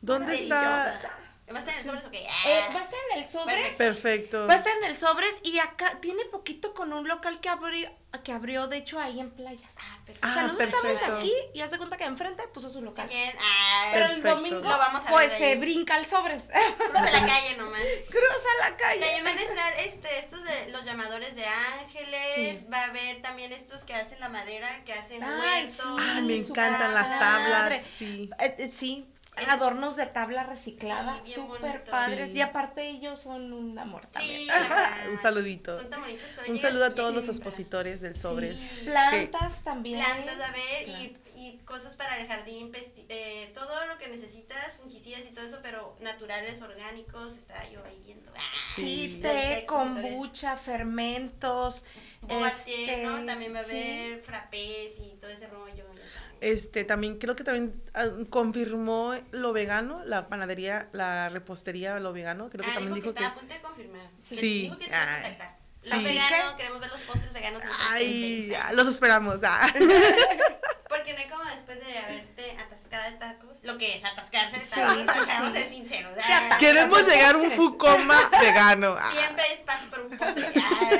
¿Dónde 0.00 0.34
está? 0.34 1.00
Maravillosa. 1.48 1.52
¿Va 1.52 1.58
a 1.58 1.60
estar 1.60 1.74
en 1.74 1.78
el 1.80 1.84
sobres 1.84 2.04
o 2.06 2.10
qué? 2.10 2.18
Eh, 2.24 2.28
Ah. 2.62 2.70
va 2.74 2.80
a 2.80 2.82
estar 2.82 2.98
en 3.12 3.18
el 3.22 3.28
sobres. 3.28 3.74
Perfecto. 3.76 4.46
Va 4.46 4.54
a 4.54 4.56
estar 4.56 4.76
en 4.78 4.84
el 4.84 4.96
sobres 4.96 5.34
y 5.42 5.58
acá 5.58 5.98
tiene 6.00 6.24
poquito 6.26 6.74
con 6.74 6.92
un 6.92 7.06
local 7.08 7.40
que 7.40 7.48
abrió, 7.48 7.90
que 8.24 8.32
abrió 8.32 8.68
de 8.68 8.76
hecho 8.78 8.98
ahí 9.00 9.20
en 9.20 9.30
playas. 9.30 9.74
Ah, 9.78 9.98
perfecto. 10.06 10.28
o 10.28 10.32
sea, 10.32 10.42
Ah, 10.42 10.46
nosotros 10.46 10.70
perfecto. 10.70 10.92
estamos 10.92 11.18
aquí 11.22 11.32
y 11.54 11.60
haz 11.60 11.70
de 11.70 11.78
cuenta 11.78 11.96
que 11.96 12.04
enfrente 12.04 12.42
puso 12.48 12.70
su 12.70 12.80
local. 12.82 13.08
ah, 13.40 13.90
Pero 13.92 14.06
el 14.06 14.22
domingo, 14.22 14.60
Lo 14.60 14.78
vamos 14.78 15.04
a 15.04 15.08
pues 15.08 15.32
se 15.32 15.56
brinca 15.56 15.98
el 15.98 16.06
sobres. 16.06 16.44
cruza 16.78 17.10
la 17.10 17.26
calle 17.26 17.56
nomás. 17.58 17.80
Cruza 18.08 18.48
la 18.60 18.76
calle. 18.76 19.00
También 19.00 19.24
van 19.24 19.38
a 19.38 19.42
estar 19.42 19.74
este, 19.80 20.18
estos 20.18 20.42
de 20.44 20.68
los 20.70 20.84
llamadores 20.84 21.34
de 21.36 21.44
ángeles, 21.46 22.34
Sí. 22.34 22.66
va 22.72 22.78
a 22.80 22.84
haber 22.84 23.20
también 23.22 23.52
estos 23.52 23.82
que 23.84 23.94
hacen 23.94 24.20
la 24.20 24.28
madera, 24.28 24.82
que 24.84 24.92
hacen 24.92 25.22
Ay, 25.22 25.64
huertos. 25.64 26.00
sí, 26.00 26.06
Ah, 26.08 26.20
me 26.22 26.36
encantan 26.36 26.94
las 26.94 27.18
tablas. 27.18 27.82
Sí. 27.98 28.30
Eh, 28.38 28.54
eh, 28.58 28.70
sí, 28.72 29.08
adornos 29.48 29.96
de 29.96 30.06
tabla 30.06 30.44
reciclada, 30.44 31.20
Sí, 31.24 31.32
súper 31.32 31.84
padres. 31.84 32.28
Sí. 32.28 32.38
Y 32.38 32.40
aparte 32.42 32.86
ellos 32.88 33.18
son 33.20 33.52
un 33.52 33.78
amor 33.78 34.06
también. 34.06 34.40
Sí. 34.40 34.48
Un 35.10 35.18
saludito. 35.20 35.76
Son 35.76 35.88
tan 35.90 36.00
bonitos, 36.02 36.28
Un 36.48 36.58
saludo 36.58 36.84
a 36.86 36.90
todos 36.94 37.14
los 37.14 37.28
expositores 37.28 38.00
del 38.00 38.18
Sobres. 38.18 38.56
Plantas 38.84 39.62
también. 39.64 40.00
plantas 40.04 40.40
a 40.40 40.52
ver 40.52 40.88
y, 40.88 41.16
y 41.36 41.58
cosas 41.64 41.96
para 41.96 42.18
el 42.20 42.26
jardín, 42.28 42.72
eh, 43.08 43.50
todo 43.54 43.86
lo 43.86 43.98
que 43.98 44.08
necesitas, 44.08 44.76
fungicidas 44.76 45.22
y 45.22 45.32
todo 45.32 45.46
eso, 45.46 45.58
pero 45.62 45.96
naturales, 46.00 46.60
orgánicos, 46.62 47.36
estaba 47.38 47.66
yo 47.70 47.82
ahí 47.84 48.00
viendo. 48.04 48.32
Ah, 48.36 48.40
Sí, 48.74 49.18
té, 49.22 49.64
kombucha, 49.66 50.56
fermentos. 50.56 51.84
Boba 52.20 52.48
este, 52.48 53.04
¿no? 53.04 53.24
También 53.26 53.54
va 53.54 53.60
a 53.60 53.64
sí. 53.64 53.70
haber 53.76 54.20
frappés 54.22 54.92
y 54.98 55.16
todo 55.20 55.30
ese 55.30 55.46
rollo. 55.46 55.84
ya. 55.94 56.31
Este, 56.42 56.82
también 56.82 57.18
creo 57.18 57.36
que 57.36 57.44
también 57.44 57.80
ah, 57.94 58.08
confirmó 58.28 59.14
lo 59.30 59.52
vegano, 59.52 60.04
la 60.04 60.28
panadería, 60.28 60.88
la 60.92 61.28
repostería, 61.28 62.00
lo 62.00 62.12
vegano. 62.12 62.50
Creo 62.50 62.64
que 62.64 62.70
Ah, 62.72 62.74
también 62.74 62.94
dijo 62.94 63.12
dijo 63.12 63.14
que 63.14 63.20
que. 63.20 63.24
está 63.24 63.36
a 63.36 63.38
punto 63.38 63.54
de 63.54 63.60
confirmar. 63.60 64.10
Que 64.28 64.34
Sí. 64.34 64.62
Dijo 64.62 64.76
que 64.78 64.84
te 64.86 64.90
va 64.90 64.96
a 64.98 65.14
Ay. 65.14 65.22
contactar. 65.22 65.58
Sí. 65.82 65.88
Los 65.90 65.98
Así 65.98 66.04
veganos, 66.08 66.50
que- 66.50 66.56
queremos 66.56 66.80
ver 66.80 66.90
los 66.90 67.00
postres 67.02 67.32
veganos. 67.32 67.62
Ay, 67.90 68.46
presente, 68.48 68.56
ah, 68.56 68.72
los 68.72 68.88
esperamos. 68.88 69.38
ah. 69.44 69.66
Porque 71.02 71.14
no 71.14 71.18
hay 71.18 71.28
como 71.28 71.44
después 71.50 71.80
de 71.84 71.98
haberte 71.98 72.56
atascado 72.64 73.10
de 73.10 73.16
tacos, 73.18 73.58
lo 73.64 73.76
que 73.76 73.96
es 73.96 74.04
atascarse 74.04 74.56
de 74.60 74.64
tacos, 74.66 75.00
sí, 75.00 75.20
o 75.20 75.24
sea, 75.26 75.40
vamos 75.40 75.48
a 75.48 75.60
ser 75.60 75.68
sinceros. 75.68 76.12
Ah. 76.22 76.56
Queremos 76.60 77.04
llegar 77.12 77.34
a 77.34 77.38
un 77.38 77.50
Fucoma 77.50 78.30
vegano. 78.40 78.94
ah. 78.96 79.10
Siempre 79.12 79.42
hay 79.42 79.52
espacio 79.54 79.90
para 79.90 80.02
un 80.04 80.16
postre. 80.16 80.46
ah. 80.62 80.90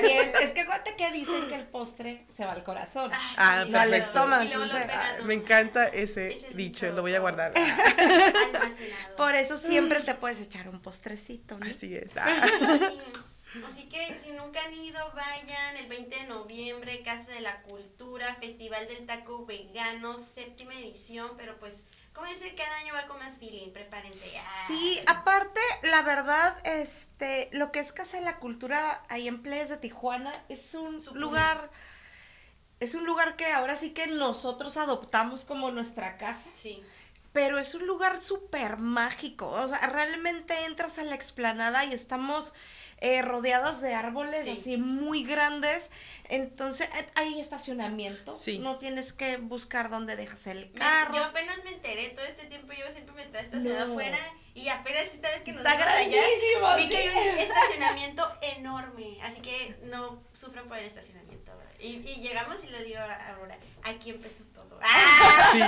Es 0.42 0.50
que 0.50 0.60
acuérdate 0.62 0.96
que 0.96 1.12
dicen 1.12 1.48
que 1.48 1.54
el 1.54 1.66
postre 1.68 2.26
se 2.30 2.44
va 2.44 2.50
al 2.50 2.64
corazón. 2.64 3.12
Ah, 3.36 3.62
sí, 3.64 3.70
no 3.70 3.78
al 3.78 3.94
estómago, 3.94 4.42
Y 4.42 4.48
luego 4.48 4.64
los 4.64 4.74
entonces, 4.74 4.98
veganos. 4.98 5.26
Me 5.26 5.34
encanta 5.34 5.84
ese 5.86 6.02
Ese 6.30 6.46
dicho, 6.48 6.56
dicho. 6.56 6.92
lo 6.92 7.02
voy 7.02 7.14
a 7.14 7.20
guardar. 7.20 7.52
Almacenado. 7.56 9.16
Por 9.16 9.36
eso 9.36 9.56
siempre 9.56 10.00
te 10.00 10.14
puedes 10.16 10.40
echar 10.40 10.68
un 10.68 10.82
postrecito, 10.82 11.58
¿no? 11.60 11.66
Así 11.70 11.94
es. 11.94 12.16
ah. 12.16 12.48
Sí. 13.52 13.62
Así 13.70 13.88
que 13.88 14.18
si 14.22 14.30
nunca 14.32 14.60
han 14.64 14.74
ido, 14.74 14.98
vayan 15.14 15.76
el 15.76 15.86
20 15.86 16.16
de 16.16 16.24
noviembre, 16.24 17.02
Casa 17.02 17.30
de 17.30 17.40
la 17.40 17.62
Cultura, 17.62 18.34
Festival 18.36 18.88
del 18.88 19.06
Taco 19.06 19.44
Vegano, 19.46 20.16
séptima 20.18 20.74
edición, 20.74 21.32
pero 21.36 21.58
pues, 21.58 21.74
como 22.14 22.26
dice, 22.26 22.54
cada 22.54 22.74
año 22.76 22.94
va 22.94 23.06
con 23.06 23.18
más 23.18 23.38
feeling, 23.38 23.72
prepárense. 23.72 24.38
Ah, 24.38 24.64
Sí, 24.66 24.98
aparte, 25.06 25.60
la 25.82 26.02
verdad, 26.02 26.56
este, 26.64 27.48
lo 27.52 27.72
que 27.72 27.80
es 27.80 27.92
Casa 27.92 28.18
de 28.18 28.24
la 28.24 28.38
Cultura 28.38 29.02
ahí 29.08 29.28
en 29.28 29.42
Playas 29.42 29.68
de 29.68 29.76
Tijuana 29.78 30.32
es 30.48 30.74
un 30.74 31.02
lugar, 31.14 31.70
es 32.80 32.94
un 32.94 33.04
lugar 33.04 33.36
que 33.36 33.46
ahora 33.52 33.76
sí 33.76 33.90
que 33.90 34.06
nosotros 34.08 34.76
adoptamos 34.76 35.44
como 35.44 35.70
nuestra 35.70 36.16
casa, 36.16 36.48
Sí. 36.54 36.82
Pero 37.32 37.58
es 37.58 37.74
un 37.74 37.86
lugar 37.86 38.20
súper 38.20 38.76
mágico, 38.76 39.48
o 39.48 39.66
sea, 39.68 39.78
realmente 39.86 40.54
entras 40.66 40.98
a 40.98 41.02
la 41.04 41.14
explanada 41.14 41.84
y 41.84 41.92
estamos 41.92 42.52
eh, 43.04 43.20
rodeadas 43.20 43.80
de 43.80 43.94
árboles 43.94 44.44
Sí. 44.44 44.50
así 44.60 44.76
muy 44.76 45.24
grandes, 45.24 45.90
entonces 46.28 46.88
eh, 46.96 47.06
hay 47.16 47.40
estacionamiento, 47.40 48.36
Sí. 48.36 48.58
no 48.60 48.78
tienes 48.78 49.12
que 49.12 49.38
buscar 49.38 49.90
dónde 49.90 50.14
dejas 50.14 50.46
el 50.46 50.66
Me- 50.70 50.78
carro. 50.78 51.14
yo 51.16 51.24
apenas 51.24 51.56
me 51.64 51.70
enteré, 51.72 52.10
todo 52.10 52.24
este 52.24 52.46
tiempo 52.46 52.72
yo 52.74 52.84
siempre 52.92 53.14
me 53.14 53.22
estaba 53.22 53.42
estacionando 53.42 53.86
No. 53.86 53.92
afuera 53.92 54.18
y 54.54 54.68
apenas 54.68 55.04
esta 55.04 55.28
vez 55.30 55.42
que 55.42 55.52
nos 55.52 55.64
Está 55.64 55.72
fuimos 55.78 55.94
allá, 55.98 56.22
grandísimo, 56.22 56.76
vi 56.76 56.88
que 56.88 57.10
sí. 57.10 57.18
hay 57.18 57.28
un 57.30 57.38
estacionamiento 57.38 58.38
enorme, 58.42 59.18
así 59.22 59.40
que 59.40 59.76
no 59.84 60.22
sufran 60.32 60.68
por 60.68 60.78
el 60.78 60.84
estacionamiento. 60.84 61.31
Y, 61.82 61.96
y 62.08 62.20
llegamos 62.22 62.62
y 62.64 62.68
le 62.68 62.84
digo 62.84 63.00
a 63.00 63.28
Aurora, 63.34 63.58
aquí 63.82 64.10
empezó 64.10 64.44
todo. 64.54 64.78
¡Ah! 64.82 65.50
Sí, 65.52 65.58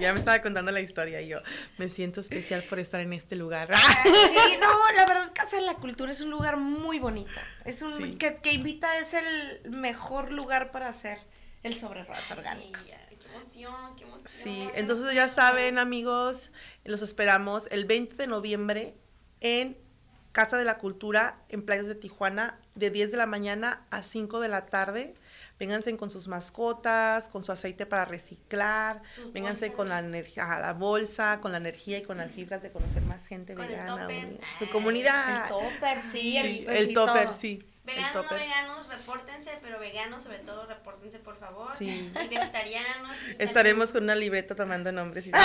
ya 0.00 0.12
me 0.12 0.18
estaba 0.20 0.40
contando 0.40 0.70
la 0.72 0.80
historia 0.80 1.20
y 1.20 1.28
yo 1.28 1.38
me 1.78 1.88
siento 1.88 2.20
especial 2.20 2.62
por 2.62 2.78
estar 2.78 3.00
en 3.00 3.12
este 3.12 3.36
lugar. 3.36 3.68
Sí, 4.04 4.56
no, 4.60 4.92
la 4.96 5.04
verdad 5.06 5.30
Casa 5.34 5.56
de 5.56 5.62
la 5.62 5.74
Cultura 5.74 6.12
es 6.12 6.20
un 6.20 6.30
lugar 6.30 6.56
muy 6.56 6.98
bonito. 6.98 7.30
Es 7.64 7.82
un 7.82 7.96
Sí. 7.96 8.14
que, 8.16 8.36
que 8.36 8.52
invita, 8.52 8.96
es 8.98 9.14
el 9.14 9.70
mejor 9.70 10.30
lugar 10.30 10.70
para 10.70 10.88
hacer 10.88 11.18
el 11.62 11.74
sobrerraza 11.74 12.34
orgánico. 12.34 12.78
Sí, 12.80 12.90
qué 13.18 13.26
emoción, 13.34 13.96
qué 13.96 14.02
emoción. 14.04 14.26
Sí, 14.26 14.68
entonces 14.74 15.14
ya 15.14 15.28
saben, 15.28 15.78
amigos, 15.78 16.50
los 16.84 17.02
esperamos 17.02 17.66
el 17.72 17.84
20 17.84 18.16
de 18.16 18.26
noviembre 18.26 18.94
en 19.40 19.76
Casa 20.32 20.56
de 20.56 20.64
la 20.64 20.78
Cultura 20.78 21.38
en 21.48 21.64
Playas 21.64 21.86
de 21.86 21.94
Tijuana 21.94 22.58
de 22.74 22.90
10 22.90 23.10
de 23.12 23.16
la 23.18 23.26
mañana 23.26 23.84
a 23.90 24.02
5 24.02 24.40
de 24.40 24.48
la 24.48 24.66
tarde. 24.66 25.14
Vénganse 25.58 25.96
con 25.96 26.10
sus 26.10 26.26
mascotas, 26.26 27.28
con 27.28 27.44
su 27.44 27.52
aceite 27.52 27.86
para 27.86 28.04
reciclar, 28.04 29.00
Sus 29.14 29.32
vénganse 29.32 29.66
bolsas. 29.68 29.76
con 29.76 29.88
la 29.88 29.98
energía, 30.00 30.58
la 30.60 30.72
bolsa, 30.72 31.38
con 31.40 31.52
la 31.52 31.58
energía 31.58 31.98
y 31.98 32.02
con 32.02 32.16
las 32.18 32.34
vibras 32.34 32.60
de 32.62 32.72
conocer 32.72 33.02
más 33.02 33.26
gente 33.26 33.54
Con 33.54 33.64
el 33.64 33.70
vegana, 33.70 34.08
su 34.58 34.68
comunidad. 34.68 35.44
El 35.44 35.48
topper, 35.48 35.98
sí, 36.12 36.36
el, 36.36 36.46
Sí, 36.46 36.62
pues, 36.64 36.76
el 36.78 36.88
sí, 36.88 36.94
topper, 36.94 37.24
todo. 37.26 37.36
sí. 37.38 37.58
el 37.62 37.66
Veganos, 37.84 38.24
no 38.30 38.36
veganos, 38.36 38.88
repórtense, 38.88 39.58
pero 39.62 39.78
veganos 39.78 40.22
sobre 40.22 40.38
todo, 40.38 40.66
repórtense 40.66 41.18
por 41.18 41.36
favor. 41.38 41.70
Sí. 41.76 42.10
Y 42.24 42.28
vegetarianos. 42.28 43.16
y 43.38 43.42
Estaremos 43.42 43.92
con 43.92 44.04
una 44.04 44.14
libreta 44.16 44.54
tomando 44.54 44.90
nombres 44.90 45.26
y 45.26 45.30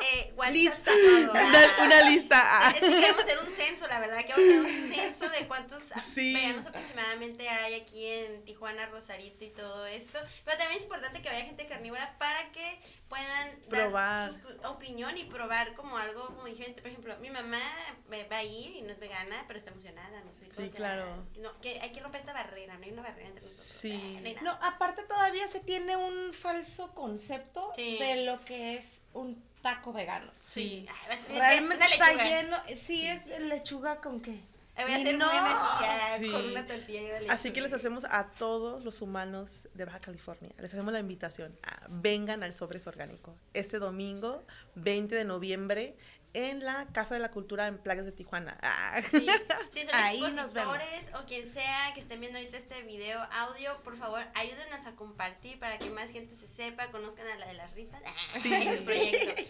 Eh, 0.00 0.32
WhatsApp 0.36 0.84
todo. 0.84 1.32
una, 1.32 1.58
una 1.84 2.02
lista. 2.08 2.40
ah. 2.40 2.70
Es 2.70 2.88
que 2.88 3.00
queremos 3.00 3.22
hacer 3.24 3.38
un 3.40 3.52
censo, 3.52 3.86
la 3.88 3.98
verdad, 3.98 4.24
queremos 4.24 4.44
hacer 4.44 4.60
un 4.60 4.87
de 5.30 5.46
cuántos 5.46 5.82
Sí. 6.14 6.34
veganos 6.34 6.66
aproximadamente 6.66 7.48
hay 7.48 7.74
aquí 7.74 8.06
en 8.06 8.44
Tijuana, 8.44 8.86
Rosarito 8.86 9.44
y 9.44 9.50
todo 9.50 9.86
esto. 9.86 10.18
Pero 10.44 10.56
también 10.58 10.78
es 10.78 10.84
importante 10.84 11.22
que 11.22 11.28
vaya 11.28 11.44
gente 11.44 11.66
carnívora 11.66 12.16
para 12.18 12.50
que 12.52 12.80
puedan 13.08 13.60
dar 13.68 13.80
Probar. 13.88 14.34
su 14.42 14.66
opinión 14.68 15.16
y 15.16 15.24
probar 15.24 15.74
como 15.74 15.96
algo 15.96 16.26
como 16.26 16.44
diferente. 16.44 16.82
Por 16.82 16.90
ejemplo, 16.90 17.16
mi 17.18 17.30
mamá 17.30 17.60
me 18.08 18.24
va 18.24 18.38
a 18.38 18.44
ir 18.44 18.76
y 18.76 18.82
no 18.82 18.92
es 18.92 18.98
vegana, 18.98 19.44
pero 19.46 19.58
está 19.58 19.70
emocionada, 19.70 20.20
¿me 20.22 20.30
explico? 20.30 20.54
Sí, 20.56 20.62
O 20.62 20.64
sea, 20.66 20.74
claro. 20.74 21.26
no, 21.38 21.58
que 21.60 21.80
hay 21.80 21.90
que 21.92 22.00
romper 22.00 22.20
esta 22.20 22.32
barrera, 22.34 22.76
no 22.76 22.84
hay 22.84 22.90
una 22.92 23.02
barrera 23.02 23.28
entre 23.28 23.42
nosotros. 23.44 23.66
Sí. 23.66 24.20
Eh, 24.24 24.36
no 24.42 24.50
aparte 24.62 25.02
todavía 25.04 25.46
se 25.48 25.60
tiene 25.60 25.96
un 25.96 26.32
falso 26.34 26.94
concepto 26.94 27.72
Sí. 27.76 27.96
de 27.98 28.24
lo 28.26 28.44
que 28.44 28.74
es 28.76 29.00
un 29.14 29.42
taco 29.62 29.92
vegano. 29.92 30.30
Sí. 30.38 30.86
Ay, 31.08 31.18
va- 31.30 31.38
Realmente 31.38 31.84
está 31.86 32.12
lleno, 32.12 32.56
sí 32.76 33.06
es 33.06 33.26
lechuga 33.48 34.00
con 34.00 34.20
qué. 34.20 34.38
Voy 34.84 34.92
a 34.92 34.98
Y 34.98 35.02
hacer 35.02 35.18
no. 35.18 35.26
memes 35.26 35.58
ya 35.80 36.18
Sí. 36.18 36.30
con 36.30 36.44
una 36.50 36.66
tortilla 36.66 37.00
de 37.02 37.08
lechuga. 37.12 37.32
Así 37.34 37.52
que 37.52 37.60
les 37.60 37.72
hacemos 37.72 38.04
a 38.10 38.28
todos 38.38 38.84
los 38.84 39.02
humanos 39.02 39.68
de 39.74 39.84
Baja 39.84 40.00
California, 40.00 40.50
les 40.58 40.72
hacemos 40.72 40.92
la 40.92 41.00
invitación 41.00 41.56
a 41.62 41.86
vengan 41.88 42.42
al 42.42 42.54
Sobres 42.54 42.86
Orgánico 42.86 43.36
este 43.54 43.78
domingo 43.78 44.44
20 44.76 45.14
de 45.14 45.24
noviembre 45.24 45.96
en 46.34 46.62
la 46.62 46.86
Casa 46.92 47.14
de 47.14 47.20
la 47.20 47.30
Cultura 47.30 47.66
en 47.66 47.78
Playas 47.78 48.04
de 48.04 48.12
Tijuana. 48.12 48.58
Ah. 48.62 49.00
Sí, 49.12 49.26
si 49.74 49.86
son 49.86 49.94
Ahí 49.94 50.20
nos 50.20 50.52
expositores 50.52 51.04
o 51.14 51.24
quien 51.26 51.50
sea 51.52 51.92
que 51.94 52.00
estén 52.00 52.20
viendo 52.20 52.38
ahorita 52.38 52.56
este 52.58 52.82
video 52.82 53.20
audio, 53.32 53.74
por 53.82 53.96
favor, 53.96 54.22
ayúdenos 54.34 54.84
a 54.86 54.92
compartir 54.96 55.58
para 55.58 55.78
que 55.78 55.88
más 55.90 56.10
gente 56.10 56.34
se 56.36 56.48
sepa, 56.48 56.90
conozcan 56.90 57.26
a 57.28 57.36
la 57.36 57.46
de 57.46 57.54
las 57.54 57.72
rifas. 57.74 58.02
Sí. 58.34 58.52
el 58.52 58.82
proyecto. 58.84 59.42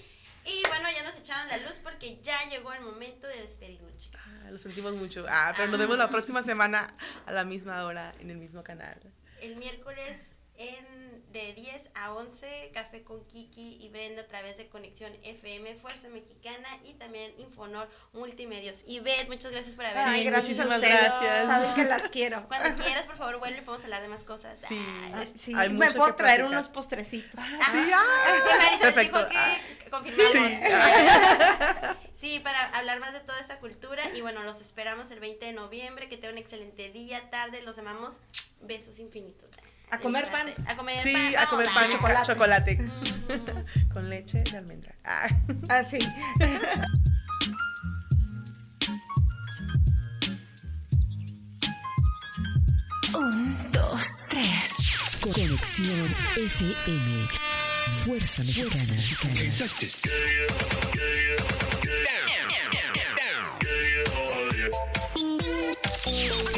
Y 0.48 0.66
bueno, 0.68 0.88
ya 0.90 1.02
nos 1.04 1.16
echaron 1.16 1.48
la 1.48 1.58
luz 1.58 1.78
porque 1.82 2.20
ya 2.22 2.36
llegó 2.48 2.72
el 2.72 2.80
momento 2.80 3.26
de 3.28 3.42
despedirnos, 3.42 3.94
chicos. 3.98 4.20
Ah, 4.24 4.50
Lo 4.50 4.58
sentimos 4.58 4.94
mucho. 4.94 5.26
Ah, 5.28 5.52
pero 5.54 5.68
nos 5.68 5.78
vemos 5.78 5.98
la 5.98 6.08
próxima 6.08 6.42
semana 6.42 6.94
a 7.26 7.32
la 7.32 7.44
misma 7.44 7.84
hora 7.84 8.14
en 8.18 8.30
el 8.30 8.38
mismo 8.38 8.62
canal. 8.64 8.98
El 9.42 9.56
miércoles 9.56 10.18
en, 10.58 11.24
de 11.32 11.52
10 11.54 11.90
a 11.94 12.12
11, 12.12 12.70
Café 12.74 13.02
con 13.02 13.24
Kiki 13.26 13.78
y 13.80 13.88
Brenda 13.90 14.22
a 14.22 14.26
través 14.26 14.56
de 14.56 14.66
Conexión 14.68 15.12
FM, 15.22 15.76
Fuerza 15.76 16.08
Mexicana 16.08 16.68
y 16.84 16.94
también 16.94 17.32
Infonor 17.38 17.88
Multimedios. 18.12 18.82
Y 18.86 19.00
Beth, 19.00 19.28
muchas 19.28 19.52
gracias 19.52 19.74
por 19.76 19.84
haber 19.86 19.98
Ay, 19.98 20.20
Sí, 20.22 20.26
gracias 20.26 20.58
a 20.60 20.64
ustedes. 20.64 20.90
gracias. 21.00 21.46
Saben 21.46 21.74
que 21.74 21.84
las 21.84 22.02
quiero. 22.10 22.46
Cuando 22.48 22.82
quieras, 22.82 23.06
por 23.06 23.16
favor, 23.16 23.38
vuelve 23.38 23.58
y 23.58 23.60
podemos 23.62 23.84
hablar 23.84 24.02
de 24.02 24.08
más 24.08 24.24
cosas. 24.24 24.58
Sí. 24.58 24.78
Ah, 25.14 25.24
sí, 25.34 25.52
Hay 25.56 25.68
me 25.70 25.90
puedo 25.92 26.06
que 26.08 26.12
traer 26.14 26.40
platicar. 26.40 26.46
unos 26.46 26.68
postrecitos. 26.68 27.40
Sí, 27.44 27.50
Ah, 27.62 27.94
ah, 27.94 28.58
Marisa 28.58 28.78
perfecto. 28.92 29.18
dijo 29.18 29.28
que 29.30 29.36
Ah, 29.38 29.58
confirmamos. 29.90 30.34
Sí. 31.92 31.98
Sí, 32.18 32.40
para 32.40 32.60
hablar 32.76 32.98
más 32.98 33.12
de 33.12 33.20
toda 33.20 33.38
esta 33.38 33.60
cultura. 33.60 34.02
Y 34.12 34.22
bueno, 34.22 34.42
los 34.42 34.60
esperamos 34.60 35.08
el 35.12 35.20
20 35.20 35.46
de 35.46 35.52
noviembre. 35.52 36.08
Que 36.08 36.16
tengan 36.16 36.32
un 36.32 36.38
excelente 36.38 36.90
día, 36.90 37.30
tarde. 37.30 37.62
Los 37.62 37.78
amamos. 37.78 38.18
Besos 38.60 38.98
infinitos. 38.98 39.48
A 39.90 39.98
comer 39.98 40.30
pan. 40.30 40.46
A 40.66 40.76
comer 40.76 41.02
Sí, 41.02 41.12
pan. 41.34 41.44
a 41.44 41.46
comer 41.48 41.68
pan 41.74 41.90
y 41.90 41.94
ah. 41.94 42.22
chocolate. 42.26 42.78
Con 43.92 44.08
leche 44.08 44.42
de 44.44 44.56
almendra. 44.58 44.94
Ah. 45.04 45.28
Así. 45.68 45.98
Un, 53.14 53.56
dos, 53.72 54.06
tres. 54.28 55.18
Conexión 55.22 56.14
FM. 56.36 57.28
Fuerza 57.90 58.42
Mexicana. 58.42 58.94